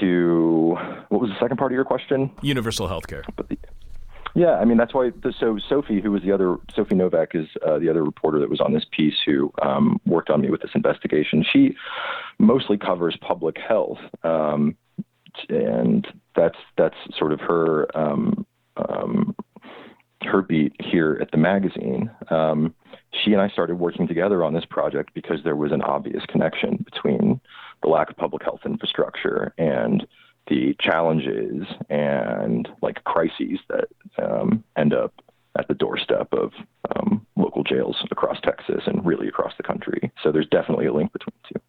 to 0.00 0.76
what 1.08 1.22
was 1.22 1.30
the 1.30 1.36
second 1.40 1.56
part 1.56 1.72
of 1.72 1.76
your 1.76 1.86
question? 1.86 2.30
Universal 2.42 2.88
health 2.88 3.06
care. 3.06 3.24
Yeah, 4.34 4.54
I 4.54 4.64
mean 4.64 4.76
that's 4.76 4.94
why. 4.94 5.10
So 5.38 5.58
Sophie, 5.68 6.00
who 6.00 6.10
was 6.12 6.22
the 6.22 6.32
other 6.32 6.56
Sophie 6.74 6.94
Novack, 6.94 7.34
is 7.34 7.48
uh, 7.66 7.78
the 7.78 7.88
other 7.88 8.04
reporter 8.04 8.38
that 8.40 8.50
was 8.50 8.60
on 8.60 8.72
this 8.72 8.84
piece 8.90 9.16
who 9.24 9.52
um, 9.62 10.00
worked 10.06 10.30
on 10.30 10.40
me 10.40 10.50
with 10.50 10.62
this 10.62 10.70
investigation. 10.74 11.44
She 11.50 11.74
mostly 12.38 12.76
covers 12.76 13.16
public 13.20 13.56
health, 13.58 13.98
um, 14.22 14.76
and 15.48 16.06
that's 16.36 16.58
that's 16.76 16.96
sort 17.16 17.32
of 17.32 17.40
her 17.40 17.96
um, 17.96 18.46
um 18.76 19.34
her 20.22 20.42
beat 20.42 20.74
here 20.80 21.18
at 21.20 21.30
the 21.30 21.38
magazine. 21.38 22.10
Um, 22.30 22.74
she 23.12 23.32
and 23.32 23.40
I 23.40 23.48
started 23.48 23.76
working 23.76 24.06
together 24.06 24.44
on 24.44 24.52
this 24.52 24.64
project 24.64 25.14
because 25.14 25.42
there 25.44 25.56
was 25.56 25.72
an 25.72 25.82
obvious 25.82 26.24
connection 26.26 26.84
between 26.84 27.40
the 27.82 27.88
lack 27.88 28.10
of 28.10 28.16
public 28.16 28.42
health 28.42 28.60
infrastructure 28.66 29.54
and 29.58 30.06
the 30.48 30.76
challenges 30.80 31.66
and 31.90 32.68
like 32.82 33.04
crises 33.04 33.58
that 33.68 33.88
um, 34.22 34.64
end 34.76 34.94
up 34.94 35.12
at 35.58 35.68
the 35.68 35.74
doorstep 35.74 36.28
of 36.32 36.52
um, 36.94 37.26
local 37.36 37.64
jails 37.64 37.96
across 38.10 38.38
Texas 38.42 38.82
and 38.86 39.04
really 39.04 39.28
across 39.28 39.52
the 39.56 39.62
country. 39.62 40.10
So 40.22 40.30
there's 40.30 40.48
definitely 40.48 40.86
a 40.86 40.92
link 40.92 41.12
between 41.12 41.34
the 41.42 41.54
two. 41.54 41.64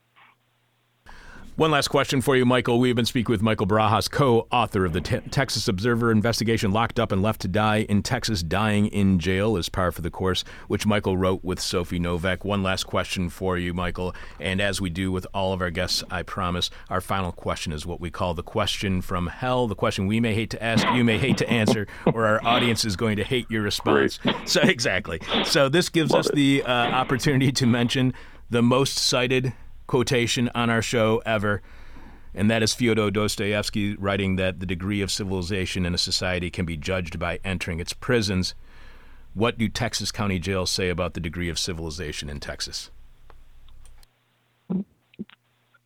One 1.59 1.71
last 1.71 1.89
question 1.89 2.21
for 2.21 2.37
you, 2.37 2.45
Michael. 2.45 2.79
We 2.79 2.87
have 2.87 2.95
been 2.95 3.03
speaking 3.03 3.33
with 3.33 3.41
Michael 3.41 3.67
Barajas, 3.67 4.09
co 4.09 4.47
author 4.49 4.85
of 4.85 4.93
the 4.93 5.01
Te- 5.01 5.19
Texas 5.29 5.67
Observer 5.67 6.09
investigation 6.09 6.71
Locked 6.71 7.01
Up 7.01 7.11
and 7.11 7.21
Left 7.21 7.41
to 7.41 7.49
Die 7.49 7.79
in 7.79 8.01
Texas 8.01 8.41
Dying 8.41 8.87
in 8.87 9.19
Jail 9.19 9.57
is 9.57 9.67
par 9.67 9.91
for 9.91 10.01
the 10.01 10.09
course, 10.09 10.45
which 10.69 10.85
Michael 10.85 11.17
wrote 11.17 11.43
with 11.43 11.59
Sophie 11.59 11.99
Novack. 11.99 12.45
One 12.45 12.63
last 12.63 12.85
question 12.85 13.29
for 13.29 13.57
you, 13.57 13.73
Michael. 13.73 14.15
And 14.39 14.61
as 14.61 14.79
we 14.79 14.89
do 14.89 15.11
with 15.11 15.27
all 15.33 15.51
of 15.51 15.59
our 15.59 15.69
guests, 15.69 16.01
I 16.09 16.23
promise, 16.23 16.69
our 16.89 17.01
final 17.01 17.33
question 17.33 17.73
is 17.73 17.85
what 17.85 17.99
we 17.99 18.09
call 18.09 18.33
the 18.33 18.41
question 18.41 19.01
from 19.01 19.27
hell, 19.27 19.67
the 19.67 19.75
question 19.75 20.07
we 20.07 20.21
may 20.21 20.33
hate 20.33 20.51
to 20.51 20.63
ask, 20.63 20.87
you 20.93 21.03
may 21.03 21.17
hate 21.17 21.35
to 21.39 21.49
answer, 21.49 21.87
or 22.05 22.25
our 22.25 22.41
audience 22.45 22.85
is 22.85 22.95
going 22.95 23.17
to 23.17 23.23
hate 23.25 23.51
your 23.51 23.63
response. 23.63 24.17
Great. 24.19 24.47
So, 24.47 24.61
exactly. 24.63 25.19
So, 25.43 25.67
this 25.67 25.89
gives 25.89 26.11
Love 26.11 26.21
us 26.21 26.29
it. 26.29 26.35
the 26.35 26.63
uh, 26.63 26.71
opportunity 26.71 27.51
to 27.51 27.65
mention 27.65 28.13
the 28.49 28.61
most 28.61 28.97
cited 28.97 29.51
quotation 29.89 30.51
on 30.53 30.69
our 30.69 30.83
show 30.83 31.19
ever, 31.25 31.63
and 32.35 32.49
that 32.51 32.61
is 32.61 32.75
Fyodor 32.75 33.09
Dostoevsky 33.09 33.95
writing 33.95 34.35
that 34.35 34.59
the 34.59 34.67
degree 34.67 35.01
of 35.01 35.11
civilization 35.11 35.83
in 35.83 35.95
a 35.95 35.97
society 35.97 36.51
can 36.51 36.63
be 36.63 36.77
judged 36.77 37.17
by 37.17 37.39
entering 37.43 37.79
its 37.79 37.91
prisons. 37.91 38.53
What 39.33 39.57
do 39.57 39.67
Texas 39.67 40.11
County 40.11 40.37
jails 40.37 40.69
say 40.69 40.89
about 40.89 41.15
the 41.15 41.19
degree 41.19 41.49
of 41.49 41.57
civilization 41.57 42.29
in 42.29 42.39
Texas? 42.39 42.91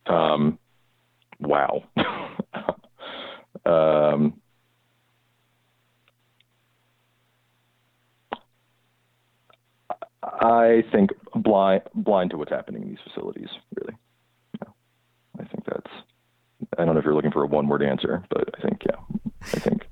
Um, 0.04 0.58
wow. 1.40 1.84
um, 3.64 4.34
I 10.40 10.84
think 10.92 11.10
blind 11.34 11.82
blind 11.94 12.30
to 12.30 12.38
what's 12.38 12.50
happening 12.50 12.82
in 12.82 12.88
these 12.88 12.98
facilities. 13.04 13.48
Really, 13.74 13.94
yeah. 14.60 14.72
I 15.40 15.44
think 15.44 15.64
that's. 15.64 15.90
I 16.78 16.84
don't 16.84 16.94
know 16.94 17.00
if 17.00 17.04
you're 17.04 17.14
looking 17.14 17.32
for 17.32 17.44
a 17.44 17.46
one 17.46 17.68
word 17.68 17.82
answer, 17.82 18.24
but 18.30 18.48
I 18.56 18.62
think 18.62 18.82
yeah, 18.86 19.18
I 19.52 19.58
think 19.58 19.86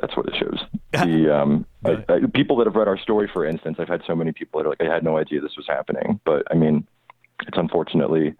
that's 0.00 0.16
what 0.16 0.26
it 0.26 0.34
shows. 0.36 0.64
The 0.92 1.34
um, 1.42 1.66
I, 1.84 2.04
I, 2.08 2.20
people 2.34 2.56
that 2.56 2.66
have 2.66 2.76
read 2.76 2.88
our 2.88 2.98
story, 2.98 3.28
for 3.32 3.44
instance, 3.44 3.76
I've 3.78 3.88
had 3.88 4.02
so 4.06 4.14
many 4.14 4.32
people 4.32 4.60
that 4.60 4.66
are 4.66 4.70
like, 4.70 4.80
I 4.80 4.92
had 4.92 5.04
no 5.04 5.18
idea 5.18 5.40
this 5.40 5.56
was 5.56 5.66
happening, 5.68 6.20
but 6.24 6.44
I 6.50 6.54
mean, 6.54 6.86
it's 7.46 7.58
unfortunately 7.58 8.34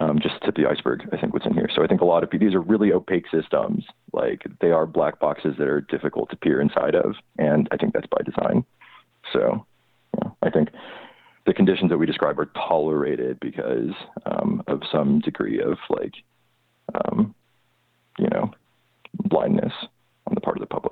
um, 0.00 0.18
just 0.20 0.34
tip 0.44 0.56
the 0.56 0.66
iceberg. 0.66 1.08
I 1.12 1.16
think 1.18 1.32
what's 1.32 1.46
in 1.46 1.54
here. 1.54 1.68
So 1.74 1.82
I 1.82 1.86
think 1.86 2.00
a 2.00 2.04
lot 2.04 2.22
of 2.22 2.30
people, 2.30 2.46
these 2.46 2.54
are 2.54 2.60
really 2.60 2.92
opaque 2.92 3.26
systems. 3.32 3.84
Like 4.12 4.42
they 4.60 4.70
are 4.70 4.86
black 4.86 5.20
boxes 5.20 5.54
that 5.58 5.68
are 5.68 5.80
difficult 5.80 6.30
to 6.30 6.36
peer 6.36 6.60
inside 6.60 6.94
of, 6.94 7.14
and 7.38 7.68
I 7.70 7.76
think 7.76 7.94
that's 7.94 8.06
by 8.06 8.22
design. 8.24 8.64
So 9.32 9.66
yeah, 10.18 10.30
I 10.42 10.50
think 10.50 10.70
the 11.46 11.54
conditions 11.54 11.90
that 11.90 11.98
we 11.98 12.06
describe 12.06 12.38
are 12.38 12.50
tolerated 12.68 13.38
because 13.40 13.92
um, 14.26 14.62
of 14.66 14.82
some 14.90 15.20
degree 15.20 15.60
of 15.60 15.78
like, 15.88 16.14
um, 16.94 17.34
you 18.18 18.28
know, 18.28 18.50
blindness 19.24 19.72
on 20.26 20.34
the 20.34 20.40
part 20.40 20.56
of 20.56 20.60
the 20.60 20.66
public. 20.66 20.85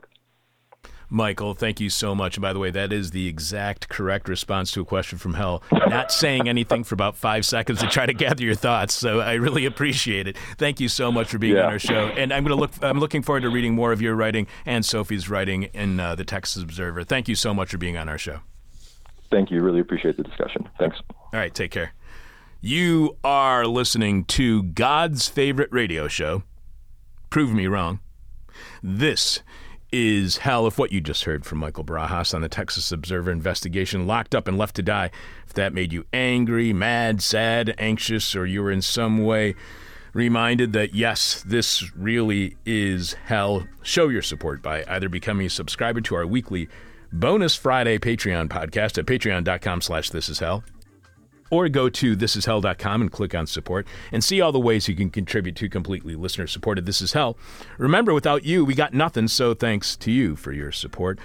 Michael, 1.15 1.55
thank 1.55 1.79
you 1.79 1.91
so 1.91 2.13
much. 2.13 2.37
And 2.37 2.43
by 2.43 2.53
the 2.53 2.59
way, 2.59 2.73
that 2.73 2.93
is 2.93 3.13
the 3.13 3.29
exact 3.29 3.89
correct 3.89 4.29
response 4.29 4.73
to 4.73 4.81
a 4.81 4.85
question 4.85 5.17
from 5.17 5.35
hell. 5.35 5.63
Not 5.87 6.11
saying 6.11 6.49
anything 6.49 6.83
for 6.83 6.97
about 6.97 7.17
five 7.17 7.47
seconds 7.47 7.79
to 7.83 7.87
try 7.87 8.05
to 8.05 8.13
gather 8.13 8.43
your 8.43 8.57
thoughts. 8.57 8.95
So 8.95 9.21
I 9.21 9.35
really 9.35 9.65
appreciate 9.65 10.27
it. 10.27 10.37
Thank 10.59 10.81
you 10.81 10.89
so 10.89 11.13
much 11.13 11.29
for 11.29 11.39
being 11.39 11.55
yeah. 11.55 11.67
on 11.67 11.73
our 11.73 11.79
show. 11.79 12.09
And 12.09 12.33
I'm 12.33 12.43
going 12.43 12.57
to 12.57 12.61
look. 12.61 12.73
I'm 12.83 12.99
looking 12.99 13.23
forward 13.23 13.43
to 13.43 13.49
reading 13.49 13.77
more 13.77 13.93
of 13.93 14.03
your 14.03 14.17
writing 14.17 14.49
and 14.67 14.85
Sophie's 14.85 15.31
writing 15.31 15.65
in 15.73 16.01
uh, 16.01 16.17
the 16.17 16.25
Texas 16.25 16.65
Observer. 16.65 17.05
Thank 17.05 17.29
you 17.29 17.37
so 17.37 17.55
much 17.55 17.71
for 17.71 17.79
being 17.79 17.97
on 17.97 18.09
our 18.09 18.19
show. 18.19 18.41
Thank 19.31 19.53
you. 19.53 19.63
Really 19.63 19.81
appreciate 19.81 20.17
the 20.17 20.25
discussion. 20.25 20.69
Thanks. 20.81 20.97
All 21.11 21.29
right. 21.33 21.55
Take 21.55 21.71
care. 21.71 21.95
You 22.61 23.19
are 23.23 23.69
listening 23.69 24.25
to 24.25 24.65
God's 24.65 25.29
favorite 25.29 25.69
radio 25.71 26.09
show. 26.09 26.43
Prove 27.31 27.55
me 27.55 27.69
wrong. 27.69 28.01
This 28.83 29.43
is 29.97 30.39
hell 30.39 30.67
if 30.67 30.77
what 30.77 30.91
you 30.91 31.01
just 31.01 31.23
heard 31.23 31.45
from 31.47 31.59
Michael 31.59 31.85
Barajas 31.85 32.35
on 32.35 32.41
the 32.41 32.49
Texas 32.49 32.91
Observer 32.91 33.31
investigation, 33.31 34.09
locked 34.09 34.35
up 34.35 34.49
and 34.49 34.59
left 34.59 34.75
to 34.75 34.83
die, 34.83 35.13
if 35.47 35.55
that 35.55 35.73
made 35.73 35.93
you 35.93 36.05
angry, 36.13 36.73
mad, 36.73 37.23
sad, 37.23 37.73
anxious, 37.79 38.35
or 38.35 38.45
you 38.45 38.61
were 38.61 38.73
in 38.73 38.83
some 38.83 39.25
way 39.25 39.55
reminded 40.13 40.73
that 40.73 40.95
yes, 40.95 41.45
this 41.47 41.95
really 41.95 42.57
is 42.67 43.13
hell, 43.27 43.69
show 43.83 44.09
your 44.09 44.23
support 44.23 44.63
by 44.63 44.85
either 44.89 45.09
becoming 45.09 45.47
a 45.47 45.51
subscriber 45.51 46.01
to 46.01 46.17
our 46.17 46.27
weekly 46.27 46.69
bonus 47.13 47.55
Friday 47.55 47.97
Patreon 47.97 48.49
podcast 48.49 48.99
at 48.99 49.07
patreon.com 49.07 49.81
slash 49.81 50.11
this 50.11 50.29
is 50.29 50.41
hell 50.41 50.65
or 51.55 51.69
go 51.69 51.89
to 51.89 52.17
thisishell.com 52.17 53.01
and 53.01 53.13
click 53.13 53.35
on 53.35 53.47
support 53.47 53.87
and 54.11 54.25
see 54.25 54.41
all 54.41 54.51
the 54.51 54.59
ways 54.59 54.89
you 54.89 54.97
can 54.97 55.09
contribute 55.09 55.55
to 55.57 55.69
completely 55.69 56.17
listener 56.17 56.47
supported 56.47 56.85
This 56.85 57.01
Is 57.01 57.13
Hell. 57.13 57.37
Remember, 57.79 58.13
without 58.13 58.45
you, 58.45 58.65
we 58.65 58.75
got 58.75 58.93
nothing, 58.93 59.29
so 59.29 59.55
thanks 59.55 59.97
to 59.97 60.11
you 60.11 60.35
for 60.35 60.53
your 60.53 60.73
support. 60.73 61.19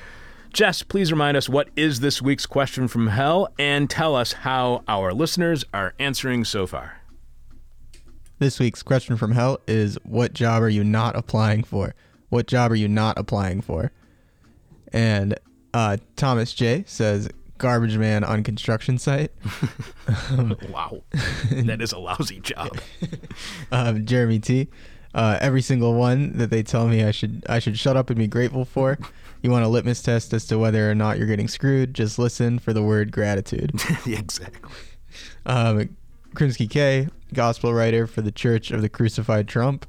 Jess, 0.53 0.83
please 0.83 1.11
remind 1.11 1.35
us 1.35 1.49
what 1.49 1.69
is 1.75 1.99
this 1.99 2.21
week's 2.21 2.45
question 2.45 2.87
from 2.87 3.07
hell 3.07 3.49
and 3.57 3.89
tell 3.89 4.15
us 4.15 4.33
how 4.33 4.83
our 4.87 5.13
listeners 5.13 5.65
are 5.73 5.93
answering 5.99 6.45
so 6.45 6.67
far. 6.67 7.01
This 8.39 8.59
week's 8.59 8.83
question 8.83 9.17
from 9.17 9.31
hell 9.31 9.59
is 9.67 9.97
What 10.03 10.33
job 10.33 10.61
are 10.63 10.69
you 10.69 10.83
not 10.83 11.15
applying 11.15 11.63
for? 11.63 11.93
What 12.29 12.47
job 12.47 12.71
are 12.71 12.75
you 12.75 12.87
not 12.87 13.17
applying 13.17 13.61
for? 13.61 13.91
And 14.93 15.37
uh, 15.73 15.97
Thomas 16.15 16.53
J 16.53 16.83
says, 16.87 17.29
garbage 17.59 17.97
man 17.97 18.23
on 18.23 18.43
construction 18.43 18.97
site. 18.97 19.31
wow, 20.69 21.03
that 21.51 21.77
is 21.81 21.91
a 21.91 21.99
lousy 21.99 22.39
job. 22.39 22.79
um, 23.71 24.05
Jeremy 24.05 24.39
T. 24.39 24.67
Uh, 25.13 25.37
every 25.41 25.61
single 25.61 25.95
one 25.95 26.37
that 26.37 26.49
they 26.51 26.61
tell 26.61 26.87
me 26.87 27.03
I 27.03 27.11
should 27.11 27.43
I 27.49 27.59
should 27.59 27.77
shut 27.77 27.97
up 27.97 28.09
and 28.09 28.17
be 28.17 28.27
grateful 28.27 28.65
for. 28.65 28.97
You 29.41 29.51
want 29.51 29.65
a 29.65 29.67
litmus 29.67 30.01
test 30.01 30.33
as 30.33 30.45
to 30.47 30.57
whether 30.59 30.89
or 30.89 30.95
not 30.95 31.17
you're 31.17 31.27
getting 31.27 31.47
screwed? 31.47 31.93
Just 31.93 32.19
listen 32.19 32.59
for 32.59 32.73
the 32.73 32.83
word 32.83 33.11
gratitude. 33.11 33.71
exactly. 34.05 34.71
Um, 35.45 35.95
Krimsky 36.35 36.69
K, 36.69 37.07
gospel 37.33 37.73
writer 37.73 38.05
for 38.05 38.21
the 38.21 38.31
Church 38.31 38.69
of 38.69 38.81
the 38.81 38.89
Crucified 38.89 39.47
Trump. 39.47 39.87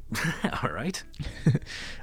All 0.62 0.71
right. 0.71 1.03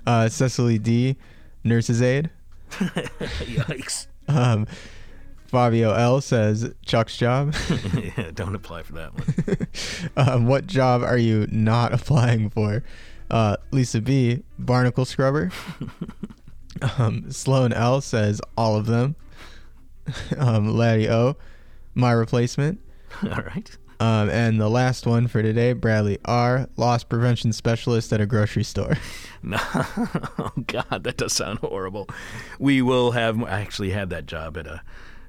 uh, 0.06 0.30
Cecily 0.30 0.78
D, 0.78 1.18
nurse's 1.64 2.02
aide. 2.02 2.30
Yikes. 2.70 4.08
Um, 4.28 4.68
Fabio 5.48 5.94
L 5.94 6.22
says 6.22 6.74
Chuck's 6.86 7.18
job. 7.18 7.56
yeah, 8.18 8.32
don't 8.34 8.56
apply 8.56 8.84
for 8.84 8.94
that 8.94 9.14
one. 9.14 9.68
um, 10.18 10.48
what 10.48 10.68
job 10.68 11.02
are 11.04 11.18
you 11.18 11.48
not 11.52 11.94
applying 11.94 12.50
for? 12.50 12.84
Uh, 13.30 13.58
Lisa 13.72 14.02
B, 14.02 14.44
barnacle 14.60 15.06
scrubber. 15.06 15.52
um, 16.98 17.32
Sloan 17.32 17.74
L 17.74 18.02
says 18.02 18.42
all 18.58 18.76
of 18.76 18.86
them. 18.86 19.16
um, 20.38 20.76
Laddie 20.78 21.10
O, 21.10 21.36
my 21.96 22.12
replacement. 22.12 22.80
All 23.24 23.44
right. 23.44 23.78
Um, 24.00 24.30
and 24.30 24.62
the 24.62 24.70
last 24.70 25.08
one 25.08 25.28
for 25.28 25.42
today, 25.42 25.74
Bradley 25.74 26.20
R, 26.26 26.68
loss 26.78 27.04
prevention 27.04 27.52
specialist 27.52 28.14
at 28.14 28.22
a 28.22 28.28
grocery 28.28 28.64
store. 28.64 28.96
No, 29.42 29.58
oh 29.62 30.52
God, 30.68 31.04
that 31.04 31.18
does 31.18 31.34
sound 31.34 31.60
horrible. 31.60 32.08
We 32.60 32.82
will 32.82 33.12
have. 33.12 33.42
I 33.44 33.62
actually 33.62 33.92
had 33.92 34.10
that 34.12 34.26
job 34.26 34.58
at 34.58 34.68
a 34.68 34.82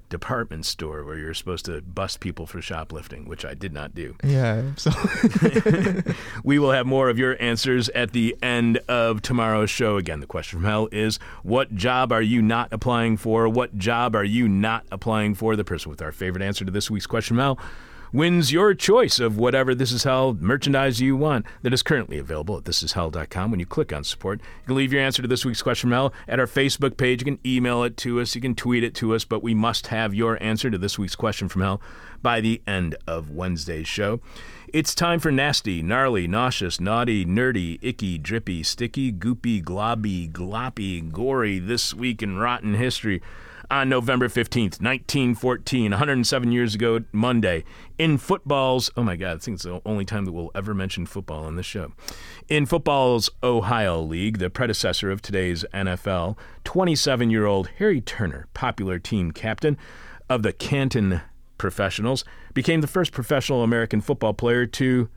department 0.09 0.67
store 0.67 1.05
where 1.05 1.17
you're 1.17 1.35
supposed 1.35 1.65
to 1.67 1.81
bust 1.83 2.21
people 2.21 2.47
for 2.47 2.61
shoplifting, 2.61 3.29
which 3.29 3.45
I 3.45 3.55
did 3.55 3.73
not 3.73 3.95
do. 3.95 4.17
Yeah. 4.25 4.63
So 4.77 4.91
we 6.45 6.59
will 6.59 6.73
have 6.73 6.87
more 6.87 7.09
of 7.09 7.19
your 7.19 7.41
answers 7.43 7.89
at 7.91 8.13
the 8.13 8.37
end 8.43 8.79
of 8.89 9.23
tomorrow's 9.23 9.71
show. 9.71 9.97
Again, 9.97 10.21
the 10.21 10.27
question 10.27 10.61
from 10.61 10.69
hell 10.69 10.89
is 10.93 11.19
what 11.43 11.75
job 11.75 12.13
are 12.13 12.23
you 12.23 12.43
not 12.43 12.73
applying 12.73 13.17
for? 13.17 13.49
What 13.49 13.77
job 13.79 14.15
are 14.15 14.25
you 14.25 14.49
not 14.49 14.85
applying 14.91 15.35
for? 15.35 15.57
The 15.57 15.65
person 15.65 15.91
with 15.91 16.03
our 16.03 16.13
favorite 16.13 16.43
answer 16.43 16.65
to 16.65 16.71
this 16.71 16.91
week's 16.91 17.07
question 17.07 17.37
from 17.37 17.43
hell 17.43 17.59
wins 18.13 18.53
your 18.53 18.75
choice 18.75 19.19
of 19.21 19.37
whatever 19.37 19.75
This 19.75 19.93
Is 19.93 20.05
Hell 20.05 20.37
merchandise 20.41 21.01
you 21.01 21.17
want 21.17 21.47
that 21.63 21.73
is 21.73 21.83
currently 21.83 22.19
available 22.19 22.57
at 22.57 22.65
thisishell.com. 22.65 23.51
When 23.51 23.61
you 23.61 23.67
click 23.67 23.93
on 23.93 24.05
support, 24.05 24.41
you 24.41 24.67
can 24.67 24.77
leave 24.77 24.93
your 24.93 25.03
answer 25.03 25.23
to 25.23 25.29
this 25.29 25.45
week's 25.45 25.63
question 25.63 25.91
hell 25.91 26.13
at 26.27 26.41
our 26.41 26.47
Facebook 26.47 26.97
page. 26.97 27.21
You 27.21 27.25
can 27.25 27.39
email 27.45 27.83
it 27.83 27.97
to 27.99 28.21
us, 28.21 28.35
you 28.35 28.41
can 28.41 28.55
tweet 28.55 28.85
it 28.85 28.95
to 28.97 29.15
us, 29.15 29.25
but 29.25 29.43
we 29.43 29.55
must 29.55 29.89
have 29.89 30.15
your 30.15 30.43
answer 30.43 30.71
to 30.71 30.79
this 30.79 30.99
week's 30.99 31.17
question 31.17 31.49
from 31.49 31.63
hell 31.63 31.81
by 32.23 32.41
the 32.41 32.63
end 32.67 32.97
of 33.07 33.31
Wednesday's 33.31 33.89
show. 33.89 34.21
It's 34.73 34.95
time 34.95 35.19
for 35.19 35.33
nasty, 35.33 35.83
gnarly, 35.83 36.27
nauseous, 36.27 36.79
naughty, 36.79 37.25
nerdy, 37.25 37.79
icky, 37.81 38.19
drippy, 38.19 38.63
sticky, 38.63 39.13
goopy, 39.13 39.63
globby, 39.63 40.31
gloppy, 40.31 41.11
gory, 41.11 41.59
this 41.59 41.95
week 41.95 42.23
in 42.23 42.37
rotten 42.37 42.75
history 42.75 43.23
on 43.71 43.89
November 43.89 44.29
15th, 44.29 44.81
1914, 44.81 45.91
107 45.91 46.53
years 46.53 46.75
ago, 46.75 47.01
Monday, 47.13 47.65
in 47.99 48.17
football's, 48.17 48.91
oh 48.97 49.03
my 49.03 49.17
God, 49.17 49.37
I 49.37 49.39
think 49.39 49.57
it's 49.57 49.65
the 49.65 49.83
only 49.85 50.05
time 50.05 50.25
that 50.25 50.33
we'll 50.33 50.51
ever 50.55 50.75
mention 50.75 51.05
football 51.05 51.45
on 51.45 51.57
this 51.57 51.67
show. 51.67 51.93
In 52.49 52.65
football's 52.65 53.29
Ohio 53.43 54.01
League, 54.01 54.39
the 54.39 54.49
predecessor 54.49 55.11
of 55.11 55.21
today's 55.21 55.65
NFL, 55.75 56.37
27 56.65 57.31
year 57.31 57.45
old 57.45 57.69
Harry 57.79 58.01
Turner, 58.01 58.47
popular 58.55 58.99
team 58.99 59.33
captain 59.33 59.77
of 60.31 60.43
the 60.43 60.53
Canton 60.53 61.21
Professionals, 61.59 62.25
became 62.55 62.81
the 62.81 62.87
first 62.87 63.13
professional 63.13 63.63
American 63.63 64.01
football 64.01 64.33
player 64.33 64.65
to 64.65 65.09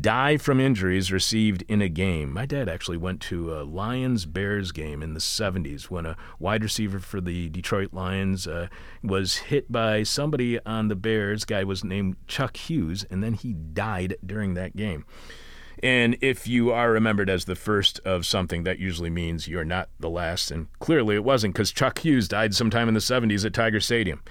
die 0.00 0.36
from 0.36 0.60
injuries 0.60 1.12
received 1.12 1.64
in 1.68 1.80
a 1.80 1.88
game. 1.88 2.32
My 2.32 2.46
dad 2.46 2.68
actually 2.68 2.96
went 2.96 3.20
to 3.22 3.54
a 3.54 3.62
Lions 3.62 4.26
Bears 4.26 4.72
game 4.72 5.02
in 5.02 5.14
the 5.14 5.20
70s 5.20 5.84
when 5.84 6.06
a 6.06 6.16
wide 6.38 6.62
receiver 6.62 6.98
for 6.98 7.20
the 7.20 7.48
Detroit 7.48 7.92
Lions 7.92 8.46
uh, 8.46 8.68
was 9.02 9.36
hit 9.36 9.70
by 9.70 10.02
somebody 10.02 10.58
on 10.64 10.88
the 10.88 10.96
Bears. 10.96 11.44
Guy 11.44 11.64
was 11.64 11.84
named 11.84 12.16
Chuck 12.26 12.56
Hughes, 12.56 13.04
and 13.10 13.22
then 13.22 13.34
he 13.34 13.52
died 13.52 14.16
during 14.24 14.54
that 14.54 14.76
game. 14.76 15.04
And 15.82 16.16
if 16.20 16.48
you 16.48 16.72
are 16.72 16.90
remembered 16.90 17.30
as 17.30 17.44
the 17.44 17.54
first 17.54 18.00
of 18.00 18.26
something, 18.26 18.64
that 18.64 18.78
usually 18.78 19.10
means 19.10 19.46
you're 19.46 19.64
not 19.64 19.88
the 20.00 20.10
last. 20.10 20.50
And 20.50 20.66
clearly 20.80 21.14
it 21.14 21.24
wasn't 21.24 21.54
because 21.54 21.70
Chuck 21.70 22.00
Hughes 22.00 22.28
died 22.28 22.54
sometime 22.54 22.88
in 22.88 22.94
the 22.94 23.00
70s 23.00 23.44
at 23.44 23.54
Tiger 23.54 23.80
Stadium. 23.80 24.22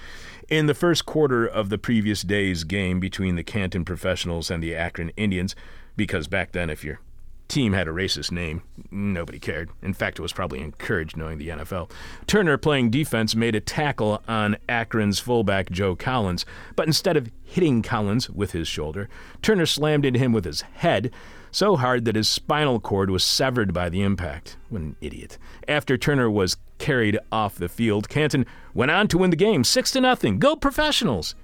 In 0.48 0.64
the 0.64 0.72
first 0.72 1.04
quarter 1.04 1.46
of 1.46 1.68
the 1.68 1.76
previous 1.76 2.22
day's 2.22 2.64
game 2.64 3.00
between 3.00 3.36
the 3.36 3.42
Canton 3.42 3.84
Professionals 3.84 4.50
and 4.50 4.62
the 4.62 4.74
Akron 4.74 5.10
Indians, 5.14 5.54
because 5.94 6.26
back 6.26 6.52
then, 6.52 6.70
if 6.70 6.82
your 6.82 7.00
team 7.48 7.74
had 7.74 7.86
a 7.86 7.90
racist 7.90 8.32
name, 8.32 8.62
nobody 8.90 9.38
cared. 9.38 9.68
In 9.82 9.92
fact, 9.92 10.18
it 10.18 10.22
was 10.22 10.32
probably 10.32 10.62
encouraged 10.62 11.18
knowing 11.18 11.36
the 11.36 11.48
NFL. 11.48 11.90
Turner, 12.26 12.56
playing 12.56 12.88
defense, 12.88 13.36
made 13.36 13.54
a 13.54 13.60
tackle 13.60 14.22
on 14.26 14.56
Akron's 14.70 15.18
fullback 15.18 15.68
Joe 15.68 15.94
Collins, 15.94 16.46
but 16.76 16.86
instead 16.86 17.18
of 17.18 17.30
hitting 17.44 17.82
Collins 17.82 18.30
with 18.30 18.52
his 18.52 18.66
shoulder, 18.66 19.10
Turner 19.42 19.66
slammed 19.66 20.06
into 20.06 20.18
him 20.18 20.32
with 20.32 20.46
his 20.46 20.62
head 20.62 21.10
so 21.50 21.76
hard 21.76 22.06
that 22.06 22.16
his 22.16 22.28
spinal 22.28 22.80
cord 22.80 23.10
was 23.10 23.22
severed 23.22 23.74
by 23.74 23.90
the 23.90 24.02
impact. 24.02 24.56
What 24.70 24.80
an 24.80 24.96
idiot. 25.02 25.36
After 25.66 25.98
Turner 25.98 26.30
was 26.30 26.56
carried 26.78 27.18
off 27.30 27.56
the 27.56 27.68
field. 27.68 28.08
Canton 28.08 28.46
went 28.74 28.90
on 28.90 29.08
to 29.08 29.18
win 29.18 29.30
the 29.30 29.36
game 29.36 29.64
6 29.64 29.90
to 29.92 30.00
nothing. 30.00 30.38
Go 30.38 30.56
professionals! 30.56 31.34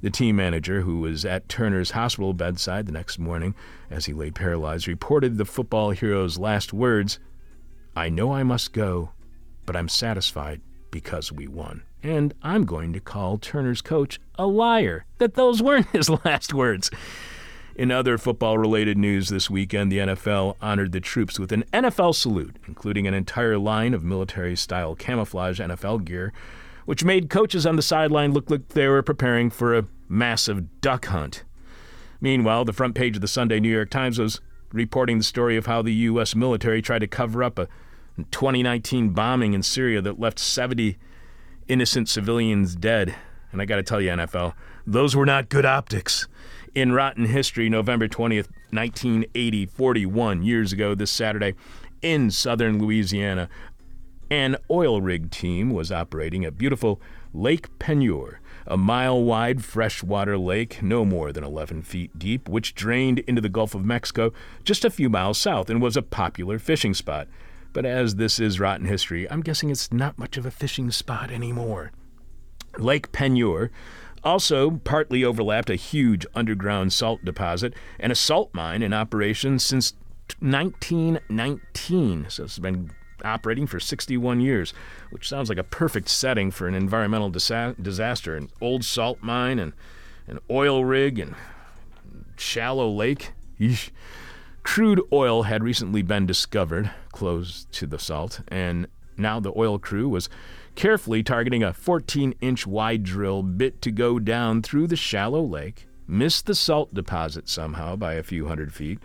The 0.00 0.10
team 0.10 0.36
manager, 0.36 0.82
who 0.82 1.00
was 1.00 1.24
at 1.24 1.48
Turner's 1.48 1.90
hospital 1.90 2.32
bedside 2.32 2.86
the 2.86 2.92
next 2.92 3.18
morning 3.18 3.54
as 3.90 4.06
he 4.06 4.12
lay 4.12 4.30
paralyzed, 4.30 4.86
reported 4.86 5.36
the 5.36 5.44
football 5.44 5.90
hero's 5.90 6.38
last 6.38 6.72
words 6.72 7.18
I 7.96 8.08
know 8.08 8.32
I 8.32 8.44
must 8.44 8.72
go, 8.72 9.10
but 9.66 9.74
I'm 9.74 9.88
satisfied 9.88 10.60
because 10.92 11.32
we 11.32 11.48
won. 11.48 11.82
And 12.00 12.32
I'm 12.44 12.64
going 12.64 12.92
to 12.92 13.00
call 13.00 13.38
Turner's 13.38 13.82
coach 13.82 14.20
a 14.36 14.46
liar 14.46 15.04
that 15.18 15.34
those 15.34 15.60
weren't 15.60 15.86
his 15.92 16.08
last 16.08 16.54
words. 16.54 16.90
In 17.78 17.92
other 17.92 18.18
football 18.18 18.58
related 18.58 18.98
news 18.98 19.28
this 19.28 19.48
weekend, 19.48 19.92
the 19.92 19.98
NFL 19.98 20.56
honored 20.60 20.90
the 20.90 20.98
troops 20.98 21.38
with 21.38 21.52
an 21.52 21.62
NFL 21.72 22.16
salute, 22.16 22.56
including 22.66 23.06
an 23.06 23.14
entire 23.14 23.56
line 23.56 23.94
of 23.94 24.02
military 24.02 24.56
style 24.56 24.96
camouflage 24.96 25.60
NFL 25.60 26.04
gear, 26.04 26.32
which 26.86 27.04
made 27.04 27.30
coaches 27.30 27.64
on 27.64 27.76
the 27.76 27.82
sideline 27.82 28.32
look 28.32 28.50
like 28.50 28.66
they 28.70 28.88
were 28.88 29.04
preparing 29.04 29.48
for 29.48 29.78
a 29.78 29.84
massive 30.08 30.80
duck 30.80 31.06
hunt. 31.06 31.44
Meanwhile, 32.20 32.64
the 32.64 32.72
front 32.72 32.96
page 32.96 33.14
of 33.14 33.22
the 33.22 33.28
Sunday 33.28 33.60
New 33.60 33.70
York 33.70 33.90
Times 33.90 34.18
was 34.18 34.40
reporting 34.72 35.18
the 35.18 35.24
story 35.24 35.56
of 35.56 35.66
how 35.66 35.80
the 35.80 35.94
U.S. 35.94 36.34
military 36.34 36.82
tried 36.82 36.98
to 36.98 37.06
cover 37.06 37.44
up 37.44 37.60
a 37.60 37.68
2019 38.32 39.10
bombing 39.10 39.54
in 39.54 39.62
Syria 39.62 40.02
that 40.02 40.18
left 40.18 40.40
70 40.40 40.98
innocent 41.68 42.08
civilians 42.08 42.74
dead. 42.74 43.14
And 43.52 43.62
I 43.62 43.66
got 43.66 43.76
to 43.76 43.84
tell 43.84 44.00
you, 44.00 44.10
NFL, 44.10 44.54
those 44.84 45.14
were 45.14 45.24
not 45.24 45.48
good 45.48 45.64
optics. 45.64 46.26
In 46.78 46.92
Rotten 46.92 47.24
History, 47.24 47.68
November 47.68 48.06
20th, 48.06 48.46
1980, 48.70 49.66
41 49.66 50.44
years 50.44 50.72
ago 50.72 50.94
this 50.94 51.10
Saturday, 51.10 51.56
in 52.02 52.30
southern 52.30 52.78
Louisiana, 52.78 53.48
an 54.30 54.56
oil 54.70 55.00
rig 55.00 55.32
team 55.32 55.70
was 55.70 55.90
operating 55.90 56.44
at 56.44 56.56
beautiful 56.56 57.00
Lake 57.34 57.76
Peigneur, 57.80 58.38
a 58.64 58.76
mile 58.76 59.20
wide 59.20 59.64
freshwater 59.64 60.38
lake 60.38 60.80
no 60.80 61.04
more 61.04 61.32
than 61.32 61.42
11 61.42 61.82
feet 61.82 62.16
deep, 62.16 62.48
which 62.48 62.76
drained 62.76 63.18
into 63.26 63.40
the 63.40 63.48
Gulf 63.48 63.74
of 63.74 63.84
Mexico 63.84 64.32
just 64.62 64.84
a 64.84 64.90
few 64.90 65.10
miles 65.10 65.36
south 65.36 65.68
and 65.68 65.82
was 65.82 65.96
a 65.96 66.00
popular 66.00 66.60
fishing 66.60 66.94
spot. 66.94 67.26
But 67.72 67.86
as 67.86 68.14
this 68.14 68.38
is 68.38 68.60
rotten 68.60 68.86
history, 68.86 69.28
I'm 69.28 69.40
guessing 69.40 69.70
it's 69.70 69.92
not 69.92 70.16
much 70.16 70.36
of 70.36 70.46
a 70.46 70.52
fishing 70.52 70.92
spot 70.92 71.32
anymore. 71.32 71.90
Lake 72.78 73.10
Peigneur 73.10 73.72
also 74.24 74.70
partly 74.70 75.24
overlapped 75.24 75.70
a 75.70 75.76
huge 75.76 76.26
underground 76.34 76.92
salt 76.92 77.24
deposit 77.24 77.74
and 77.98 78.12
a 78.12 78.16
salt 78.16 78.50
mine 78.52 78.82
in 78.82 78.92
operation 78.92 79.58
since 79.58 79.94
1919. 80.40 82.26
So 82.28 82.44
it's 82.44 82.58
been 82.58 82.90
operating 83.24 83.66
for 83.66 83.80
61 83.80 84.40
years, 84.40 84.72
which 85.10 85.28
sounds 85.28 85.48
like 85.48 85.58
a 85.58 85.64
perfect 85.64 86.08
setting 86.08 86.50
for 86.50 86.68
an 86.68 86.74
environmental 86.74 87.30
disa- 87.30 87.74
disaster. 87.80 88.36
An 88.36 88.50
old 88.60 88.84
salt 88.84 89.18
mine 89.22 89.58
and 89.58 89.72
an 90.26 90.38
oil 90.50 90.84
rig 90.84 91.18
and 91.18 91.34
shallow 92.36 92.90
lake. 92.90 93.32
Yeesh. 93.58 93.90
Crude 94.62 95.00
oil 95.12 95.44
had 95.44 95.64
recently 95.64 96.02
been 96.02 96.26
discovered 96.26 96.90
close 97.10 97.66
to 97.72 97.86
the 97.86 97.98
salt, 97.98 98.40
and 98.48 98.86
now 99.16 99.40
the 99.40 99.52
oil 99.56 99.78
crew 99.78 100.08
was 100.08 100.28
carefully 100.78 101.24
targeting 101.24 101.64
a 101.64 101.72
14 101.72 102.34
inch 102.40 102.64
wide 102.64 103.02
drill 103.02 103.42
bit 103.42 103.82
to 103.82 103.90
go 103.90 104.20
down 104.20 104.62
through 104.62 104.86
the 104.86 104.94
shallow 104.94 105.42
lake, 105.42 105.88
miss 106.06 106.40
the 106.40 106.54
salt 106.54 106.94
deposit 106.94 107.48
somehow 107.48 107.96
by 107.96 108.14
a 108.14 108.22
few 108.22 108.46
hundred 108.46 108.72
feet, 108.72 109.00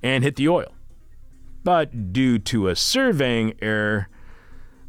and 0.00 0.22
hit 0.22 0.36
the 0.36 0.48
oil. 0.48 0.72
But 1.64 2.12
due 2.12 2.38
to 2.38 2.68
a 2.68 2.76
surveying 2.76 3.54
error, 3.60 4.08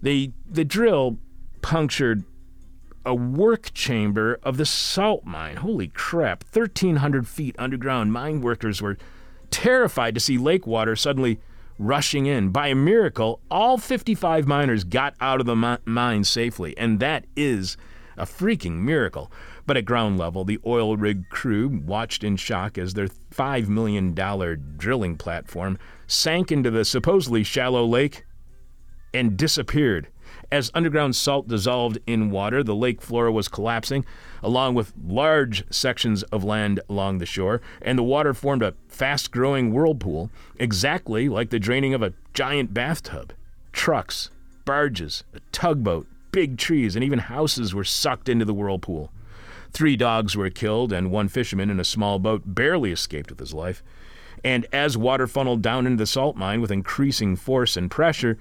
they, 0.03 0.33
the 0.47 0.63
drill 0.63 1.17
punctured 1.63 2.23
a 3.03 3.15
work 3.15 3.73
chamber 3.73 4.39
of 4.43 4.57
the 4.57 4.67
salt 4.67 5.25
mine. 5.25 5.55
Holy 5.55 5.87
crap, 5.87 6.43
1,300 6.43 7.27
feet 7.27 7.55
underground. 7.57 8.13
Mine 8.13 8.41
workers 8.41 8.83
were 8.83 8.99
terrified 9.49 10.13
to 10.13 10.21
see 10.21 10.37
lake 10.37 10.67
water 10.67 10.95
suddenly 10.95 11.39
rushing 11.79 12.27
in. 12.27 12.49
By 12.49 12.67
a 12.67 12.75
miracle, 12.75 13.41
all 13.49 13.79
55 13.79 14.47
miners 14.47 14.83
got 14.83 15.15
out 15.19 15.39
of 15.39 15.47
the 15.47 15.79
mine 15.85 16.23
safely, 16.25 16.77
and 16.77 16.99
that 16.99 17.25
is 17.35 17.77
a 18.17 18.25
freaking 18.25 18.81
miracle. 18.81 19.31
But 19.65 19.77
at 19.77 19.85
ground 19.85 20.17
level, 20.17 20.43
the 20.43 20.59
oil 20.65 20.97
rig 20.97 21.29
crew 21.29 21.67
watched 21.67 22.23
in 22.23 22.35
shock 22.35 22.77
as 22.77 22.93
their 22.93 23.07
$5 23.07 23.67
million 23.67 24.13
drilling 24.77 25.15
platform 25.15 25.79
sank 26.05 26.51
into 26.51 26.69
the 26.69 26.83
supposedly 26.85 27.43
shallow 27.43 27.85
lake 27.85 28.25
and 29.13 29.37
disappeared. 29.37 30.09
As 30.51 30.71
underground 30.73 31.15
salt 31.15 31.47
dissolved 31.47 31.99
in 32.07 32.31
water, 32.31 32.63
the 32.63 32.75
lake 32.75 33.01
floor 33.01 33.31
was 33.31 33.47
collapsing, 33.47 34.03
along 34.41 34.73
with 34.73 34.93
large 35.05 35.63
sections 35.71 36.23
of 36.23 36.43
land 36.43 36.79
along 36.89 37.19
the 37.19 37.25
shore, 37.27 37.61
and 37.81 37.99
the 37.99 38.03
water 38.03 38.33
formed 38.33 38.63
a 38.63 38.73
fast 38.87 39.29
growing 39.31 39.71
whirlpool, 39.71 40.31
exactly 40.57 41.29
like 41.29 41.51
the 41.51 41.59
draining 41.59 41.93
of 41.93 42.01
a 42.01 42.13
giant 42.33 42.73
bathtub. 42.73 43.33
Trucks, 43.71 44.31
barges, 44.65 45.23
a 45.35 45.39
tugboat, 45.51 46.07
big 46.31 46.57
trees, 46.57 46.95
and 46.95 47.03
even 47.03 47.19
houses 47.19 47.75
were 47.75 47.83
sucked 47.83 48.27
into 48.27 48.45
the 48.45 48.53
whirlpool. 48.53 49.11
Three 49.71 49.95
dogs 49.95 50.35
were 50.35 50.49
killed, 50.49 50.91
and 50.91 51.11
one 51.11 51.27
fisherman 51.27 51.69
in 51.69 51.79
a 51.79 51.83
small 51.83 52.17
boat 52.17 52.41
barely 52.45 52.91
escaped 52.91 53.29
with 53.29 53.39
his 53.39 53.53
life. 53.53 53.83
And 54.43 54.65
as 54.73 54.97
water 54.97 55.27
funneled 55.27 55.61
down 55.61 55.85
into 55.85 55.97
the 55.97 56.07
salt 56.07 56.35
mine 56.35 56.59
with 56.59 56.71
increasing 56.71 57.35
force 57.35 57.77
and 57.77 57.91
pressure, 57.91 58.39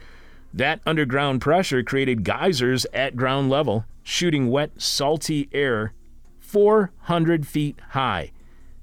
that 0.52 0.80
underground 0.86 1.40
pressure 1.40 1.82
created 1.82 2.24
geysers 2.24 2.86
at 2.92 3.16
ground 3.16 3.50
level, 3.50 3.84
shooting 4.02 4.48
wet, 4.50 4.80
salty 4.80 5.48
air 5.52 5.92
400 6.38 7.46
feet 7.46 7.78
high. 7.90 8.32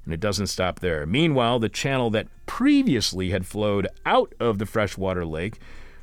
And 0.03 0.13
it 0.13 0.19
doesn't 0.19 0.47
stop 0.47 0.79
there. 0.79 1.05
Meanwhile, 1.05 1.59
the 1.59 1.69
channel 1.69 2.11
that 2.11 2.27
previously 2.45 3.31
had 3.31 3.47
flowed 3.47 3.87
out 4.05 4.33
of 4.39 4.59
the 4.59 4.67
freshwater 4.67 5.25
lake 5.25 5.59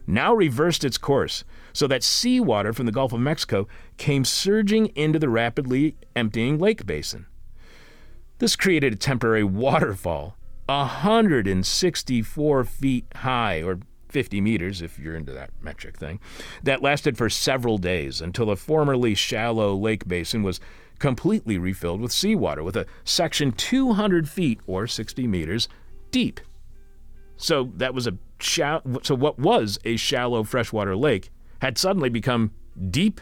now 0.06 0.34
reversed 0.34 0.84
its 0.84 0.98
course, 0.98 1.44
so 1.72 1.86
that 1.86 2.02
seawater 2.02 2.72
from 2.72 2.86
the 2.86 2.92
Gulf 2.92 3.12
of 3.12 3.20
Mexico 3.20 3.68
came 3.96 4.24
surging 4.24 4.86
into 4.96 5.20
the 5.20 5.28
rapidly 5.28 5.96
emptying 6.16 6.58
lake 6.58 6.84
basin. 6.84 7.26
This 8.38 8.56
created 8.56 8.92
a 8.92 8.96
temporary 8.96 9.44
waterfall, 9.64 10.36
164 10.66 12.64
feet 12.64 13.06
high, 13.14 13.62
or 13.62 13.78
50 14.12 14.40
meters, 14.42 14.82
if 14.82 14.98
you're 14.98 15.16
into 15.16 15.32
that 15.32 15.50
metric 15.62 15.96
thing, 15.96 16.20
that 16.62 16.82
lasted 16.82 17.16
for 17.16 17.30
several 17.30 17.78
days 17.78 18.20
until 18.20 18.46
the 18.46 18.56
formerly 18.56 19.14
shallow 19.14 19.74
lake 19.74 20.06
basin 20.06 20.42
was 20.42 20.60
completely 20.98 21.58
refilled 21.58 22.00
with 22.00 22.12
seawater, 22.12 22.62
with 22.62 22.76
a 22.76 22.86
section 23.04 23.50
200 23.50 24.28
feet 24.28 24.60
or 24.66 24.86
60 24.86 25.26
meters 25.26 25.68
deep. 26.10 26.40
So 27.36 27.72
that 27.76 27.94
was 27.94 28.06
a 28.06 28.18
shallow, 28.38 28.82
so 29.02 29.14
what 29.14 29.38
was 29.38 29.78
a 29.84 29.96
shallow 29.96 30.44
freshwater 30.44 30.94
lake 30.94 31.30
had 31.60 31.78
suddenly 31.78 32.10
become 32.10 32.52
deep 32.90 33.20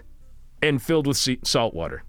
and 0.61 0.83
filled 0.83 1.07
with 1.07 1.17
sea- 1.17 1.41
salt 1.45 1.73
water. 1.73 2.03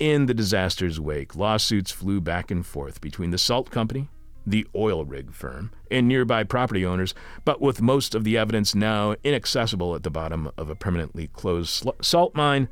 In 0.00 0.26
the 0.26 0.34
disaster's 0.34 0.98
wake, 0.98 1.36
lawsuits 1.36 1.92
flew 1.92 2.20
back 2.20 2.50
and 2.50 2.66
forth 2.66 3.00
between 3.00 3.30
the 3.30 3.38
salt 3.38 3.70
company, 3.70 4.08
the 4.46 4.66
oil 4.74 5.04
rig 5.04 5.32
firm, 5.32 5.70
and 5.90 6.06
nearby 6.06 6.44
property 6.44 6.84
owners, 6.84 7.14
but 7.44 7.60
with 7.60 7.80
most 7.80 8.14
of 8.14 8.24
the 8.24 8.36
evidence 8.36 8.74
now 8.74 9.14
inaccessible 9.24 9.94
at 9.94 10.02
the 10.02 10.10
bottom 10.10 10.50
of 10.56 10.68
a 10.68 10.74
permanently 10.74 11.28
closed 11.28 11.70
sl- 11.70 11.90
salt 12.00 12.34
mine, 12.34 12.68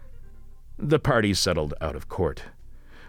the 0.79 0.99
parties 0.99 1.39
settled 1.39 1.75
out 1.81 1.97
of 1.97 2.09
court. 2.09 2.45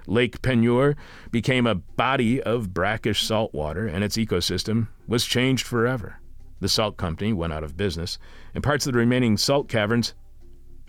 Lake 0.05 0.41
Peigneur 0.41 0.95
became 1.31 1.65
a 1.65 1.75
body 1.75 2.41
of 2.41 2.73
brackish 2.73 3.23
salt 3.23 3.53
water, 3.53 3.87
and 3.87 4.03
its 4.03 4.17
ecosystem 4.17 4.89
was 5.07 5.25
changed 5.25 5.65
forever. 5.65 6.19
The 6.59 6.69
salt 6.69 6.97
company 6.97 7.33
went 7.33 7.53
out 7.53 7.63
of 7.63 7.77
business, 7.77 8.17
and 8.53 8.63
parts 8.63 8.85
of 8.85 8.93
the 8.93 8.99
remaining 8.99 9.37
salt 9.37 9.67
caverns 9.67 10.13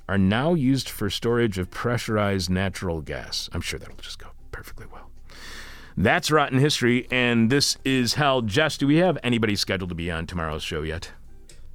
are 0.09 0.19
now 0.19 0.55
used 0.55 0.89
for 0.89 1.09
storage 1.09 1.59
of 1.59 1.71
pressurized 1.71 2.51
natural 2.51 3.01
gas. 3.01 3.49
I'm 3.53 3.61
sure 3.61 3.79
that'll 3.79 3.97
just 3.97 4.19
go 4.19 4.29
perfectly 4.51 4.87
well. 4.93 5.11
That's 5.97 6.31
Rotten 6.31 6.59
History, 6.59 7.07
and 7.11 7.51
this 7.51 7.79
is 7.85 8.15
Hell. 8.15 8.43
Jess, 8.43 8.77
do 8.77 8.87
we 8.87 8.97
have 8.97 9.17
anybody 9.23 9.55
scheduled 9.55 9.91
to 9.91 9.95
be 9.95 10.11
on 10.11 10.27
tomorrow's 10.27 10.63
show 10.63 10.83
yet? 10.83 11.13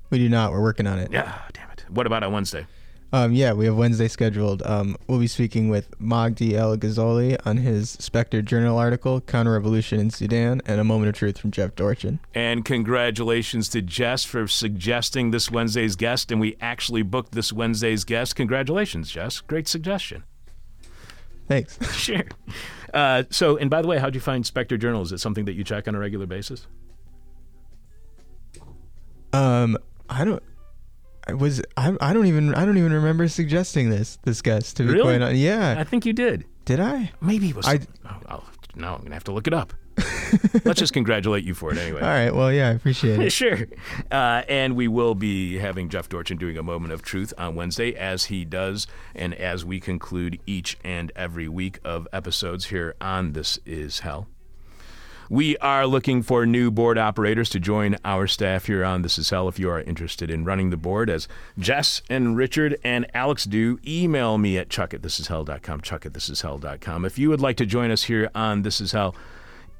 We 0.09 0.17
do 0.17 0.27
not. 0.27 0.51
We're 0.51 0.61
working 0.61 0.87
on 0.87 0.99
it. 0.99 1.11
Yeah, 1.11 1.39
damn 1.53 1.69
it. 1.71 1.85
What 1.89 2.05
about 2.05 2.23
on 2.23 2.33
Wednesday? 2.33 2.67
Um, 3.11 3.31
yeah, 3.33 3.53
we 3.53 3.65
have 3.65 3.75
Wednesday 3.75 4.07
scheduled. 4.07 4.61
Um, 4.63 4.95
we'll 5.07 5.19
be 5.19 5.27
speaking 5.27 5.69
with 5.69 5.97
Magdi 5.99 6.53
El 6.53 6.77
Gizouli 6.77 7.37
on 7.43 7.57
his 7.57 7.91
Spectre 7.91 8.41
Journal 8.43 8.77
article, 8.77 9.21
Counter 9.21 9.53
Revolution 9.53 9.99
in 9.99 10.11
Sudan, 10.11 10.61
and 10.67 10.79
A 10.79 10.83
Moment 10.83 11.09
of 11.09 11.15
Truth 11.15 11.39
from 11.39 11.49
Jeff 11.49 11.75
Dorchin. 11.75 12.19
And 12.35 12.63
congratulations 12.63 13.67
to 13.69 13.81
Jess 13.81 14.25
for 14.25 14.47
suggesting 14.47 15.31
this 15.31 15.49
Wednesday's 15.49 15.95
guest, 15.95 16.31
and 16.31 16.39
we 16.39 16.55
actually 16.61 17.01
booked 17.01 17.31
this 17.31 17.51
Wednesday's 17.51 18.03
guest. 18.03 18.35
Congratulations, 18.35 19.09
Jess. 19.09 19.39
Great 19.41 19.67
suggestion. 19.67 20.23
Thanks. 21.47 21.79
Sure. 21.97 22.23
Uh, 22.93 23.23
so, 23.29 23.57
and 23.57 23.69
by 23.69 23.81
the 23.81 23.87
way, 23.87 23.97
how'd 23.99 24.15
you 24.15 24.21
find 24.21 24.45
Spectre 24.45 24.77
Journal? 24.77 25.01
Is 25.01 25.11
it 25.11 25.19
something 25.19 25.45
that 25.45 25.53
you 25.53 25.63
check 25.63 25.87
on 25.87 25.95
a 25.95 25.99
regular 25.99 26.25
basis? 26.25 26.67
Um, 29.33 29.77
I 30.09 30.23
don't. 30.25 30.41
I 31.27 31.33
was 31.33 31.61
I, 31.77 31.95
I 32.01 32.13
don't 32.13 32.25
even 32.25 32.55
I 32.55 32.65
don't 32.65 32.77
even 32.77 32.91
remember 32.91 33.27
suggesting 33.27 33.89
this 33.91 34.17
this 34.23 34.41
guest 34.41 34.77
to 34.77 34.83
be 34.83 34.93
Really? 34.93 35.03
quite 35.03 35.21
honest. 35.21 35.39
Yeah, 35.39 35.75
I 35.77 35.83
think 35.83 36.05
you 36.05 36.13
did. 36.13 36.45
did 36.65 36.79
I? 36.79 37.11
Maybe 37.21 37.49
it 37.49 37.55
was. 37.55 37.67
I- 37.67 37.81
oh, 38.05 38.19
I'll, 38.27 38.45
now 38.75 38.95
I'm 38.95 39.03
gonna 39.03 39.13
have 39.15 39.23
to 39.25 39.31
look 39.31 39.45
it 39.45 39.53
up. 39.53 39.73
Let's 40.65 40.79
just 40.79 40.93
congratulate 40.93 41.43
you 41.43 41.53
for 41.53 41.71
it 41.71 41.77
anyway. 41.77 42.01
All 42.01 42.07
right. 42.07 42.33
Well, 42.33 42.51
yeah, 42.51 42.69
I 42.69 42.71
appreciate 42.71 43.19
it. 43.19 43.29
sure. 43.33 43.67
Uh, 44.11 44.43
and 44.47 44.75
we 44.75 44.87
will 44.87 45.15
be 45.15 45.57
having 45.57 45.89
Jeff 45.89 46.09
Dorchin 46.09 46.37
doing 46.37 46.57
a 46.57 46.63
moment 46.63 46.93
of 46.93 47.01
truth 47.01 47.33
on 47.37 47.55
Wednesday, 47.55 47.95
as 47.95 48.25
he 48.25 48.45
does, 48.45 48.87
and 49.15 49.33
as 49.35 49.65
we 49.65 49.79
conclude 49.79 50.39
each 50.45 50.77
and 50.83 51.11
every 51.15 51.47
week 51.47 51.79
of 51.83 52.07
episodes 52.13 52.65
here 52.65 52.95
on 53.01 53.33
This 53.33 53.59
Is 53.65 53.99
Hell. 53.99 54.27
We 55.31 55.57
are 55.57 55.85
looking 55.85 56.23
for 56.23 56.47
new 56.47 56.71
board 56.71 56.97
operators 56.97 57.51
to 57.51 57.59
join 57.59 57.97
our 58.03 58.25
staff 58.25 58.65
here 58.65 58.83
on 58.83 59.03
This 59.03 59.19
Is 59.19 59.29
Hell. 59.29 59.47
If 59.47 59.59
you 59.59 59.69
are 59.69 59.79
interested 59.79 60.31
in 60.31 60.43
running 60.43 60.71
the 60.71 60.77
board, 60.77 61.07
as 61.07 61.27
Jess 61.59 62.01
and 62.09 62.35
Richard 62.35 62.79
and 62.83 63.05
Alex 63.13 63.45
do, 63.45 63.77
email 63.85 64.39
me 64.39 64.57
at 64.57 64.71
chuck 64.71 64.91
at 64.91 65.03
thisishell.com, 65.03 65.81
chuck 65.81 66.07
at 66.07 66.13
thisishell.com. 66.13 67.05
If 67.05 67.19
you 67.19 67.29
would 67.29 67.41
like 67.41 67.57
to 67.57 67.67
join 67.67 67.91
us 67.91 68.05
here 68.05 68.31
on 68.33 68.63
This 68.63 68.81
Is 68.81 68.93
Hell, 68.93 69.13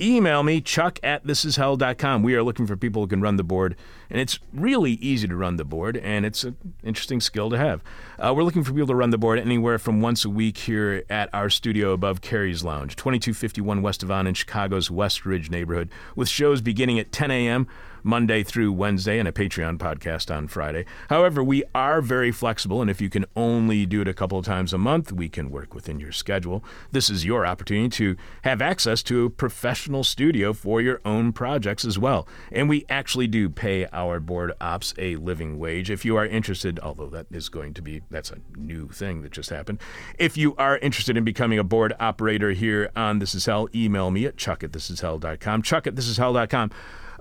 email 0.02 0.44
me, 0.44 0.62
chuck 0.62 1.00
at 1.04 1.26
thisishell.com. 1.26 2.24
We 2.24 2.36
are 2.36 2.44
looking 2.44 2.68
for 2.68 2.76
people 2.76 3.02
who 3.02 3.08
can 3.08 3.22
run 3.22 3.36
the 3.36 3.44
board, 3.44 3.76
and 4.10 4.20
it's 4.20 4.40
really 4.54 4.94
easy 4.94 5.28
to 5.28 5.36
run 5.36 5.58
the 5.58 5.66
board, 5.66 5.98
and 5.98 6.26
it's 6.26 6.44
an 6.44 6.56
interesting 6.84 7.22
skill 7.22 7.50
to 7.50 7.58
have. 7.58 7.84
Uh, 8.18 8.34
we're 8.36 8.44
looking 8.44 8.64
for 8.64 8.72
people 8.72 8.88
to 8.88 8.96
run 8.96 9.10
the 9.10 9.18
board 9.18 9.40
anywhere 9.40 9.78
from 9.78 10.02
once 10.02 10.26
a 10.26 10.30
week 10.30 10.58
here 10.58 11.04
at 11.10 11.30
our 11.34 11.50
studio 11.50 11.92
above 11.92 12.22
Carrie's 12.22 12.64
Lounge, 12.64 12.96
2251 12.96 13.82
West 13.82 14.04
Avon 14.04 14.28
in 14.28 14.34
Chicago's 14.34 14.90
West 14.90 15.26
Ridge 15.26 15.50
neighborhood, 15.50 15.90
with 16.16 16.30
shows 16.30 16.62
beginning 16.62 17.00
at 17.00 17.12
10 17.12 17.32
a.m. 17.32 17.68
Monday 18.04 18.44
through 18.44 18.72
Wednesday 18.72 19.20
and 19.20 19.28
a 19.28 19.32
Patreon 19.32 19.78
podcast 19.78 20.36
on 20.36 20.48
Friday. 20.48 20.86
However, 21.10 21.44
we 21.44 21.64
are 21.74 22.02
very 22.02 22.32
flexible, 22.32 22.82
and 22.82 22.90
if 22.90 23.02
you 23.02 23.10
can 23.10 23.26
only 23.36 23.86
do 23.86 24.02
it 24.02 24.08
a 24.08 24.14
couple 24.14 24.40
of 24.40 24.46
times 24.46 24.74
a 24.74 24.78
month, 24.78 25.12
we 25.12 25.30
can 25.30 25.52
work 25.52 25.74
within 25.74 26.00
your 26.00 26.12
schedule. 26.12 26.64
This 26.92 27.10
is 27.10 27.26
your 27.26 27.46
opportunity 27.46 27.90
to 27.90 28.16
have 28.44 28.62
access 28.62 29.04
to 29.04 29.26
a 29.26 29.30
professional 29.30 30.04
studio 30.04 30.54
for 30.54 30.82
your 30.82 31.02
own 31.06 31.34
projects 31.34 31.86
as 31.86 31.98
well. 31.98 32.28
And 32.52 32.70
we 32.70 32.86
actually 32.90 33.28
do 33.28 33.50
pay 33.50 33.88
our 33.92 34.20
board 34.20 34.54
ops 34.60 34.94
a 34.98 35.16
living 35.18 35.60
wage. 35.60 35.90
If 35.90 36.06
you 36.06 36.16
are 36.16 36.26
interested, 36.26 36.80
although 36.80 37.10
that 37.10 37.28
is 37.32 37.50
going 37.50 37.74
to 37.76 37.82
be, 37.82 38.02
that's 38.10 38.32
a 38.32 38.40
new 38.56 38.88
thing 38.90 39.22
that 39.22 39.32
just 39.32 39.50
happened. 39.50 39.80
If 40.18 40.38
you 40.38 40.56
are 40.56 40.78
interested 40.78 41.18
in 41.18 41.24
becoming 41.24 41.60
a 41.60 41.64
board 41.64 41.94
operator 42.00 42.52
here 42.52 42.92
on 42.96 43.20
This 43.20 43.36
Is 43.36 43.46
Hell, 43.46 43.70
email 43.74 44.12
me 44.12 44.26
at 44.26 44.38
chuck 44.38 44.64
at 44.64 44.72
thisishell.com. 44.72 45.62
Chuck 45.62 45.88
at 45.88 45.96
thisishell.com. 45.96 46.72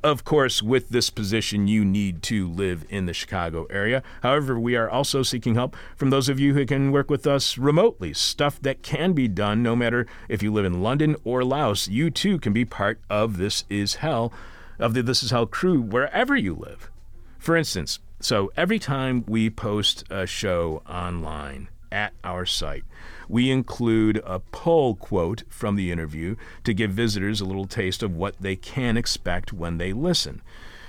Of 0.04 0.24
course, 0.24 0.62
with 0.62 0.90
this 0.90 1.10
position, 1.10 1.66
you 1.66 1.84
need 1.84 2.22
to 2.24 2.48
live 2.48 2.84
in 2.88 3.06
the 3.06 3.12
Chicago 3.12 3.66
area. 3.68 4.02
However, 4.22 4.58
we 4.58 4.76
are 4.76 4.88
also 4.88 5.24
seeking 5.24 5.56
help 5.56 5.76
from 5.96 6.10
those 6.10 6.28
of 6.28 6.38
you 6.38 6.54
who 6.54 6.64
can 6.66 6.92
work 6.92 7.10
with 7.10 7.26
us 7.26 7.58
remotely. 7.58 8.14
Stuff 8.14 8.60
that 8.62 8.82
can 8.82 9.12
be 9.12 9.26
done 9.26 9.62
no 9.62 9.74
matter 9.74 10.06
if 10.28 10.42
you 10.42 10.52
live 10.52 10.64
in 10.64 10.82
London 10.82 11.16
or 11.24 11.42
Laos. 11.42 11.88
You 11.88 12.10
too 12.10 12.38
can 12.38 12.52
be 12.52 12.64
part 12.64 13.00
of 13.10 13.38
This 13.38 13.64
Is 13.68 13.96
Hell, 13.96 14.32
of 14.78 14.94
the 14.94 15.02
This 15.02 15.24
Is 15.24 15.32
Hell 15.32 15.46
crew, 15.46 15.80
wherever 15.80 16.36
you 16.36 16.54
live. 16.54 16.90
For 17.38 17.56
instance, 17.56 17.98
so 18.20 18.52
every 18.56 18.78
time 18.78 19.24
we 19.26 19.50
post 19.50 20.04
a 20.10 20.26
show 20.26 20.82
online 20.88 21.68
at 21.90 22.12
our 22.24 22.47
site, 22.47 22.85
we 23.28 23.51
include 23.51 24.20
a 24.24 24.40
pull 24.40 24.94
quote 24.94 25.43
from 25.48 25.77
the 25.77 25.90
interview 25.90 26.36
to 26.65 26.74
give 26.74 26.90
visitors 26.90 27.40
a 27.40 27.44
little 27.44 27.66
taste 27.66 28.02
of 28.02 28.16
what 28.16 28.36
they 28.40 28.56
can 28.56 28.97
expect 28.97 29.52
when 29.52 29.78
they 29.78 29.93
listen. 29.93 30.43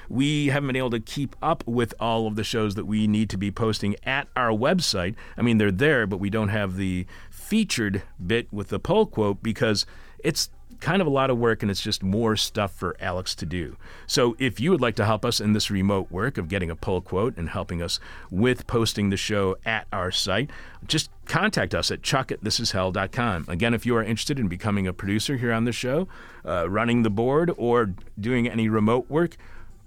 We 0.10 0.48
haven't 0.48 0.68
been 0.68 0.76
able 0.76 0.90
to 0.90 1.00
keep 1.00 1.36
up 1.42 1.64
with 1.68 1.94
all 2.00 2.26
of 2.26 2.36
the 2.36 2.44
shows 2.44 2.74
that 2.76 2.86
we 2.86 3.06
need 3.06 3.30
to 3.30 3.38
be 3.38 3.52
posting 3.52 3.96
at 4.04 4.28
our 4.36 4.50
website. 4.50 5.16
I 5.38 5.44
mean, 5.44 5.60
they're 5.60 5.72
there, 5.72 6.08
but 6.08 6.18
we 6.20 6.32
don't 6.32 6.50
have 6.50 6.78
the 6.78 7.06
featured 7.30 8.02
bit 8.26 8.52
with 8.52 8.70
the 8.70 8.80
pull 8.80 9.06
quote 9.06 9.44
because 9.44 9.86
it's 10.24 10.50
kind 10.80 11.02
of 11.02 11.08
a 11.08 11.12
lot 11.12 11.30
of 11.30 11.38
work 11.38 11.62
and 11.62 11.70
it's 11.70 11.82
just 11.82 12.04
more 12.04 12.36
stuff 12.36 12.74
for 12.74 12.96
Alex 13.00 13.36
to 13.36 13.46
do. 13.46 13.78
So 14.08 14.36
if 14.40 14.60
you 14.60 14.72
would 14.72 14.82
like 14.82 14.96
to 14.96 15.06
help 15.06 15.26
us 15.26 15.40
in 15.40 15.54
this 15.54 15.72
remote 15.72 16.12
work 16.12 16.38
of 16.38 16.48
getting 16.48 16.70
a 16.70 16.76
pull 16.76 17.02
quote 17.02 17.38
and 17.38 17.50
helping 17.50 17.82
us 17.82 18.00
with 18.30 18.68
posting 18.68 19.10
the 19.10 19.18
show 19.18 19.58
at 19.66 19.88
our 19.92 20.12
site, 20.12 20.52
just 20.86 21.10
contact 21.26 21.76
us 21.76 21.92
at 21.92 22.02
chuck 22.02 22.32
at 22.32 22.44
thisishell.com. 22.44 23.46
Again, 23.48 23.74
if 23.74 23.86
you 23.86 23.96
are 23.96 24.04
interested 24.04 24.40
in 24.40 24.48
becoming 24.48 24.88
a 24.88 24.94
producer 24.94 25.38
here 25.38 25.54
on 25.54 25.66
the 25.66 25.72
show, 25.72 26.08
uh, 26.46 26.70
running 26.70 27.04
the 27.04 27.10
board, 27.10 27.52
or 27.58 27.94
doing 28.20 28.48
any 28.48 28.70
remote 28.70 29.10
work, 29.10 29.38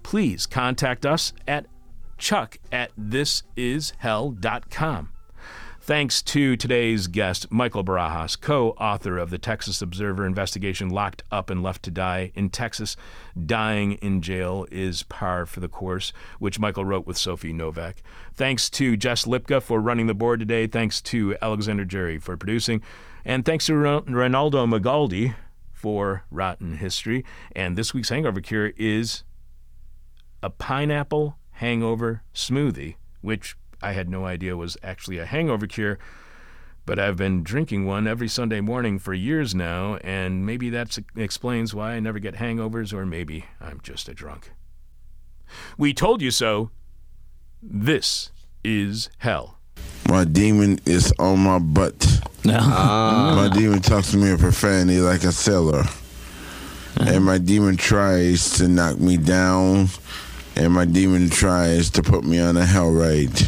please 0.03 0.45
contact 0.45 1.05
us 1.05 1.33
at 1.47 1.65
chuck 2.17 2.57
at 2.71 2.95
thisishell.com. 2.95 5.12
Thanks 5.85 6.21
to 6.21 6.55
today's 6.55 7.07
guest, 7.07 7.51
Michael 7.51 7.83
Barajas, 7.83 8.39
co 8.39 8.69
author 8.77 9.17
of 9.17 9.31
the 9.31 9.37
Texas 9.37 9.81
Observer 9.81 10.25
investigation 10.25 10.89
Locked 10.89 11.23
Up 11.29 11.49
and 11.49 11.61
Left 11.61 11.83
to 11.83 11.91
Die 11.91 12.31
in 12.35 12.51
Texas. 12.51 12.95
Dying 13.45 13.95
in 13.95 14.21
Jail 14.21 14.65
is 14.71 15.03
Par 15.03 15.45
for 15.45 15.59
the 15.59 15.67
Course, 15.67 16.13
which 16.39 16.57
Michael 16.57 16.85
wrote 16.85 17.05
with 17.05 17.17
Sophie 17.17 17.51
Novack. 17.51 17.95
Thanks 18.33 18.69
to 18.69 18.95
Jess 18.95 19.25
Lipka 19.25 19.61
for 19.61 19.81
running 19.81 20.07
the 20.07 20.13
board 20.13 20.39
today. 20.39 20.67
Thanks 20.67 21.01
to 21.01 21.35
Alexander 21.41 21.83
Jerri 21.83 22.21
for 22.21 22.37
producing. 22.37 22.81
And 23.25 23.43
thanks 23.43 23.65
to 23.65 23.73
Ronaldo 23.73 24.65
Magaldi 24.65 25.35
for 25.73 26.23
Rotten 26.31 26.77
History. 26.77 27.25
And 27.57 27.77
this 27.77 27.93
week's 27.93 28.07
hangover 28.07 28.39
cure 28.39 28.71
is 28.77 29.25
a 30.41 30.49
pineapple 30.49 31.39
hangover 31.51 32.23
smoothie, 32.33 32.95
which 33.19 33.57
I 33.83 33.91
had 33.91 34.09
no 34.09 34.25
idea 34.25 34.55
was 34.55 34.77
actually 34.81 35.17
a 35.19 35.25
hangover 35.25 35.67
cure, 35.67 35.99
but 36.85 36.97
I've 36.97 37.17
been 37.17 37.43
drinking 37.43 37.85
one 37.85 38.07
every 38.07 38.29
Sunday 38.29 38.61
morning 38.61 38.97
for 38.97 39.13
years 39.13 39.53
now, 39.53 39.97
and 39.97 40.45
maybe 40.45 40.69
that 40.69 40.97
explains 41.17 41.75
why 41.75 41.91
I 41.93 41.99
never 41.99 42.19
get 42.19 42.35
hangovers, 42.35 42.93
or 42.93 43.05
maybe 43.05 43.45
I'm 43.59 43.81
just 43.83 44.07
a 44.07 44.13
drunk. 44.13 44.51
We 45.77 45.93
told 45.93 46.21
you 46.21 46.31
so. 46.31 46.71
This 47.61 48.31
is 48.63 49.09
hell. 49.19 49.57
My 50.09 50.25
demon 50.25 50.79
is 50.85 51.13
on 51.19 51.39
my 51.39 51.59
butt. 51.59 52.21
Ah. 52.45 53.33
My 53.37 53.57
demon 53.57 53.81
talks 53.81 54.11
to 54.11 54.17
me 54.17 54.29
in 54.29 54.37
profanity 54.37 54.99
like 54.99 55.23
a 55.23 55.31
sailor. 55.31 55.85
And 56.99 57.23
my 57.23 57.37
demon 57.37 57.77
tries 57.77 58.57
to 58.57 58.67
knock 58.67 58.99
me 58.99 59.15
down. 59.15 59.87
And 60.57 60.73
my 60.73 60.83
demon 60.83 61.29
tries 61.29 61.89
to 61.91 62.03
put 62.03 62.25
me 62.25 62.39
on 62.39 62.57
a 62.57 62.65
hell 62.65 62.91
ride. 62.91 63.47